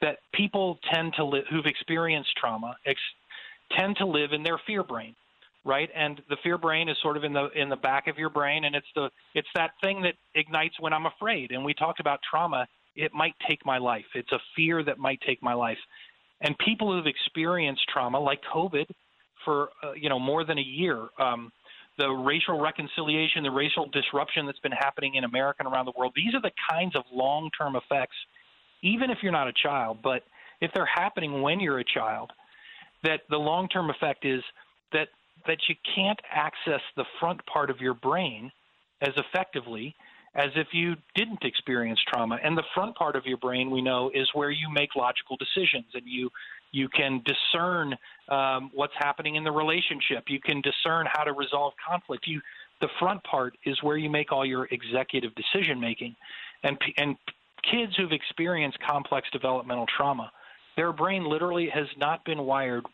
that 0.00 0.18
people 0.32 0.78
tend 0.92 1.14
to 1.14 1.24
live 1.24 1.44
who've 1.50 1.66
experienced 1.66 2.30
trauma 2.36 2.76
ex- 2.86 3.00
tend 3.78 3.96
to 3.96 4.06
live 4.06 4.32
in 4.32 4.42
their 4.42 4.58
fear 4.66 4.82
brain 4.82 5.14
right? 5.64 5.88
And 5.94 6.20
the 6.28 6.36
fear 6.42 6.58
brain 6.58 6.88
is 6.88 6.96
sort 7.02 7.16
of 7.16 7.24
in 7.24 7.32
the 7.32 7.48
in 7.54 7.68
the 7.68 7.76
back 7.76 8.06
of 8.06 8.16
your 8.16 8.30
brain, 8.30 8.64
and 8.64 8.74
it's 8.74 8.86
the 8.94 9.10
it's 9.34 9.48
that 9.54 9.72
thing 9.82 10.02
that 10.02 10.14
ignites 10.34 10.74
when 10.80 10.92
I'm 10.92 11.06
afraid. 11.06 11.50
And 11.50 11.64
we 11.64 11.74
talked 11.74 12.00
about 12.00 12.20
trauma. 12.28 12.66
It 12.96 13.12
might 13.14 13.34
take 13.48 13.64
my 13.64 13.78
life. 13.78 14.06
It's 14.14 14.32
a 14.32 14.40
fear 14.56 14.82
that 14.84 14.98
might 14.98 15.20
take 15.26 15.42
my 15.42 15.54
life. 15.54 15.78
And 16.40 16.56
people 16.58 16.92
who've 16.92 17.06
experienced 17.06 17.82
trauma, 17.92 18.18
like 18.18 18.40
COVID, 18.52 18.86
for 19.44 19.70
uh, 19.82 19.92
you 19.92 20.08
know 20.08 20.18
more 20.18 20.44
than 20.44 20.58
a 20.58 20.62
year, 20.62 21.08
um, 21.18 21.52
the 21.98 22.08
racial 22.08 22.58
reconciliation, 22.58 23.42
the 23.42 23.50
racial 23.50 23.86
disruption 23.90 24.46
that's 24.46 24.58
been 24.60 24.72
happening 24.72 25.16
in 25.16 25.24
America 25.24 25.58
and 25.64 25.72
around 25.72 25.84
the 25.84 25.92
world. 25.96 26.12
These 26.16 26.34
are 26.34 26.40
the 26.40 26.52
kinds 26.70 26.96
of 26.96 27.02
long-term 27.12 27.76
effects, 27.76 28.16
even 28.82 29.10
if 29.10 29.18
you're 29.22 29.32
not 29.32 29.48
a 29.48 29.52
child, 29.52 29.98
but 30.02 30.22
if 30.60 30.70
they're 30.74 30.86
happening 30.86 31.42
when 31.42 31.60
you're 31.60 31.78
a 31.78 31.84
child, 31.84 32.32
that 33.02 33.20
the 33.28 33.36
long-term 33.36 33.90
effect 33.90 34.24
is 34.24 34.42
that 34.92 35.08
that 35.46 35.58
you 35.68 35.74
can't 35.94 36.20
access 36.30 36.80
the 36.96 37.04
front 37.18 37.40
part 37.46 37.70
of 37.70 37.80
your 37.80 37.94
brain 37.94 38.50
as 39.00 39.12
effectively 39.16 39.94
as 40.34 40.50
if 40.54 40.68
you 40.72 40.94
didn't 41.16 41.42
experience 41.42 41.98
trauma. 42.06 42.38
And 42.42 42.56
the 42.56 42.62
front 42.74 42.94
part 42.94 43.16
of 43.16 43.26
your 43.26 43.38
brain, 43.38 43.70
we 43.70 43.82
know, 43.82 44.10
is 44.14 44.28
where 44.32 44.50
you 44.50 44.70
make 44.72 44.94
logical 44.94 45.36
decisions 45.36 45.86
and 45.94 46.04
you 46.06 46.30
you 46.72 46.88
can 46.88 47.20
discern 47.24 47.96
um, 48.28 48.70
what's 48.72 48.92
happening 48.96 49.34
in 49.34 49.42
the 49.42 49.50
relationship. 49.50 50.24
You 50.28 50.38
can 50.38 50.60
discern 50.60 51.06
how 51.10 51.24
to 51.24 51.32
resolve 51.32 51.72
conflict. 51.84 52.28
You 52.28 52.40
the 52.80 52.88
front 53.00 53.22
part 53.24 53.56
is 53.64 53.82
where 53.82 53.96
you 53.96 54.08
make 54.08 54.30
all 54.30 54.46
your 54.46 54.66
executive 54.70 55.32
decision 55.34 55.80
making, 55.80 56.14
and 56.62 56.78
and 56.96 57.16
kids 57.68 57.92
who've 57.96 58.12
experienced 58.12 58.78
complex 58.88 59.28
developmental 59.32 59.86
trauma, 59.96 60.30
their 60.76 60.92
brain 60.92 61.24
literally 61.24 61.68
has 61.74 61.86
not 61.98 62.24
been 62.24 62.42
wired 62.42 62.84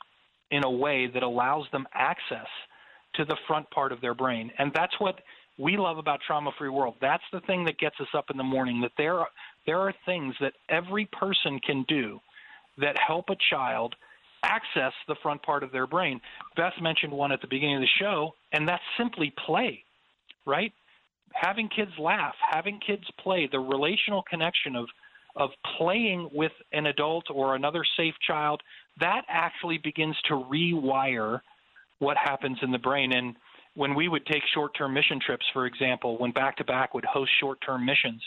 in 0.50 0.64
a 0.64 0.70
way 0.70 1.08
that 1.12 1.22
allows 1.22 1.66
them 1.72 1.86
access 1.94 2.46
to 3.14 3.24
the 3.24 3.36
front 3.46 3.68
part 3.70 3.92
of 3.92 4.00
their 4.00 4.14
brain. 4.14 4.50
And 4.58 4.72
that's 4.74 4.98
what 4.98 5.20
we 5.58 5.76
love 5.76 5.98
about 5.98 6.20
Trauma 6.26 6.50
Free 6.58 6.68
World. 6.68 6.94
That's 7.00 7.22
the 7.32 7.40
thing 7.40 7.64
that 7.64 7.78
gets 7.78 7.96
us 8.00 8.08
up 8.14 8.26
in 8.30 8.36
the 8.36 8.44
morning 8.44 8.80
that 8.82 8.92
there 8.98 9.18
are, 9.18 9.28
there 9.66 9.80
are 9.80 9.94
things 10.04 10.34
that 10.40 10.52
every 10.68 11.06
person 11.06 11.58
can 11.60 11.84
do 11.88 12.20
that 12.78 12.96
help 12.98 13.30
a 13.30 13.36
child 13.50 13.94
access 14.42 14.92
the 15.08 15.16
front 15.22 15.42
part 15.42 15.62
of 15.62 15.72
their 15.72 15.86
brain. 15.86 16.20
Beth 16.56 16.74
mentioned 16.80 17.12
one 17.12 17.32
at 17.32 17.40
the 17.40 17.46
beginning 17.48 17.76
of 17.76 17.82
the 17.82 17.88
show, 17.98 18.34
and 18.52 18.68
that's 18.68 18.82
simply 18.98 19.32
play, 19.46 19.82
right? 20.44 20.72
Having 21.32 21.70
kids 21.74 21.90
laugh, 21.98 22.34
having 22.50 22.78
kids 22.86 23.04
play, 23.18 23.48
the 23.50 23.58
relational 23.58 24.22
connection 24.28 24.76
of 24.76 24.86
of 25.36 25.50
playing 25.76 26.30
with 26.32 26.52
an 26.72 26.86
adult 26.86 27.26
or 27.30 27.54
another 27.54 27.84
safe 27.96 28.14
child 28.26 28.62
that 29.00 29.22
actually 29.28 29.78
begins 29.78 30.16
to 30.28 30.34
rewire 30.34 31.40
what 31.98 32.16
happens 32.16 32.58
in 32.62 32.70
the 32.70 32.78
brain. 32.78 33.12
And 33.12 33.36
when 33.74 33.94
we 33.94 34.08
would 34.08 34.26
take 34.26 34.42
short-term 34.54 34.94
mission 34.94 35.20
trips, 35.24 35.44
for 35.52 35.66
example, 35.66 36.18
when 36.18 36.32
Back 36.32 36.56
to 36.56 36.64
Back 36.64 36.94
would 36.94 37.04
host 37.04 37.30
short-term 37.40 37.84
missions, 37.84 38.22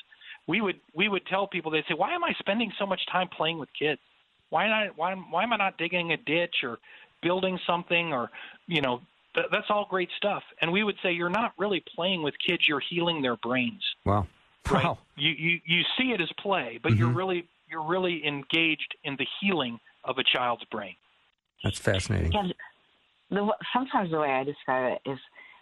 we 0.48 0.62
would 0.62 0.80
we 0.96 1.10
would 1.10 1.26
tell 1.28 1.48
people 1.48 1.72
they'd 1.72 1.86
say, 1.88 1.94
"Why 1.96 2.14
am 2.14 2.24
I 2.24 2.34
spending 2.40 2.72
so 2.80 2.86
much 2.86 3.02
time 3.12 3.28
playing 3.28 3.60
with 3.60 3.70
kids? 3.78 4.02
Why 4.50 4.68
not? 4.68 4.98
Why 4.98 5.14
why 5.14 5.44
am 5.44 5.54
I 5.54 5.58
not 5.58 5.78
digging 5.78 6.12
a 6.12 6.18
ditch 6.18 6.64
or 6.64 6.80
building 7.22 7.60
something 7.68 8.14
or 8.14 8.32
you 8.68 8.82
know?" 8.82 9.02
Th- 9.36 9.46
that's 9.52 9.68
all 9.70 9.86
great 9.88 10.10
stuff. 10.18 10.42
And 10.60 10.72
we 10.72 10.84
would 10.84 10.96
say, 11.04 11.12
"You're 11.12 11.30
not 11.30 11.54
really 11.60 11.84
playing 11.96 12.24
with 12.24 12.34
kids; 12.40 12.68
you're 12.68 12.80
healing 12.80 13.22
their 13.22 13.36
brains." 13.36 13.84
Wow. 14.06 14.26
Right? 14.72 14.84
Wow. 14.84 14.98
You 15.16 15.32
you 15.32 15.60
you 15.66 15.84
see 15.98 16.12
it 16.14 16.22
as 16.22 16.32
play, 16.40 16.80
but 16.82 16.94
mm-hmm. 16.94 17.00
you're 17.00 17.14
really 17.14 17.48
you're 17.70 17.86
really 17.86 18.26
engaged 18.26 18.96
in 19.04 19.16
the 19.18 19.28
healing 19.40 19.80
of 20.04 20.18
a 20.18 20.24
child's 20.24 20.64
brain. 20.66 20.96
That's 21.64 21.80
fascinating. 21.80 22.32
Yeah, 22.32 22.48
the, 23.30 23.54
sometimes 23.74 24.12
the 24.12 24.20
way 24.20 24.30
I 24.30 24.44
describe 24.44 24.98
it 25.06 25.10
is 25.10 25.20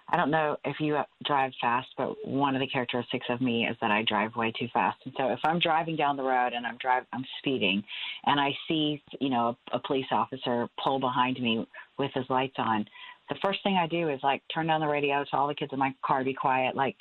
I 0.09 0.15
don't 0.15 0.31
know 0.31 0.55
if 0.63 0.79
you 0.79 0.95
uh, 0.95 1.03
drive 1.25 1.51
fast, 1.59 1.89
but 1.97 2.15
one 2.25 2.55
of 2.55 2.61
the 2.61 2.67
characteristics 2.67 3.25
of 3.29 3.41
me 3.41 3.67
is 3.69 3.75
that 3.81 3.91
I 3.91 4.03
drive 4.03 4.35
way 4.37 4.53
too 4.57 4.67
fast. 4.73 4.97
And 5.03 5.13
so 5.17 5.29
if 5.33 5.39
I'm 5.43 5.59
driving 5.59 5.97
down 5.97 6.15
the 6.15 6.23
road 6.23 6.53
and 6.53 6.65
I'm 6.65 6.77
drive 6.77 7.03
I'm 7.11 7.25
speeding 7.39 7.83
and 8.25 8.39
I 8.39 8.51
see, 8.67 9.01
you 9.19 9.29
know, 9.29 9.57
a, 9.71 9.77
a 9.77 9.79
police 9.79 10.05
officer 10.11 10.69
pull 10.81 10.99
behind 10.99 11.41
me 11.41 11.67
with 11.99 12.11
his 12.13 12.25
lights 12.29 12.55
on, 12.57 12.85
the 13.29 13.35
first 13.43 13.59
thing 13.63 13.75
I 13.75 13.87
do 13.87 14.09
is 14.09 14.21
like 14.23 14.41
turn 14.53 14.67
down 14.67 14.79
the 14.79 14.87
radio, 14.87 15.25
tell 15.29 15.41
all 15.41 15.47
the 15.47 15.55
kids 15.55 15.73
in 15.73 15.79
my 15.79 15.93
car 16.05 16.19
to 16.19 16.25
be 16.25 16.33
quiet, 16.33 16.75
like 16.75 16.95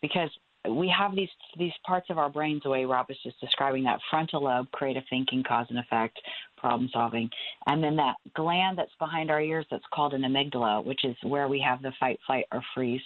because 0.00 0.30
we 0.68 0.92
have 0.96 1.14
these 1.14 1.28
these 1.58 1.72
parts 1.84 2.10
of 2.10 2.18
our 2.18 2.28
brains 2.28 2.62
the 2.62 2.70
way 2.70 2.84
Rob 2.84 3.06
was 3.08 3.18
just 3.22 3.40
describing 3.40 3.84
that 3.84 3.98
frontal 4.08 4.44
lobe, 4.44 4.70
creative 4.72 5.04
thinking, 5.10 5.42
cause 5.42 5.66
and 5.70 5.78
effect, 5.78 6.18
problem 6.66 6.90
solving, 6.92 7.30
and 7.66 7.82
then 7.82 7.96
that 7.96 8.16
gland 8.34 8.78
that's 8.78 8.94
behind 8.98 9.30
our 9.30 9.40
ears 9.40 9.66
that's 9.70 9.84
called 9.92 10.14
an 10.14 10.22
amygdala, 10.22 10.84
which 10.84 11.04
is 11.04 11.16
where 11.22 11.48
we 11.48 11.60
have 11.60 11.80
the 11.82 11.92
fight, 12.00 12.18
flight, 12.26 12.46
or 12.52 12.62
freeze 12.74 13.00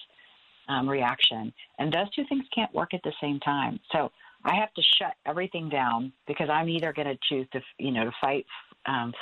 um, 0.68 0.88
reaction. 0.88 1.52
And 1.78 1.92
those 1.92 2.11
two 2.14 2.24
things 2.28 2.44
can't 2.54 2.72
work 2.74 2.94
at 2.94 3.02
the 3.02 3.12
same 3.20 3.38
time. 3.40 3.78
So 3.92 4.11
I 4.44 4.54
have 4.54 4.72
to 4.74 4.82
shut 4.98 5.12
everything 5.26 5.68
down 5.68 6.12
because 6.26 6.48
I'm 6.48 6.68
either 6.68 6.92
going 6.92 7.08
to 7.08 7.18
choose 7.28 7.46
to 7.52 7.61
you 7.78 7.90
know 7.90 8.04
to 8.04 8.12
fight, 8.20 8.46
um, 8.86 9.12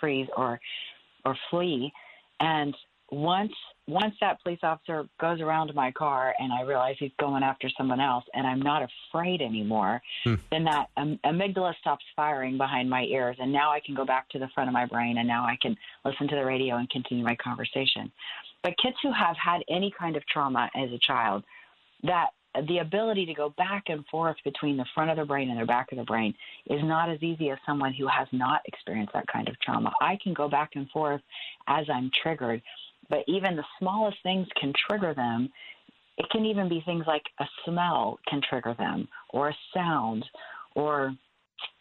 freeze, 0.00 0.28
or 0.36 0.58
or 1.24 1.36
flee, 1.50 1.92
and 2.40 2.74
once 3.12 3.52
once 3.88 4.14
that 4.20 4.40
police 4.42 4.60
officer 4.62 5.04
goes 5.20 5.40
around 5.40 5.66
to 5.66 5.74
my 5.74 5.90
car 5.90 6.34
and 6.38 6.52
I 6.52 6.62
realize 6.62 6.94
he's 6.98 7.10
going 7.18 7.42
after 7.42 7.68
someone 7.76 8.00
else 8.00 8.24
and 8.32 8.46
I'm 8.46 8.62
not 8.62 8.82
afraid 8.82 9.42
anymore, 9.42 10.00
hmm. 10.22 10.36
then 10.52 10.64
that 10.64 10.86
um, 10.96 11.18
amygdala 11.26 11.74
stops 11.80 12.04
firing 12.14 12.56
behind 12.56 12.88
my 12.88 13.02
ears 13.02 13.36
and 13.40 13.52
now 13.52 13.72
I 13.72 13.80
can 13.84 13.96
go 13.96 14.04
back 14.04 14.28
to 14.30 14.38
the 14.38 14.48
front 14.54 14.68
of 14.68 14.72
my 14.72 14.86
brain 14.86 15.18
and 15.18 15.26
now 15.26 15.44
I 15.44 15.58
can 15.60 15.76
listen 16.04 16.28
to 16.28 16.36
the 16.36 16.44
radio 16.44 16.76
and 16.76 16.88
continue 16.90 17.24
my 17.24 17.36
conversation. 17.36 18.10
But 18.62 18.74
kids 18.80 18.96
who 19.02 19.12
have 19.12 19.36
had 19.36 19.62
any 19.68 19.92
kind 19.98 20.16
of 20.16 20.24
trauma 20.26 20.70
as 20.76 20.90
a 20.92 20.98
child, 21.04 21.42
that 22.04 22.28
the 22.68 22.78
ability 22.78 23.26
to 23.26 23.34
go 23.34 23.50
back 23.56 23.84
and 23.88 24.04
forth 24.06 24.36
between 24.44 24.76
the 24.76 24.84
front 24.94 25.10
of 25.10 25.16
the 25.16 25.24
brain 25.24 25.50
and 25.50 25.60
the 25.60 25.64
back 25.64 25.90
of 25.90 25.98
the 25.98 26.04
brain 26.04 26.34
is 26.66 26.80
not 26.84 27.08
as 27.10 27.22
easy 27.22 27.50
as 27.50 27.58
someone 27.66 27.92
who 27.94 28.06
has 28.06 28.28
not 28.30 28.60
experienced 28.66 29.12
that 29.14 29.26
kind 29.26 29.48
of 29.48 29.58
trauma. 29.60 29.90
I 30.00 30.18
can 30.22 30.34
go 30.34 30.48
back 30.48 30.70
and 30.74 30.88
forth 30.90 31.22
as 31.66 31.86
I'm 31.92 32.10
triggered, 32.22 32.62
but 33.08 33.24
even 33.26 33.56
the 33.56 33.64
smallest 33.78 34.18
things 34.22 34.46
can 34.60 34.72
trigger 34.88 35.14
them. 35.14 35.50
It 36.18 36.26
can 36.30 36.44
even 36.44 36.68
be 36.68 36.82
things 36.84 37.04
like 37.06 37.22
a 37.40 37.44
smell 37.64 38.18
can 38.28 38.40
trigger 38.48 38.74
them, 38.78 39.08
or 39.30 39.48
a 39.48 39.56
sound, 39.74 40.24
or 40.74 41.14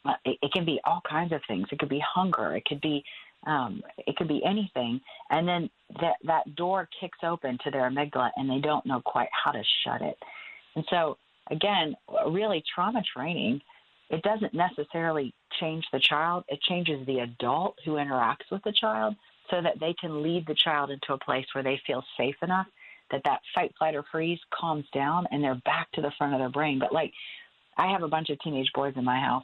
uh, 0.05 0.13
it, 0.26 0.51
can 0.53 0.65
be 0.65 0.80
all 0.86 1.01
kinds 1.07 1.32
of 1.34 1.41
things. 1.47 1.67
It 1.72 1.80
could 1.80 1.89
be 1.89 2.01
hunger. 2.13 2.55
It 2.55 2.65
could 2.65 2.82
be 2.82 3.03
um, 3.47 3.82
it 3.97 4.15
could 4.17 4.28
be 4.28 4.41
anything, 4.45 5.01
and 5.32 5.47
then 5.47 5.69
that 5.99 6.15
that 6.26 6.55
door 6.55 6.88
kicks 6.99 7.17
open 7.24 7.57
to 7.63 7.72
their 7.72 7.89
amygdala, 7.89 8.30
and 8.36 8.49
they 8.49 8.59
don't 8.59 8.86
know 8.86 9.01
quite 9.03 9.30
how 9.32 9.51
to 9.51 9.63
shut 9.84 10.01
it. 10.01 10.15
And 10.76 10.86
so, 10.89 11.17
again, 11.49 11.95
really, 12.28 12.63
trauma 12.74 13.01
training, 13.15 13.59
it 14.11 14.22
doesn't 14.22 14.53
necessarily 14.53 15.34
change 15.59 15.84
the 15.91 15.99
child, 15.99 16.43
it 16.49 16.61
changes 16.61 17.05
the 17.07 17.19
adult 17.19 17.78
who 17.84 17.93
interacts 17.93 18.49
with 18.51 18.63
the 18.63 18.74
child 18.74 19.15
so 19.52 19.62
that 19.62 19.80
they 19.80 19.93
can 19.99 20.24
lead 20.24 20.47
the 20.47 20.56
child 20.56 20.89
into 20.89 21.14
a 21.14 21.20
place 21.20 21.45
where 21.54 21.64
they 21.64 21.80
feel 21.86 22.04
safe 22.18 22.36
enough 22.41 22.66
that 23.12 23.22
that 23.26 23.41
fight, 23.54 23.74
flight, 23.78 23.93
or 23.93 24.04
freeze 24.12 24.39
calms 24.54 24.86
down 24.93 25.28
and 25.32 25.43
they're 25.43 25.62
back 25.66 25.91
to 25.91 26.02
the 26.02 26.12
front 26.18 26.34
of 26.34 26.39
their 26.39 26.49
brain. 26.49 26.80
But, 26.80 26.93
like, 26.93 27.12
I 27.78 27.91
have 27.91 28.04
a 28.04 28.08
bunch 28.08 28.30
of 28.30 28.39
teenage 28.39 28.72
boys 28.74 28.93
in 28.95 29.04
my 29.04 29.20
house, 29.20 29.43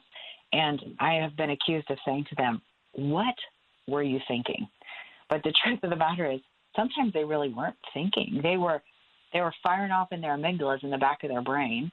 and 0.52 0.80
I 0.98 1.14
have 1.14 1.36
been 1.36 1.50
accused 1.50 1.90
of 1.90 1.98
saying 2.04 2.26
to 2.30 2.34
them, 2.36 2.62
What 2.94 3.34
were 3.86 4.02
you 4.02 4.18
thinking? 4.26 4.66
But 5.28 5.42
the 5.42 5.52
truth 5.64 5.80
of 5.82 5.90
the 5.90 5.96
matter 5.96 6.30
is, 6.30 6.40
sometimes 6.74 7.12
they 7.12 7.24
really 7.24 7.50
weren't 7.50 7.76
thinking. 7.92 8.40
They 8.42 8.56
were 8.56 8.82
they 9.32 9.42
were 9.42 9.52
firing 9.62 9.90
off 9.90 10.12
in 10.12 10.22
their 10.22 10.36
amygdalas 10.38 10.82
in 10.82 10.90
the 10.90 10.96
back 10.96 11.22
of 11.22 11.28
their 11.28 11.42
brain 11.42 11.90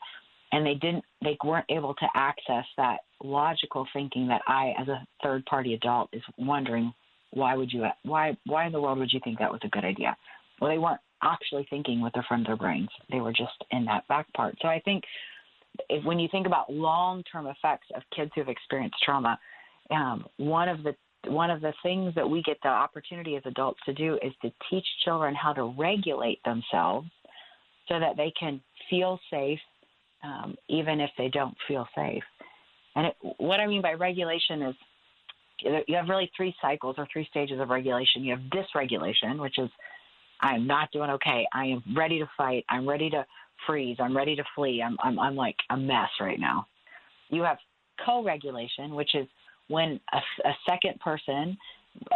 and 0.52 0.66
they 0.66 0.76
didn't 0.76 1.04
they 1.22 1.38
weren't 1.44 1.66
able 1.70 1.94
to 1.96 2.08
access 2.16 2.66
that 2.78 3.00
logical 3.22 3.86
thinking 3.94 4.28
that 4.28 4.42
I 4.48 4.74
as 4.80 4.88
a 4.88 5.06
third 5.22 5.46
party 5.46 5.74
adult 5.74 6.10
is 6.14 6.22
wondering 6.38 6.94
why 7.36 7.56
would 7.56 7.72
you 7.72 7.86
why 8.04 8.36
why 8.46 8.66
in 8.66 8.72
the 8.72 8.82
world 8.82 8.98
would 9.00 9.14
you 9.14 9.20
think 9.24 9.40
that 9.40 9.52
was 9.52 9.62
a 9.64 9.70
good 9.70 9.86
idea? 9.86 10.16
Well, 10.60 10.72
they 10.72 10.78
weren't 10.78 11.02
actually 11.22 11.68
thinking 11.70 12.02
with 12.02 12.14
the 12.14 12.24
front 12.28 12.44
of 12.44 12.48
their 12.48 12.56
brains. 12.56 12.90
They 13.12 13.20
were 13.20 13.34
just 13.34 13.64
in 13.72 13.86
that 13.86 14.08
back 14.08 14.32
part. 14.34 14.56
So 14.62 14.68
I 14.68 14.80
think 14.80 15.04
if, 15.90 16.04
when 16.06 16.20
you 16.20 16.28
think 16.32 16.48
about 16.48 16.72
long 16.72 17.24
term 17.32 17.48
effects 17.48 17.88
of 17.96 18.04
kids 18.16 18.32
who 18.36 18.42
have 18.42 18.50
experienced 18.50 18.98
trauma, 19.04 19.38
um, 19.92 20.26
one 20.38 20.70
of 20.70 20.84
the 20.84 20.96
one 21.28 21.50
of 21.50 21.62
the 21.62 21.74
things 21.84 22.14
that 22.16 22.30
we 22.30 22.42
get 22.44 22.58
the 22.64 22.70
opportunity 22.70 23.36
as 23.36 23.42
adults 23.46 23.80
to 23.86 23.94
do 23.94 24.18
is 24.22 24.32
to 24.42 24.52
teach 24.70 24.86
children 25.04 25.34
how 25.34 25.54
to 25.54 25.74
regulate 25.78 26.40
themselves 26.46 27.08
so 27.88 28.00
that 28.00 28.16
they 28.16 28.32
can 28.40 28.62
feel 28.90 29.20
safe 29.32 29.60
um, 30.24 30.56
even 30.70 31.00
if 31.00 31.10
they 31.18 31.30
don't 31.30 31.56
feel 31.68 31.88
safe. 31.96 32.24
And 32.96 33.08
it, 33.08 33.16
what 33.38 33.60
I 33.60 33.68
mean 33.68 33.82
by 33.82 33.94
regulation 33.94 34.62
is 34.62 34.76
you 35.60 35.96
have 35.96 36.10
really 36.10 36.32
three 36.36 36.56
cycles 36.62 36.96
or 36.98 37.08
three 37.12 37.26
stages 37.30 37.60
of 37.60 37.70
regulation. 37.70 38.24
You 38.24 38.36
have 38.36 38.44
dysregulation, 38.50 39.40
which 39.40 39.58
is 39.58 39.70
I'm 40.42 40.68
not 40.68 40.92
doing 40.92 41.10
okay. 41.12 41.46
I 41.54 41.66
am 41.66 41.84
ready 41.96 42.20
to 42.20 42.30
fight. 42.38 42.66
I'm 42.70 42.88
ready 42.88 43.10
to 43.12 43.26
freeze. 43.66 43.98
I'm 44.00 44.16
ready 44.16 44.36
to 44.36 44.44
flee. 44.56 44.82
I'm, 44.86 44.98
I'm, 45.04 45.18
I'm 45.18 45.36
like 45.36 45.56
a 45.70 45.78
mess 45.78 46.10
right 46.20 46.40
now. 46.40 46.68
You 47.30 47.44
have 47.44 47.58
co 48.06 48.24
regulation, 48.24 48.96
which 48.96 49.16
is 49.16 49.28
when 49.68 50.00
a, 50.14 50.18
a 50.48 50.54
second 50.70 51.00
person, 51.00 51.58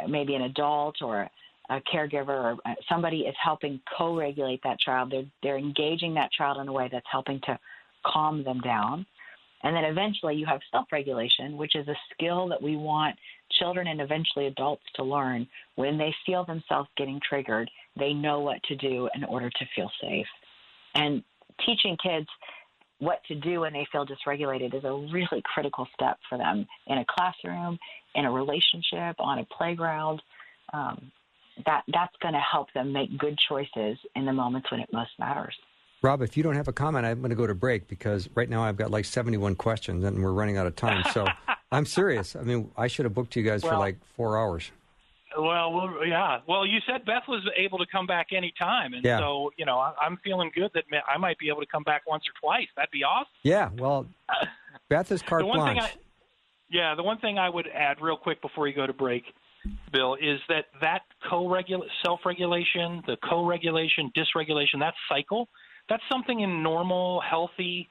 maybe 0.07 0.35
an 0.35 0.43
adult 0.43 0.97
or 1.01 1.29
a 1.69 1.81
caregiver 1.93 2.29
or 2.29 2.57
uh, 2.65 2.73
somebody 2.87 3.19
is 3.19 3.35
helping 3.41 3.79
co-regulate 3.97 4.61
that 4.63 4.79
child. 4.79 5.11
They're 5.11 5.25
they're 5.43 5.57
engaging 5.57 6.13
that 6.15 6.31
child 6.31 6.57
in 6.59 6.67
a 6.67 6.73
way 6.73 6.89
that's 6.91 7.05
helping 7.11 7.39
to 7.45 7.57
calm 8.05 8.43
them 8.43 8.59
down. 8.61 9.05
And 9.63 9.75
then 9.75 9.83
eventually 9.83 10.35
you 10.35 10.45
have 10.45 10.61
self-regulation, 10.71 11.57
which 11.57 11.75
is 11.75 11.87
a 11.87 11.95
skill 12.13 12.47
that 12.47 12.61
we 12.61 12.75
want 12.75 13.15
children 13.59 13.87
and 13.87 13.99
eventually 13.99 14.47
adults 14.47 14.83
to 14.95 15.03
learn 15.03 15.47
when 15.75 15.97
they 15.97 16.13
feel 16.25 16.45
themselves 16.45 16.89
getting 16.97 17.19
triggered, 17.27 17.69
they 17.97 18.13
know 18.13 18.39
what 18.39 18.61
to 18.63 18.75
do 18.75 19.09
in 19.15 19.23
order 19.23 19.49
to 19.49 19.65
feel 19.75 19.91
safe. 20.01 20.27
And 20.95 21.23
teaching 21.65 21.97
kids 22.01 22.27
what 22.99 23.21
to 23.27 23.35
do 23.35 23.61
when 23.61 23.73
they 23.73 23.87
feel 23.91 24.05
dysregulated 24.05 24.75
is 24.75 24.83
a 24.83 25.07
really 25.11 25.41
critical 25.43 25.87
step 25.93 26.17
for 26.27 26.37
them 26.37 26.67
in 26.87 26.97
a 26.99 27.05
classroom, 27.09 27.77
in 28.15 28.25
a 28.25 28.31
relationship, 28.31 29.15
on 29.19 29.39
a 29.39 29.45
playground. 29.45 30.21
Um, 30.73 31.11
that 31.65 31.83
that's 31.91 32.15
going 32.21 32.33
to 32.33 32.39
help 32.39 32.71
them 32.73 32.93
make 32.93 33.17
good 33.17 33.37
choices 33.49 33.97
in 34.15 34.25
the 34.25 34.31
moments 34.31 34.71
when 34.71 34.79
it 34.79 34.89
most 34.93 35.11
matters. 35.19 35.55
Rob, 36.01 36.21
if 36.21 36.37
you 36.37 36.43
don't 36.43 36.55
have 36.55 36.67
a 36.67 36.73
comment, 36.73 37.05
I'm 37.05 37.19
going 37.19 37.29
to 37.29 37.35
go 37.35 37.47
to 37.47 37.55
break 37.55 37.87
because 37.87 38.29
right 38.33 38.49
now 38.49 38.63
I've 38.63 38.77
got 38.77 38.89
like 38.89 39.05
71 39.05 39.55
questions 39.55 40.03
and 40.03 40.23
we're 40.23 40.31
running 40.31 40.57
out 40.57 40.65
of 40.65 40.75
time. 40.75 41.03
So 41.13 41.27
I'm 41.71 41.85
serious. 41.85 42.35
I 42.35 42.41
mean, 42.41 42.71
I 42.77 42.87
should 42.87 43.05
have 43.05 43.13
booked 43.13 43.35
you 43.35 43.43
guys 43.43 43.63
well, 43.63 43.73
for 43.73 43.79
like 43.79 43.97
four 44.15 44.37
hours. 44.37 44.71
Well, 45.37 45.73
well, 45.73 46.05
yeah. 46.05 46.39
Well, 46.47 46.65
you 46.65 46.79
said 46.87 47.05
Beth 47.05 47.23
was 47.27 47.47
able 47.55 47.77
to 47.79 47.85
come 47.91 48.07
back 48.07 48.27
anytime, 48.31 48.93
and 48.93 49.05
yeah. 49.05 49.19
so 49.19 49.51
you 49.57 49.65
know 49.65 49.77
I, 49.77 49.93
I'm 50.01 50.17
feeling 50.23 50.49
good 50.55 50.71
that 50.73 50.85
I 51.07 51.19
might 51.19 51.37
be 51.37 51.49
able 51.49 51.61
to 51.61 51.67
come 51.67 51.83
back 51.83 52.01
once 52.07 52.23
or 52.27 52.33
twice. 52.41 52.67
That'd 52.75 52.89
be 52.89 53.03
awesome. 53.03 53.31
Yeah. 53.43 53.69
Well, 53.77 54.07
Beth 54.89 55.11
is 55.11 55.21
carte 55.21 55.43
blanche. 55.43 55.81
I, 55.81 55.91
yeah. 56.71 56.95
The 56.95 57.03
one 57.03 57.19
thing 57.19 57.37
I 57.37 57.47
would 57.47 57.67
add 57.67 57.97
real 58.01 58.17
quick 58.17 58.41
before 58.41 58.67
you 58.67 58.73
go 58.73 58.87
to 58.87 58.93
break 58.93 59.23
Bill, 59.91 60.15
is 60.15 60.39
that 60.49 60.65
that 60.81 61.01
co-regula- 61.29 61.87
self-regulation, 62.03 63.03
the 63.05 63.17
co-regulation, 63.17 64.11
dysregulation, 64.15 64.79
that 64.79 64.93
cycle, 65.07 65.47
that's 65.89 66.03
something 66.11 66.39
in 66.39 66.63
normal, 66.63 67.21
healthy 67.21 67.89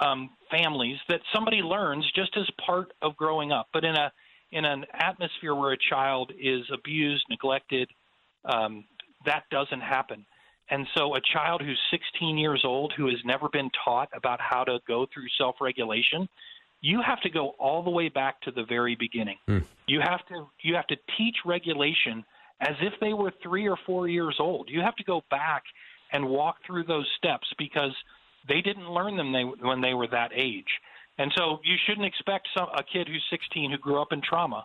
um, 0.00 0.30
families 0.50 0.98
that 1.08 1.20
somebody 1.34 1.58
learns 1.58 2.10
just 2.14 2.36
as 2.36 2.48
part 2.64 2.92
of 3.02 3.16
growing 3.16 3.52
up. 3.52 3.68
But 3.72 3.84
in 3.84 3.94
a 3.94 4.12
in 4.50 4.64
an 4.64 4.84
atmosphere 4.92 5.54
where 5.54 5.72
a 5.72 5.78
child 5.90 6.30
is 6.38 6.62
abused, 6.72 7.24
neglected, 7.30 7.88
um, 8.44 8.84
that 9.24 9.44
doesn't 9.50 9.80
happen. 9.80 10.26
And 10.70 10.86
so, 10.96 11.16
a 11.16 11.20
child 11.32 11.62
who's 11.62 11.80
16 11.90 12.38
years 12.38 12.62
old 12.64 12.92
who 12.96 13.06
has 13.06 13.18
never 13.24 13.48
been 13.48 13.70
taught 13.84 14.08
about 14.14 14.40
how 14.40 14.64
to 14.64 14.78
go 14.86 15.06
through 15.12 15.26
self-regulation 15.38 16.28
you 16.82 17.00
have 17.00 17.20
to 17.20 17.30
go 17.30 17.50
all 17.58 17.82
the 17.82 17.90
way 17.90 18.08
back 18.08 18.40
to 18.42 18.50
the 18.50 18.64
very 18.64 18.96
beginning. 18.96 19.38
Mm. 19.48 19.64
You 19.86 20.00
have 20.00 20.26
to 20.26 20.48
you 20.62 20.74
have 20.74 20.86
to 20.88 20.96
teach 21.16 21.36
regulation 21.46 22.24
as 22.60 22.76
if 22.80 22.92
they 23.00 23.12
were 23.12 23.32
3 23.42 23.68
or 23.68 23.78
4 23.86 24.08
years 24.08 24.36
old. 24.38 24.68
You 24.68 24.80
have 24.82 24.94
to 24.96 25.04
go 25.04 25.22
back 25.30 25.62
and 26.12 26.26
walk 26.26 26.56
through 26.66 26.84
those 26.84 27.08
steps 27.16 27.46
because 27.58 27.94
they 28.48 28.60
didn't 28.60 28.90
learn 28.90 29.16
them 29.16 29.32
they, 29.32 29.44
when 29.44 29.80
they 29.80 29.94
were 29.94 30.08
that 30.08 30.30
age. 30.34 30.66
And 31.18 31.32
so 31.36 31.58
you 31.64 31.76
shouldn't 31.86 32.06
expect 32.06 32.48
some, 32.56 32.68
a 32.76 32.82
kid 32.82 33.08
who's 33.08 33.24
16 33.30 33.70
who 33.70 33.78
grew 33.78 34.00
up 34.00 34.12
in 34.12 34.20
trauma 34.22 34.64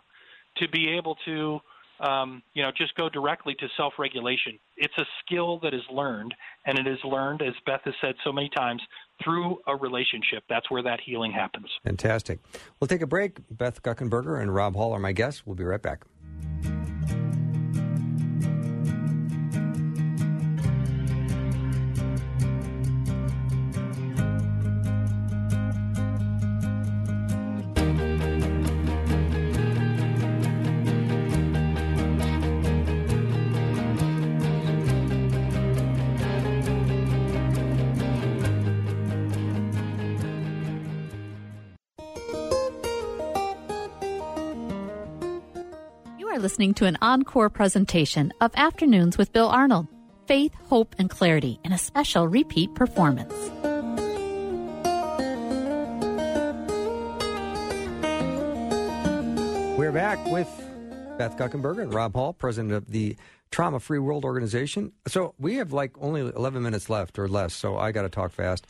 to 0.56 0.68
be 0.68 0.88
able 0.88 1.16
to 1.26 1.60
um, 2.00 2.42
you 2.54 2.62
know, 2.62 2.70
just 2.76 2.94
go 2.94 3.08
directly 3.08 3.54
to 3.58 3.66
self 3.76 3.94
regulation. 3.98 4.58
It's 4.76 4.94
a 4.98 5.04
skill 5.24 5.58
that 5.60 5.74
is 5.74 5.82
learned, 5.92 6.34
and 6.64 6.78
it 6.78 6.86
is 6.86 6.98
learned, 7.04 7.42
as 7.42 7.54
Beth 7.66 7.80
has 7.84 7.94
said 8.00 8.14
so 8.24 8.32
many 8.32 8.48
times, 8.50 8.80
through 9.22 9.58
a 9.66 9.74
relationship. 9.74 10.44
That's 10.48 10.70
where 10.70 10.82
that 10.82 11.00
healing 11.04 11.32
happens. 11.32 11.66
Fantastic. 11.84 12.38
We'll 12.78 12.88
take 12.88 13.02
a 13.02 13.06
break. 13.06 13.38
Beth 13.50 13.82
Guckenberger 13.82 14.40
and 14.40 14.54
Rob 14.54 14.76
Hall 14.76 14.92
are 14.92 15.00
my 15.00 15.12
guests. 15.12 15.44
We'll 15.44 15.56
be 15.56 15.64
right 15.64 15.82
back. 15.82 16.04
Listening 46.58 46.74
to 46.74 46.86
an 46.86 46.98
encore 47.00 47.48
presentation 47.48 48.32
of 48.40 48.50
Afternoons 48.56 49.16
with 49.16 49.32
Bill 49.32 49.46
Arnold 49.46 49.86
Faith, 50.26 50.52
Hope, 50.64 50.96
and 50.98 51.08
Clarity 51.08 51.60
in 51.62 51.70
a 51.70 51.78
special 51.78 52.26
repeat 52.26 52.74
performance. 52.74 53.32
We're 59.78 59.92
back 59.92 60.18
with 60.26 60.48
Beth 61.16 61.36
Guckenberger 61.36 61.82
and 61.82 61.94
Rob 61.94 62.14
Hall, 62.16 62.32
president 62.32 62.72
of 62.72 62.90
the 62.90 63.16
Trauma 63.52 63.78
Free 63.78 64.00
World 64.00 64.24
Organization. 64.24 64.90
So 65.06 65.36
we 65.38 65.54
have 65.58 65.72
like 65.72 65.92
only 66.00 66.22
11 66.22 66.60
minutes 66.60 66.90
left 66.90 67.20
or 67.20 67.28
less, 67.28 67.54
so 67.54 67.78
I 67.78 67.92
got 67.92 68.02
to 68.02 68.08
talk 68.08 68.32
fast. 68.32 68.66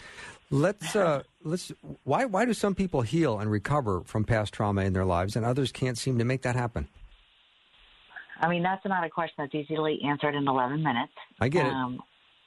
Let's 0.50 0.94
uh, 0.94 1.22
let's 1.42 1.72
why 2.04 2.26
why 2.26 2.44
do 2.44 2.52
some 2.52 2.74
people 2.74 3.00
heal 3.00 3.38
and 3.38 3.50
recover 3.50 4.02
from 4.04 4.24
past 4.24 4.52
trauma 4.52 4.82
in 4.82 4.92
their 4.92 5.06
lives 5.06 5.36
and 5.36 5.46
others 5.46 5.72
can't 5.72 5.96
seem 5.96 6.18
to 6.18 6.24
make 6.26 6.42
that 6.42 6.54
happen? 6.54 6.86
I 8.40 8.48
mean, 8.48 8.62
that's 8.62 8.84
not 8.84 9.04
a 9.04 9.10
question 9.10 9.34
that's 9.38 9.54
easily 9.54 10.00
answered 10.04 10.34
in 10.34 10.46
11 10.46 10.82
minutes. 10.82 11.12
I 11.40 11.48
get 11.48 11.66
it. 11.66 11.72
Um, 11.72 12.00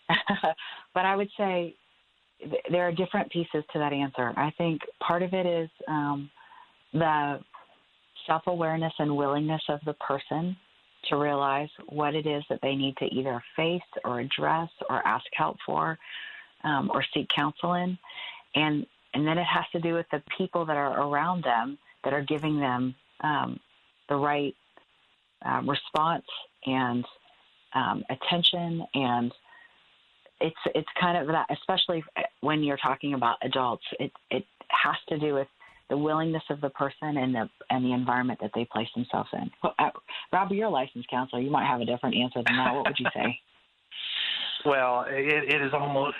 but 0.93 1.05
I 1.05 1.15
would 1.15 1.29
say 1.37 1.75
th- 2.39 2.63
there 2.69 2.87
are 2.87 2.91
different 2.91 3.31
pieces 3.31 3.63
to 3.73 3.79
that 3.79 3.93
answer. 3.93 4.33
I 4.35 4.51
think 4.57 4.81
part 4.99 5.23
of 5.23 5.33
it 5.33 5.45
is 5.45 5.69
um, 5.87 6.29
the 6.93 7.39
self 8.27 8.43
awareness 8.47 8.93
and 8.99 9.15
willingness 9.15 9.61
of 9.69 9.79
the 9.85 9.93
person 9.93 10.55
to 11.09 11.17
realize 11.17 11.69
what 11.89 12.13
it 12.13 12.27
is 12.27 12.43
that 12.49 12.59
they 12.61 12.75
need 12.75 12.95
to 12.97 13.05
either 13.05 13.43
face 13.55 13.81
or 14.05 14.19
address 14.19 14.69
or 14.89 15.05
ask 15.05 15.25
help 15.33 15.57
for 15.65 15.97
um, 16.63 16.91
or 16.93 17.03
seek 17.13 17.27
counsel 17.29 17.73
in. 17.73 17.97
And, 18.55 18.85
and 19.13 19.25
then 19.25 19.37
it 19.37 19.45
has 19.45 19.65
to 19.71 19.79
do 19.79 19.93
with 19.95 20.05
the 20.11 20.21
people 20.37 20.65
that 20.65 20.77
are 20.77 21.01
around 21.01 21.43
them 21.43 21.77
that 22.03 22.13
are 22.13 22.21
giving 22.21 22.59
them 22.59 22.93
um, 23.21 23.59
the 24.09 24.15
right 24.15 24.55
uh, 25.45 25.61
response 25.65 26.25
and 26.65 27.05
um, 27.73 28.03
attention 28.09 28.85
and 28.93 29.31
it's 30.41 30.55
it's 30.75 30.89
kind 30.99 31.17
of 31.17 31.27
that 31.27 31.45
especially 31.51 32.03
when 32.41 32.63
you're 32.63 32.77
talking 32.77 33.13
about 33.13 33.37
adults 33.43 33.83
it 33.99 34.11
it 34.29 34.43
has 34.69 34.95
to 35.07 35.17
do 35.19 35.33
with 35.33 35.47
the 35.91 35.97
willingness 35.97 36.43
of 36.49 36.61
the 36.61 36.69
person 36.69 37.17
and 37.17 37.35
the 37.35 37.49
and 37.69 37.85
the 37.85 37.91
environment 37.91 38.39
that 38.41 38.51
they 38.55 38.65
place 38.71 38.87
themselves 38.95 39.29
in. 39.33 39.51
Well, 39.61 39.75
uh, 39.77 39.89
Robbie, 40.31 40.55
you're 40.55 40.67
a 40.67 40.71
licensed 40.71 41.09
counselor. 41.09 41.41
You 41.41 41.51
might 41.51 41.67
have 41.67 41.81
a 41.81 41.85
different 41.85 42.15
answer 42.15 42.41
than 42.47 42.57
that. 42.57 42.73
What 42.73 42.87
would 42.87 42.95
you 42.97 43.07
say? 43.13 43.39
well, 44.65 45.05
it, 45.09 45.53
it 45.53 45.61
is 45.61 45.73
almost 45.73 46.15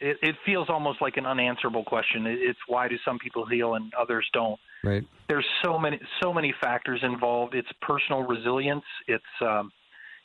it, 0.00 0.16
it 0.22 0.36
feels 0.44 0.68
almost 0.68 1.00
like 1.00 1.16
an 1.16 1.26
unanswerable 1.26 1.84
question. 1.84 2.26
It, 2.26 2.38
it's 2.40 2.58
why 2.66 2.88
do 2.88 2.96
some 3.04 3.18
people 3.18 3.46
heal 3.46 3.74
and 3.74 3.92
others 3.94 4.28
don't? 4.32 4.58
Right. 4.82 5.04
There's 5.28 5.46
so 5.62 5.78
many 5.78 6.00
so 6.22 6.32
many 6.32 6.54
factors 6.60 7.00
involved. 7.02 7.54
It's 7.54 7.68
personal 7.82 8.22
resilience. 8.22 8.84
It's 9.06 9.24
um, 9.40 9.70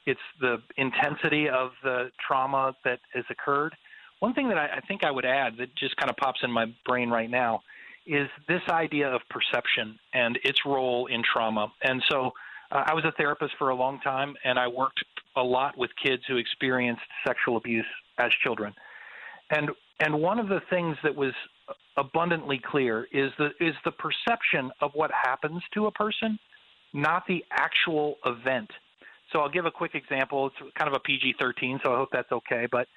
it's 0.05 0.19
the 0.39 0.57
intensity 0.77 1.49
of 1.49 1.71
the 1.83 2.11
trauma 2.25 2.75
that 2.85 2.99
has 3.13 3.25
occurred. 3.29 3.75
One 4.19 4.33
thing 4.33 4.47
that 4.49 4.57
I, 4.57 4.77
I 4.77 4.79
think 4.87 5.03
I 5.03 5.11
would 5.11 5.25
add 5.25 5.57
that 5.57 5.75
just 5.75 5.97
kind 5.97 6.09
of 6.09 6.15
pops 6.17 6.39
in 6.43 6.51
my 6.51 6.65
brain 6.85 7.09
right 7.09 7.29
now 7.29 7.61
is 8.07 8.29
this 8.47 8.61
idea 8.69 9.09
of 9.09 9.21
perception 9.29 9.97
and 10.13 10.37
its 10.43 10.59
role 10.65 11.07
in 11.07 11.23
trauma. 11.23 11.71
And 11.81 12.03
so 12.09 12.31
uh, 12.71 12.83
I 12.85 12.93
was 12.93 13.03
a 13.03 13.11
therapist 13.13 13.53
for 13.57 13.69
a 13.69 13.75
long 13.75 13.99
time, 14.01 14.35
and 14.43 14.59
I 14.59 14.67
worked 14.67 15.03
a 15.35 15.41
lot 15.41 15.77
with 15.77 15.89
kids 16.01 16.23
who 16.27 16.37
experienced 16.37 17.01
sexual 17.27 17.57
abuse 17.57 17.85
as 18.19 18.31
children. 18.43 18.73
And 19.51 19.69
and 19.99 20.21
one 20.21 20.39
of 20.39 20.47
the 20.47 20.59
things 20.69 20.97
that 21.03 21.15
was 21.15 21.33
abundantly 21.97 22.59
clear 22.63 23.07
is 23.11 23.31
the 23.37 23.49
is 23.59 23.75
the 23.85 23.91
perception 23.91 24.71
of 24.81 24.91
what 24.93 25.11
happens 25.11 25.61
to 25.73 25.85
a 25.85 25.91
person, 25.91 26.37
not 26.93 27.23
the 27.27 27.43
actual 27.51 28.15
event. 28.25 28.69
So 29.31 29.39
I'll 29.39 29.49
give 29.49 29.65
a 29.65 29.71
quick 29.71 29.95
example. 29.95 30.47
It's 30.47 30.73
kind 30.77 30.87
of 30.87 30.93
a 30.93 30.99
PG-13, 30.99 31.79
so 31.83 31.93
I 31.93 31.97
hope 31.97 32.09
that's 32.11 32.31
okay. 32.31 32.67
But 32.71 32.87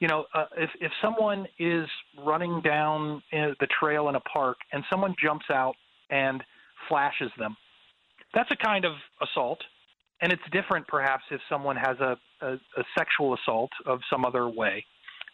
you 0.00 0.08
know, 0.08 0.26
uh, 0.34 0.46
if 0.56 0.70
if 0.80 0.92
someone 1.02 1.46
is 1.58 1.86
running 2.24 2.60
down 2.60 3.22
the 3.32 3.68
trail 3.80 4.08
in 4.08 4.14
a 4.14 4.20
park 4.20 4.58
and 4.72 4.84
someone 4.90 5.14
jumps 5.22 5.46
out 5.50 5.74
and 6.10 6.42
flashes 6.88 7.30
them, 7.38 7.56
that's 8.34 8.50
a 8.50 8.56
kind 8.56 8.84
of 8.84 8.92
assault, 9.22 9.60
and 10.20 10.32
it's 10.32 10.42
different 10.52 10.86
perhaps 10.86 11.24
if 11.30 11.40
someone 11.48 11.76
has 11.76 11.98
a 12.00 12.16
a, 12.42 12.52
a 12.54 12.84
sexual 12.98 13.34
assault 13.34 13.70
of 13.86 14.00
some 14.10 14.24
other 14.24 14.48
way. 14.48 14.84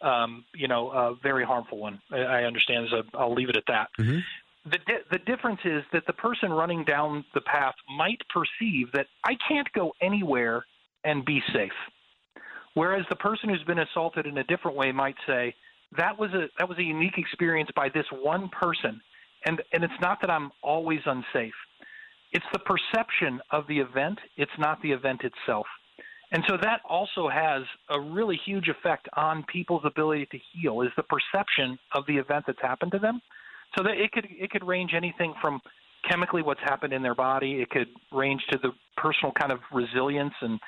Um, 0.03 0.44
you 0.55 0.66
know, 0.66 0.90
a 0.90 1.14
very 1.22 1.44
harmful 1.44 1.78
one. 1.78 2.01
I 2.11 2.44
understand. 2.44 2.88
So 2.90 3.03
I'll 3.14 3.34
leave 3.34 3.51
it 3.51 3.57
at 3.57 3.64
that. 3.68 3.88
Mm-hmm. 3.98 4.18
The 4.70 4.78
di- 4.78 5.05
the 5.11 5.18
difference 5.18 5.61
is 5.64 5.82
that 5.92 6.07
the 6.07 6.12
person 6.12 6.51
running 6.51 6.84
down 6.84 7.24
the 7.34 7.40
path 7.42 7.74
might 7.96 8.20
perceive 8.28 8.92
that 8.92 9.07
I 9.24 9.36
can't 9.48 9.70
go 9.74 9.92
anywhere 10.01 10.64
and 11.05 11.24
be 11.24 11.42
safe 11.53 11.72
Whereas 12.74 13.05
the 13.09 13.16
person 13.16 13.48
who's 13.48 13.64
been 13.64 13.80
assaulted 13.80 14.26
in 14.26 14.38
a 14.38 14.44
different 14.44 14.76
way 14.76 14.92
might 14.92 15.16
say, 15.26 15.55
that 15.96 16.18
was 16.18 16.30
a 16.32 16.48
that 16.59 16.68
was 16.68 16.78
a 16.78 16.82
unique 16.82 17.18
experience 17.18 17.68
by 17.74 17.88
this 17.88 18.07
one 18.12 18.48
person 18.48 19.01
and 19.44 19.61
and 19.72 19.82
it's 19.82 20.01
not 20.01 20.20
that 20.20 20.30
I'm 20.30 20.53
always 20.62 21.01
unsafe. 21.05 21.55
It's 22.32 22.44
the 22.53 22.61
perception 22.61 23.40
of 23.51 23.66
the 23.66 23.80
event, 23.80 24.20
it's 24.36 24.57
not 24.57 24.80
the 24.82 24.92
event 24.92 25.22
itself. 25.24 25.66
And 26.33 26.45
so 26.49 26.57
that 26.62 26.81
also 26.89 27.28
has 27.28 27.62
a 27.89 28.01
really 28.01 28.39
huge 28.45 28.68
effect 28.68 29.09
on 29.16 29.45
people's 29.53 29.83
ability 29.85 30.26
to 30.31 30.39
heal 30.53 30.83
is 30.83 30.91
the 30.97 31.03
perception 31.03 31.78
of 31.95 32.05
the 32.07 32.16
event 32.16 32.45
that's 32.47 32.61
happened 32.62 32.93
to 32.93 32.99
them. 32.99 33.20
So 33.76 33.85
that 33.85 33.95
it 34.01 34.12
could 34.12 34.26
it 34.31 34.51
could 34.51 34.66
range 34.66 34.93
anything 34.95 35.35
from 35.41 35.61
chemically 36.09 36.43
what's 36.43 36.61
happened 36.61 36.93
in 36.93 37.03
their 37.03 37.14
body, 37.14 37.61
it 37.61 37.70
could 37.70 37.89
range 38.12 38.43
to 38.51 38.59
the 38.62 38.70
personal 38.97 39.33
kind 39.33 39.53
of 39.53 39.61
resilience 39.72 40.35
and 40.41 40.59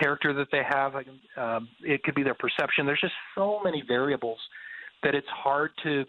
character 0.00 0.32
that 0.34 0.48
they 0.50 0.62
have. 0.68 0.94
Um, 1.36 1.68
it 1.82 2.02
could 2.02 2.14
be 2.14 2.22
their 2.22 2.34
perception. 2.34 2.86
There's 2.86 3.00
just 3.00 3.14
so 3.34 3.60
many 3.62 3.82
variables 3.86 4.38
that 5.02 5.14
it's 5.14 5.28
hard 5.28 5.70
to 5.84 6.04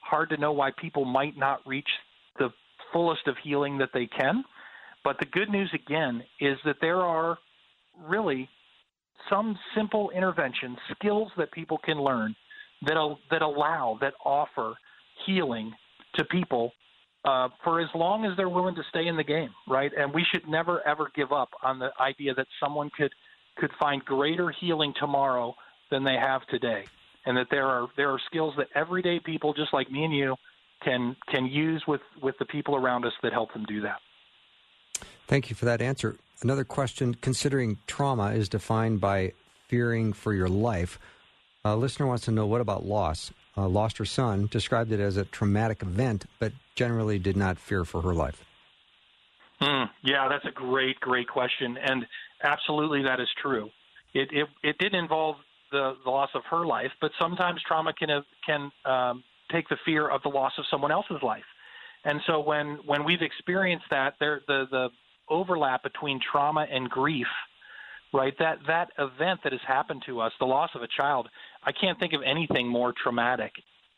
hard 0.00 0.30
to 0.30 0.36
know 0.36 0.52
why 0.52 0.70
people 0.78 1.04
might 1.04 1.36
not 1.36 1.66
reach 1.66 1.88
the 2.38 2.48
fullest 2.92 3.26
of 3.26 3.36
healing 3.42 3.78
that 3.78 3.90
they 3.92 4.06
can. 4.06 4.44
But 5.04 5.16
the 5.20 5.26
good 5.26 5.48
news 5.48 5.70
again 5.74 6.22
is 6.40 6.58
that 6.64 6.76
there 6.80 7.00
are 7.00 7.38
really 8.06 8.48
some 9.30 9.58
simple 9.76 10.10
interventions, 10.10 10.78
skills 10.92 11.30
that 11.36 11.50
people 11.52 11.78
can 11.78 11.98
learn 11.98 12.34
that 12.82 13.16
that 13.30 13.42
allow 13.42 13.98
that 14.00 14.14
offer 14.24 14.74
healing 15.26 15.72
to 16.14 16.24
people 16.24 16.72
uh, 17.24 17.48
for 17.64 17.80
as 17.80 17.88
long 17.94 18.24
as 18.24 18.36
they're 18.36 18.48
willing 18.48 18.74
to 18.74 18.82
stay 18.88 19.06
in 19.06 19.16
the 19.16 19.24
game, 19.24 19.50
right? 19.66 19.90
And 19.96 20.14
we 20.14 20.24
should 20.32 20.48
never 20.48 20.86
ever 20.86 21.10
give 21.14 21.32
up 21.32 21.50
on 21.62 21.78
the 21.78 21.90
idea 22.00 22.34
that 22.34 22.46
someone 22.62 22.90
could 22.96 23.12
could 23.56 23.70
find 23.80 24.04
greater 24.04 24.50
healing 24.50 24.94
tomorrow 24.98 25.54
than 25.90 26.04
they 26.04 26.14
have 26.14 26.46
today, 26.46 26.84
and 27.26 27.36
that 27.36 27.48
there 27.50 27.66
are 27.66 27.88
there 27.96 28.10
are 28.10 28.20
skills 28.26 28.54
that 28.56 28.68
everyday 28.74 29.18
people 29.18 29.52
just 29.52 29.72
like 29.72 29.90
me 29.90 30.04
and 30.04 30.14
you 30.14 30.36
can 30.84 31.16
can 31.28 31.46
use 31.46 31.82
with 31.88 32.00
with 32.22 32.36
the 32.38 32.44
people 32.46 32.76
around 32.76 33.04
us 33.04 33.12
that 33.22 33.32
help 33.32 33.52
them 33.52 33.64
do 33.64 33.80
that. 33.80 33.98
Thank 35.26 35.50
you 35.50 35.56
for 35.56 35.64
that 35.66 35.82
answer. 35.82 36.16
Another 36.42 36.64
question: 36.64 37.14
Considering 37.14 37.78
trauma 37.86 38.32
is 38.32 38.48
defined 38.48 39.00
by 39.00 39.32
fearing 39.68 40.12
for 40.12 40.32
your 40.32 40.48
life, 40.48 40.98
a 41.64 41.76
listener 41.76 42.06
wants 42.06 42.24
to 42.26 42.30
know 42.30 42.46
what 42.46 42.60
about 42.60 42.84
loss? 42.84 43.32
Uh, 43.56 43.68
lost 43.68 43.98
her 43.98 44.04
son, 44.04 44.46
described 44.52 44.92
it 44.92 45.00
as 45.00 45.16
a 45.16 45.24
traumatic 45.24 45.82
event, 45.82 46.26
but 46.38 46.52
generally 46.76 47.18
did 47.18 47.36
not 47.36 47.58
fear 47.58 47.84
for 47.84 48.02
her 48.02 48.14
life? 48.14 48.44
Mm, 49.60 49.90
yeah, 50.04 50.28
that's 50.28 50.44
a 50.44 50.52
great, 50.52 51.00
great 51.00 51.28
question, 51.28 51.76
and 51.76 52.06
absolutely 52.44 53.02
that 53.02 53.18
is 53.18 53.28
true. 53.42 53.68
It 54.14 54.28
it, 54.32 54.48
it 54.62 54.78
did 54.78 54.94
involve 54.94 55.36
the, 55.72 55.94
the 56.04 56.10
loss 56.10 56.30
of 56.34 56.42
her 56.50 56.64
life, 56.64 56.92
but 57.00 57.10
sometimes 57.18 57.60
trauma 57.66 57.92
can 57.92 58.24
can 58.46 58.70
um, 58.84 59.24
take 59.50 59.68
the 59.68 59.76
fear 59.84 60.08
of 60.08 60.22
the 60.22 60.28
loss 60.28 60.52
of 60.58 60.64
someone 60.70 60.92
else's 60.92 61.22
life. 61.22 61.42
And 62.04 62.20
so 62.28 62.38
when 62.40 62.78
when 62.86 63.04
we've 63.04 63.22
experienced 63.22 63.86
that, 63.90 64.14
there 64.20 64.40
the 64.46 64.66
the 64.70 64.88
overlap 65.30 65.82
between 65.82 66.20
trauma 66.32 66.66
and 66.70 66.88
grief, 66.88 67.26
right? 68.12 68.34
That 68.38 68.58
that 68.66 68.90
event 68.98 69.40
that 69.44 69.52
has 69.52 69.60
happened 69.66 70.02
to 70.06 70.20
us, 70.20 70.32
the 70.38 70.46
loss 70.46 70.70
of 70.74 70.82
a 70.82 70.88
child, 70.88 71.28
I 71.64 71.72
can't 71.72 71.98
think 71.98 72.12
of 72.12 72.20
anything 72.24 72.68
more 72.68 72.92
traumatic 73.02 73.52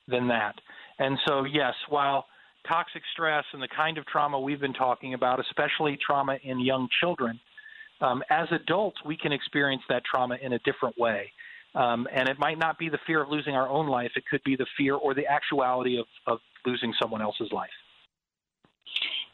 than 0.08 0.28
that. 0.28 0.54
And 0.98 1.18
so 1.26 1.44
yes, 1.44 1.74
while 1.88 2.26
toxic 2.68 3.02
stress 3.12 3.44
and 3.52 3.62
the 3.62 3.68
kind 3.74 3.98
of 3.98 4.06
trauma 4.06 4.38
we've 4.38 4.60
been 4.60 4.74
talking 4.74 5.14
about, 5.14 5.40
especially 5.40 5.98
trauma 6.04 6.38
in 6.42 6.60
young 6.60 6.88
children, 7.00 7.40
um, 8.00 8.22
as 8.30 8.48
adults, 8.50 8.98
we 9.04 9.16
can 9.16 9.32
experience 9.32 9.82
that 9.88 10.02
trauma 10.04 10.36
in 10.42 10.54
a 10.54 10.58
different 10.60 10.98
way. 10.98 11.32
Um, 11.74 12.08
and 12.12 12.28
it 12.28 12.38
might 12.38 12.58
not 12.58 12.78
be 12.78 12.88
the 12.88 12.98
fear 13.06 13.22
of 13.22 13.28
losing 13.28 13.54
our 13.54 13.68
own 13.68 13.86
life, 13.86 14.10
it 14.16 14.24
could 14.28 14.42
be 14.44 14.56
the 14.56 14.66
fear 14.76 14.94
or 14.94 15.14
the 15.14 15.26
actuality 15.26 15.98
of, 15.98 16.06
of 16.26 16.38
losing 16.66 16.92
someone 17.00 17.22
else's 17.22 17.52
life. 17.52 17.70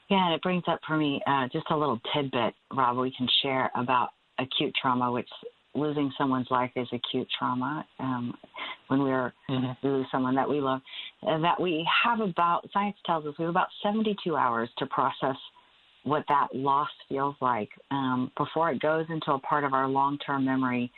Yeah, 0.09 0.25
and 0.27 0.35
it 0.35 0.43
brings 0.43 0.63
up 0.69 0.81
for 0.87 0.97
me 0.97 1.21
uh, 1.27 1.49
just 1.53 1.67
a 1.71 1.77
little 1.77 2.01
tidbit, 2.15 2.55
Rob, 2.73 2.97
we 2.97 3.13
can 3.17 3.27
share 3.43 3.71
about 3.75 4.11
acute 4.39 4.73
trauma, 4.81 5.11
which 5.11 5.29
losing 5.75 6.13
someone's 6.17 6.47
life 6.51 6.71
is 6.77 6.89
acute 6.93 7.29
trauma 7.39 7.87
um, 7.99 8.35
when 8.89 9.03
we're 9.03 9.33
mm-hmm. 9.51 9.87
lose 9.87 10.07
someone 10.11 10.35
that 10.35 10.49
we 10.49 10.61
love. 10.61 10.81
Uh, 11.27 11.39
that 11.39 11.61
we 11.61 11.87
have 12.05 12.21
about 12.21 12.69
science 12.73 12.97
tells 13.05 13.27
us 13.27 13.35
we 13.39 13.45
have 13.45 13.51
about 13.51 13.69
72 13.83 14.37
hours 14.37 14.69
to 14.79 14.87
process 14.87 15.37
what 16.05 16.25
that 16.29 16.47
loss 16.55 16.89
feels 17.09 17.35
like 17.41 17.69
um, 17.91 18.31
before 18.37 18.71
it 18.71 18.81
goes 18.81 19.07
into 19.11 19.33
a 19.33 19.39
part 19.41 19.65
of 19.65 19.73
our 19.73 19.89
long-term 19.89 20.45
memory 20.45 20.91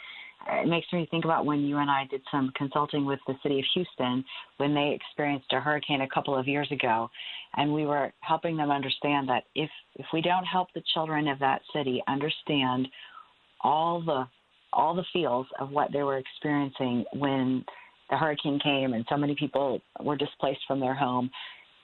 it 0.46 0.68
makes 0.68 0.86
me 0.92 1.06
think 1.10 1.24
about 1.24 1.44
when 1.44 1.60
you 1.60 1.78
and 1.78 1.90
I 1.90 2.06
did 2.10 2.22
some 2.30 2.52
consulting 2.56 3.04
with 3.04 3.18
the 3.26 3.34
city 3.42 3.58
of 3.58 3.64
Houston 3.74 4.24
when 4.58 4.74
they 4.74 4.92
experienced 4.94 5.52
a 5.52 5.60
hurricane 5.60 6.02
a 6.02 6.08
couple 6.08 6.36
of 6.36 6.46
years 6.46 6.70
ago, 6.70 7.10
and 7.56 7.72
we 7.72 7.86
were 7.86 8.12
helping 8.20 8.56
them 8.56 8.70
understand 8.70 9.28
that 9.28 9.44
if 9.54 9.70
if 9.96 10.06
we 10.12 10.20
don't 10.22 10.44
help 10.44 10.68
the 10.74 10.82
children 10.94 11.28
of 11.28 11.38
that 11.40 11.62
city 11.74 12.02
understand 12.08 12.88
all 13.62 14.00
the 14.00 14.26
all 14.72 14.94
the 14.94 15.04
feels 15.12 15.46
of 15.60 15.70
what 15.70 15.92
they 15.92 16.02
were 16.02 16.18
experiencing 16.18 17.04
when 17.14 17.64
the 18.10 18.16
hurricane 18.16 18.60
came 18.62 18.92
and 18.92 19.04
so 19.08 19.16
many 19.16 19.34
people 19.34 19.80
were 20.00 20.16
displaced 20.16 20.60
from 20.66 20.80
their 20.80 20.94
home, 20.94 21.30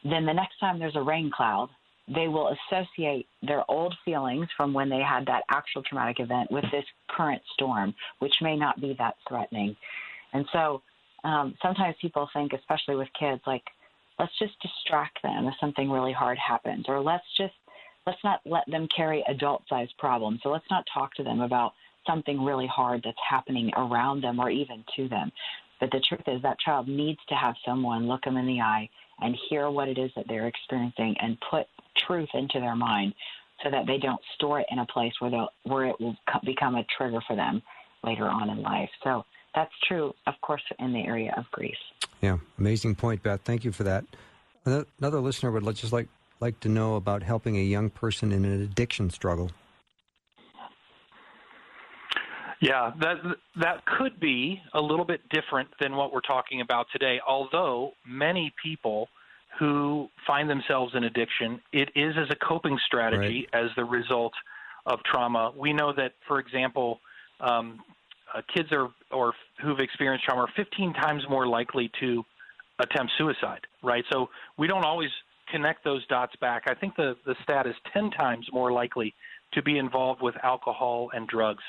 then 0.04 0.24
the 0.26 0.32
next 0.32 0.58
time 0.58 0.78
there's 0.78 0.96
a 0.96 1.02
rain 1.02 1.30
cloud, 1.34 1.68
they 2.08 2.28
will 2.28 2.54
associate 2.70 3.26
their 3.42 3.68
old 3.70 3.94
feelings 4.04 4.46
from 4.56 4.74
when 4.74 4.88
they 4.88 5.00
had 5.00 5.26
that 5.26 5.44
actual 5.50 5.82
traumatic 5.82 6.20
event 6.20 6.50
with 6.50 6.64
this 6.70 6.84
current 7.08 7.40
storm, 7.54 7.94
which 8.18 8.34
may 8.42 8.56
not 8.56 8.80
be 8.80 8.94
that 8.98 9.14
threatening. 9.26 9.74
And 10.32 10.44
so 10.52 10.82
um, 11.24 11.54
sometimes 11.62 11.96
people 12.00 12.28
think, 12.34 12.52
especially 12.52 12.96
with 12.96 13.08
kids, 13.18 13.40
like, 13.46 13.64
let's 14.18 14.36
just 14.38 14.52
distract 14.60 15.22
them 15.22 15.46
if 15.46 15.54
something 15.60 15.90
really 15.90 16.12
hard 16.12 16.38
happens, 16.38 16.84
or 16.88 17.00
let's 17.00 17.24
just 17.36 17.54
let's 18.06 18.22
not 18.22 18.40
let 18.44 18.64
them 18.70 18.86
carry 18.94 19.24
adult-sized 19.28 19.94
problems. 19.98 20.40
So 20.42 20.50
let's 20.50 20.66
not 20.70 20.84
talk 20.92 21.14
to 21.14 21.22
them 21.22 21.40
about 21.40 21.72
something 22.06 22.44
really 22.44 22.66
hard 22.66 23.00
that's 23.02 23.16
happening 23.26 23.70
around 23.78 24.22
them 24.22 24.38
or 24.38 24.50
even 24.50 24.84
to 24.96 25.08
them. 25.08 25.32
But 25.80 25.90
the 25.90 26.00
truth 26.06 26.24
is 26.26 26.42
that 26.42 26.58
child 26.60 26.86
needs 26.86 27.18
to 27.30 27.34
have 27.34 27.54
someone 27.64 28.06
look 28.06 28.24
them 28.24 28.36
in 28.36 28.46
the 28.46 28.60
eye 28.60 28.90
and 29.20 29.36
hear 29.48 29.70
what 29.70 29.88
it 29.88 29.98
is 29.98 30.10
that 30.16 30.26
they're 30.28 30.48
experiencing 30.48 31.16
and 31.20 31.38
put 31.50 31.66
truth 32.06 32.28
into 32.34 32.60
their 32.60 32.76
mind 32.76 33.14
so 33.62 33.70
that 33.70 33.86
they 33.86 33.98
don't 33.98 34.20
store 34.34 34.60
it 34.60 34.66
in 34.70 34.78
a 34.80 34.86
place 34.86 35.12
where 35.20 35.30
they'll 35.30 35.48
where 35.64 35.86
it 35.86 36.00
will 36.00 36.16
become 36.44 36.74
a 36.74 36.84
trigger 36.96 37.20
for 37.26 37.36
them 37.36 37.62
later 38.02 38.24
on 38.24 38.50
in 38.50 38.62
life. 38.62 38.90
So 39.02 39.24
that's 39.54 39.72
true, 39.86 40.12
of 40.26 40.34
course, 40.42 40.62
in 40.78 40.92
the 40.92 41.00
area 41.00 41.32
of 41.36 41.44
grief. 41.52 41.76
Yeah, 42.20 42.38
amazing 42.58 42.96
point, 42.96 43.22
Beth. 43.22 43.40
Thank 43.44 43.64
you 43.64 43.72
for 43.72 43.84
that. 43.84 44.04
Another 44.64 45.20
listener 45.20 45.50
would 45.50 45.64
just 45.76 45.92
like 45.92 46.08
like 46.40 46.58
to 46.60 46.68
know 46.68 46.96
about 46.96 47.22
helping 47.22 47.56
a 47.56 47.62
young 47.62 47.90
person 47.90 48.32
in 48.32 48.44
an 48.44 48.62
addiction 48.62 49.10
struggle. 49.10 49.50
Yeah, 52.60 52.92
that 53.00 53.16
that 53.56 53.84
could 53.84 54.18
be 54.18 54.60
a 54.72 54.80
little 54.80 55.04
bit 55.04 55.20
different 55.28 55.68
than 55.80 55.96
what 55.96 56.12
we're 56.12 56.20
talking 56.20 56.60
about 56.60 56.86
today. 56.92 57.20
Although 57.26 57.92
many 58.06 58.52
people 58.62 59.08
who 59.58 60.08
find 60.26 60.48
themselves 60.48 60.92
in 60.94 61.04
addiction, 61.04 61.60
it 61.72 61.90
is 61.94 62.14
as 62.18 62.28
a 62.30 62.36
coping 62.46 62.78
strategy 62.86 63.46
right. 63.52 63.64
as 63.64 63.70
the 63.76 63.84
result 63.84 64.32
of 64.86 64.98
trauma. 65.04 65.52
We 65.56 65.72
know 65.72 65.92
that, 65.96 66.12
for 66.26 66.40
example, 66.40 67.00
um, 67.40 67.80
uh, 68.34 68.40
kids 68.54 68.70
are 68.72 68.88
or 69.10 69.32
who've 69.62 69.78
experienced 69.78 70.24
trauma 70.24 70.42
are 70.42 70.52
15 70.56 70.92
times 70.94 71.22
more 71.28 71.46
likely 71.46 71.90
to 72.00 72.24
attempt 72.80 73.12
suicide. 73.16 73.60
Right. 73.82 74.04
So 74.12 74.28
we 74.58 74.66
don't 74.66 74.84
always 74.84 75.10
connect 75.50 75.84
those 75.84 76.04
dots 76.06 76.34
back. 76.40 76.64
I 76.66 76.74
think 76.74 76.96
the 76.96 77.16
the 77.24 77.36
stat 77.42 77.66
is 77.66 77.74
10 77.92 78.10
times 78.10 78.46
more 78.52 78.72
likely 78.72 79.14
to 79.52 79.62
be 79.62 79.78
involved 79.78 80.20
with 80.20 80.34
alcohol 80.42 81.10
and 81.14 81.28
drugs. 81.28 81.62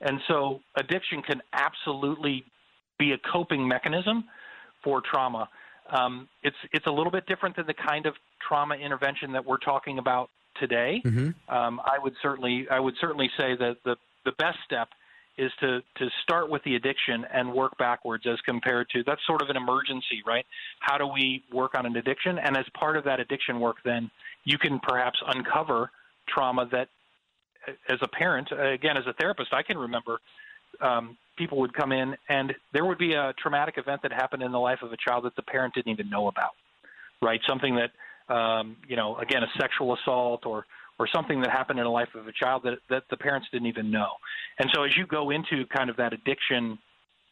And 0.00 0.20
so 0.28 0.60
addiction 0.76 1.22
can 1.22 1.42
absolutely 1.52 2.44
be 2.98 3.12
a 3.12 3.18
coping 3.30 3.66
mechanism 3.66 4.24
for 4.82 5.02
trauma. 5.02 5.48
Um, 5.90 6.28
it's 6.42 6.56
it's 6.72 6.86
a 6.86 6.90
little 6.90 7.10
bit 7.10 7.26
different 7.26 7.56
than 7.56 7.66
the 7.66 7.74
kind 7.74 8.06
of 8.06 8.14
trauma 8.46 8.74
intervention 8.76 9.32
that 9.32 9.44
we're 9.44 9.58
talking 9.58 9.98
about 9.98 10.30
today. 10.60 11.02
Mm-hmm. 11.04 11.54
Um, 11.54 11.80
I 11.84 11.98
would 12.02 12.14
certainly 12.22 12.66
I 12.70 12.80
would 12.80 12.94
certainly 13.00 13.30
say 13.38 13.56
that 13.56 13.76
the 13.84 13.96
the 14.24 14.32
best 14.32 14.58
step 14.64 14.88
is 15.38 15.52
to 15.60 15.80
to 15.96 16.08
start 16.22 16.50
with 16.50 16.62
the 16.64 16.74
addiction 16.74 17.24
and 17.32 17.52
work 17.52 17.76
backwards 17.78 18.26
as 18.26 18.40
compared 18.42 18.88
to 18.90 19.02
that's 19.04 19.24
sort 19.26 19.40
of 19.40 19.48
an 19.48 19.56
emergency, 19.56 20.22
right? 20.26 20.44
How 20.80 20.98
do 20.98 21.06
we 21.06 21.44
work 21.52 21.74
on 21.76 21.86
an 21.86 21.96
addiction? 21.96 22.38
And 22.38 22.56
as 22.56 22.64
part 22.74 22.96
of 22.96 23.04
that 23.04 23.20
addiction 23.20 23.60
work, 23.60 23.76
then 23.84 24.10
you 24.44 24.58
can 24.58 24.80
perhaps 24.80 25.18
uncover 25.26 25.90
trauma 26.28 26.68
that, 26.72 26.88
as 27.88 27.98
a 28.02 28.08
parent, 28.08 28.50
again 28.52 28.96
as 28.96 29.06
a 29.06 29.12
therapist, 29.14 29.52
I 29.52 29.62
can 29.62 29.78
remember 29.78 30.18
um, 30.80 31.16
people 31.36 31.58
would 31.58 31.72
come 31.72 31.92
in 31.92 32.16
and 32.28 32.54
there 32.72 32.84
would 32.84 32.98
be 32.98 33.14
a 33.14 33.32
traumatic 33.40 33.76
event 33.78 34.02
that 34.02 34.12
happened 34.12 34.42
in 34.42 34.52
the 34.52 34.58
life 34.58 34.80
of 34.82 34.92
a 34.92 34.96
child 34.96 35.24
that 35.24 35.36
the 35.36 35.42
parent 35.42 35.74
didn't 35.74 35.92
even 35.92 36.10
know 36.10 36.28
about, 36.28 36.50
right? 37.22 37.40
Something 37.48 37.76
that, 37.76 38.34
um, 38.34 38.76
you 38.86 38.96
know, 38.96 39.16
again, 39.18 39.42
a 39.42 39.60
sexual 39.60 39.94
assault 39.94 40.44
or 40.44 40.66
or 41.00 41.08
something 41.14 41.40
that 41.40 41.50
happened 41.50 41.78
in 41.78 41.84
the 41.84 41.90
life 41.90 42.08
of 42.14 42.26
a 42.26 42.32
child 42.32 42.62
that 42.64 42.78
that 42.90 43.04
the 43.10 43.16
parents 43.16 43.46
didn't 43.52 43.68
even 43.68 43.90
know. 43.90 44.08
And 44.58 44.68
so 44.74 44.82
as 44.82 44.96
you 44.96 45.06
go 45.06 45.30
into 45.30 45.64
kind 45.66 45.88
of 45.88 45.96
that 45.96 46.12
addiction 46.12 46.78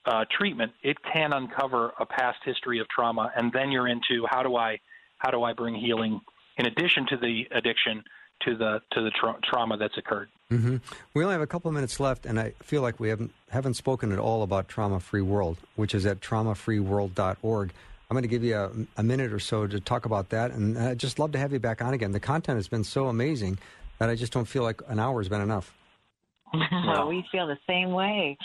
uh, 0.06 0.24
treatment, 0.30 0.72
it 0.82 0.96
can 1.12 1.32
uncover 1.32 1.92
a 1.98 2.06
past 2.06 2.38
history 2.44 2.78
of 2.78 2.88
trauma, 2.88 3.32
and 3.36 3.52
then 3.52 3.72
you're 3.72 3.88
into 3.88 4.24
how 4.30 4.42
do 4.42 4.56
I 4.56 4.78
how 5.18 5.30
do 5.30 5.42
I 5.42 5.52
bring 5.52 5.74
healing 5.74 6.20
in 6.58 6.66
addition 6.66 7.06
to 7.10 7.16
the 7.16 7.42
addiction 7.52 8.02
to 8.42 8.56
the 8.56 8.80
to 8.92 9.02
the 9.02 9.10
tra- 9.10 9.38
trauma 9.44 9.76
that's 9.76 9.96
occurred. 9.98 10.28
Mm-hmm. 10.50 10.76
We 11.14 11.24
only 11.24 11.32
have 11.32 11.42
a 11.42 11.46
couple 11.46 11.68
of 11.68 11.74
minutes 11.74 11.98
left, 11.98 12.26
and 12.26 12.38
I 12.38 12.50
feel 12.62 12.82
like 12.82 13.00
we 13.00 13.08
haven't 13.08 13.32
haven't 13.50 13.74
spoken 13.74 14.12
at 14.12 14.18
all 14.18 14.42
about 14.42 14.68
Trauma 14.68 15.00
Free 15.00 15.22
World, 15.22 15.58
which 15.74 15.94
is 15.94 16.06
at 16.06 16.20
traumafreeworld.org. 16.20 17.72
I'm 18.08 18.14
going 18.14 18.22
to 18.22 18.28
give 18.28 18.44
you 18.44 18.56
a, 18.56 18.70
a 18.98 19.02
minute 19.02 19.32
or 19.32 19.40
so 19.40 19.66
to 19.66 19.80
talk 19.80 20.04
about 20.04 20.28
that, 20.28 20.52
and 20.52 20.78
I'd 20.78 20.98
just 20.98 21.18
love 21.18 21.32
to 21.32 21.38
have 21.38 21.52
you 21.52 21.58
back 21.58 21.82
on 21.82 21.92
again. 21.92 22.12
The 22.12 22.20
content 22.20 22.56
has 22.56 22.68
been 22.68 22.84
so 22.84 23.08
amazing 23.08 23.58
that 23.98 24.08
I 24.08 24.14
just 24.14 24.32
don't 24.32 24.44
feel 24.44 24.62
like 24.62 24.80
an 24.88 25.00
hour 25.00 25.20
has 25.20 25.28
been 25.28 25.40
enough. 25.40 25.74
we 26.54 27.24
feel 27.32 27.48
the 27.48 27.58
same 27.66 27.90
way. 27.90 28.38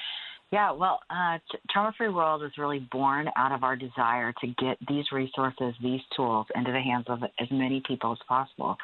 Yeah, 0.52 0.72
well, 0.72 1.00
uh, 1.10 1.38
Trauma 1.70 1.94
Free 1.98 2.10
World 2.10 2.44
is 2.44 2.52
really 2.58 2.80
born 2.80 3.30
out 3.38 3.54
of 3.54 3.64
our 3.64 3.76
desire 3.76 4.34
to 4.42 4.48
get 4.48 4.78
these 4.88 5.06
resources, 5.12 5.76
these 5.82 6.02
tools, 6.16 6.48
into 6.56 6.72
the 6.72 6.82
hands 6.82 7.06
of 7.08 7.24
as 7.40 7.48
many 7.52 7.82
people 7.88 8.12
as 8.12 8.18
possible 8.28 8.78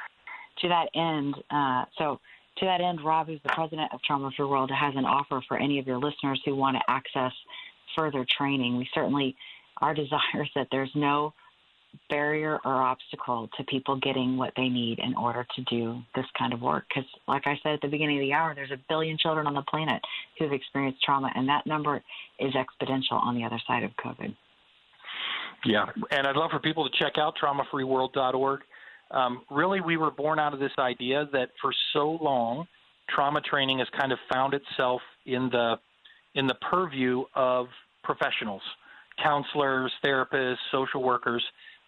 to 0.61 0.67
that 0.67 0.89
end, 0.95 1.35
uh, 1.49 1.85
so 1.97 2.19
to 2.57 2.65
that 2.65 2.81
end, 2.81 2.99
Rob, 3.03 3.27
who's 3.27 3.39
the 3.43 3.49
president 3.49 3.91
of 3.93 4.01
Trauma 4.01 4.31
Free 4.35 4.45
World, 4.45 4.71
has 4.71 4.93
an 4.95 5.05
offer 5.05 5.41
for 5.47 5.57
any 5.57 5.79
of 5.79 5.87
your 5.87 5.97
listeners 5.97 6.41
who 6.45 6.55
want 6.55 6.75
to 6.77 6.81
access 6.91 7.31
further 7.95 8.25
training. 8.37 8.77
We 8.77 8.87
certainly, 8.93 9.35
our 9.81 9.93
desire 9.95 10.41
is 10.41 10.49
that 10.55 10.67
there's 10.71 10.91
no 10.95 11.33
barrier 12.09 12.59
or 12.65 12.81
obstacle 12.81 13.49
to 13.57 13.63
people 13.65 13.97
getting 13.97 14.37
what 14.37 14.53
they 14.55 14.69
need 14.69 14.99
in 14.99 15.15
order 15.15 15.45
to 15.55 15.63
do 15.63 15.99
this 16.15 16.25
kind 16.37 16.53
of 16.53 16.61
work. 16.61 16.85
Because, 16.89 17.09
like 17.27 17.47
I 17.47 17.59
said 17.63 17.73
at 17.73 17.81
the 17.81 17.87
beginning 17.87 18.17
of 18.17 18.21
the 18.21 18.33
hour, 18.33 18.53
there's 18.53 18.71
a 18.71 18.79
billion 18.89 19.17
children 19.17 19.47
on 19.47 19.53
the 19.53 19.63
planet 19.63 20.01
who've 20.37 20.51
experienced 20.51 21.01
trauma, 21.03 21.31
and 21.35 21.47
that 21.47 21.65
number 21.65 22.01
is 22.39 22.53
exponential 22.53 23.13
on 23.13 23.35
the 23.35 23.43
other 23.43 23.59
side 23.67 23.83
of 23.83 23.91
COVID. 24.03 24.35
Yeah, 25.65 25.85
and 26.11 26.27
I'd 26.27 26.35
love 26.35 26.51
for 26.51 26.59
people 26.59 26.87
to 26.87 26.97
check 26.97 27.17
out 27.17 27.35
traumafreeworld.org. 27.41 28.61
Um, 29.11 29.43
really, 29.49 29.81
we 29.81 29.97
were 29.97 30.11
born 30.11 30.39
out 30.39 30.53
of 30.53 30.59
this 30.59 30.71
idea 30.79 31.27
that 31.31 31.49
for 31.61 31.71
so 31.93 32.17
long, 32.21 32.67
trauma 33.09 33.41
training 33.41 33.79
has 33.79 33.87
kind 33.99 34.11
of 34.11 34.19
found 34.31 34.53
itself 34.53 35.01
in 35.25 35.49
the 35.49 35.75
in 36.35 36.45
the 36.45 36.55
purview 36.69 37.23
of 37.35 37.67
professionals, 38.03 38.61
counselors, 39.23 39.91
therapists, 40.05 40.57
social 40.71 41.01
workers. 41.03 41.43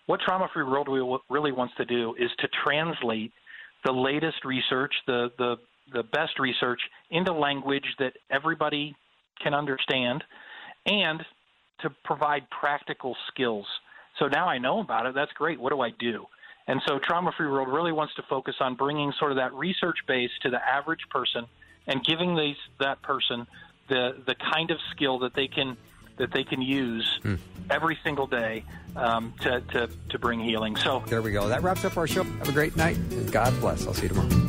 What 0.07 0.19
Trauma 0.21 0.47
Free 0.53 0.63
World 0.63 1.21
really 1.29 1.51
wants 1.51 1.75
to 1.77 1.85
do 1.85 2.15
is 2.17 2.31
to 2.39 2.47
translate 2.65 3.31
the 3.85 3.91
latest 3.91 4.43
research, 4.45 4.93
the 5.07 5.29
the 5.37 5.57
the 5.93 6.03
best 6.03 6.39
research 6.39 6.79
into 7.11 7.33
language 7.33 7.85
that 7.99 8.13
everybody 8.31 8.95
can 9.41 9.53
understand, 9.53 10.23
and 10.85 11.21
to 11.81 11.89
provide 12.03 12.49
practical 12.49 13.15
skills. 13.31 13.65
So 14.19 14.27
now 14.27 14.47
I 14.47 14.57
know 14.57 14.79
about 14.81 15.05
it. 15.05 15.15
That's 15.15 15.31
great. 15.33 15.59
What 15.59 15.71
do 15.71 15.81
I 15.81 15.91
do? 15.99 16.25
And 16.69 16.83
so 16.85 16.99
Trauma 16.99 17.31
Free 17.35 17.47
World 17.47 17.67
really 17.67 17.91
wants 17.91 18.13
to 18.13 18.21
focus 18.29 18.53
on 18.59 18.75
bringing 18.75 19.11
sort 19.17 19.31
of 19.31 19.37
that 19.37 19.55
research 19.55 19.97
base 20.07 20.29
to 20.43 20.51
the 20.51 20.63
average 20.63 21.09
person 21.09 21.47
and 21.87 22.05
giving 22.05 22.35
these, 22.35 22.57
that 22.79 23.01
person 23.01 23.47
the, 23.87 24.15
the 24.27 24.35
kind 24.35 24.69
of 24.69 24.77
skill 24.91 25.17
that 25.19 25.33
they 25.33 25.47
can 25.47 25.75
that 26.17 26.31
they 26.33 26.43
can 26.43 26.61
use 26.61 27.19
hmm. 27.23 27.35
every 27.69 27.97
single 28.03 28.27
day 28.27 28.65
um, 28.97 29.33
to, 29.39 29.61
to, 29.61 29.89
to 30.09 30.19
bring 30.19 30.41
healing. 30.41 30.75
So 30.75 31.01
there 31.07 31.21
we 31.21 31.31
go. 31.31 31.47
That 31.47 31.63
wraps 31.63 31.85
up 31.85 31.95
our 31.95 32.07
show. 32.07 32.23
Have 32.23 32.49
a 32.49 32.51
great 32.51 32.75
night. 32.75 32.97
And 32.97 33.31
God 33.31 33.57
bless. 33.61 33.87
I'll 33.87 33.93
see 33.93 34.03
you 34.03 34.09
tomorrow. 34.09 34.48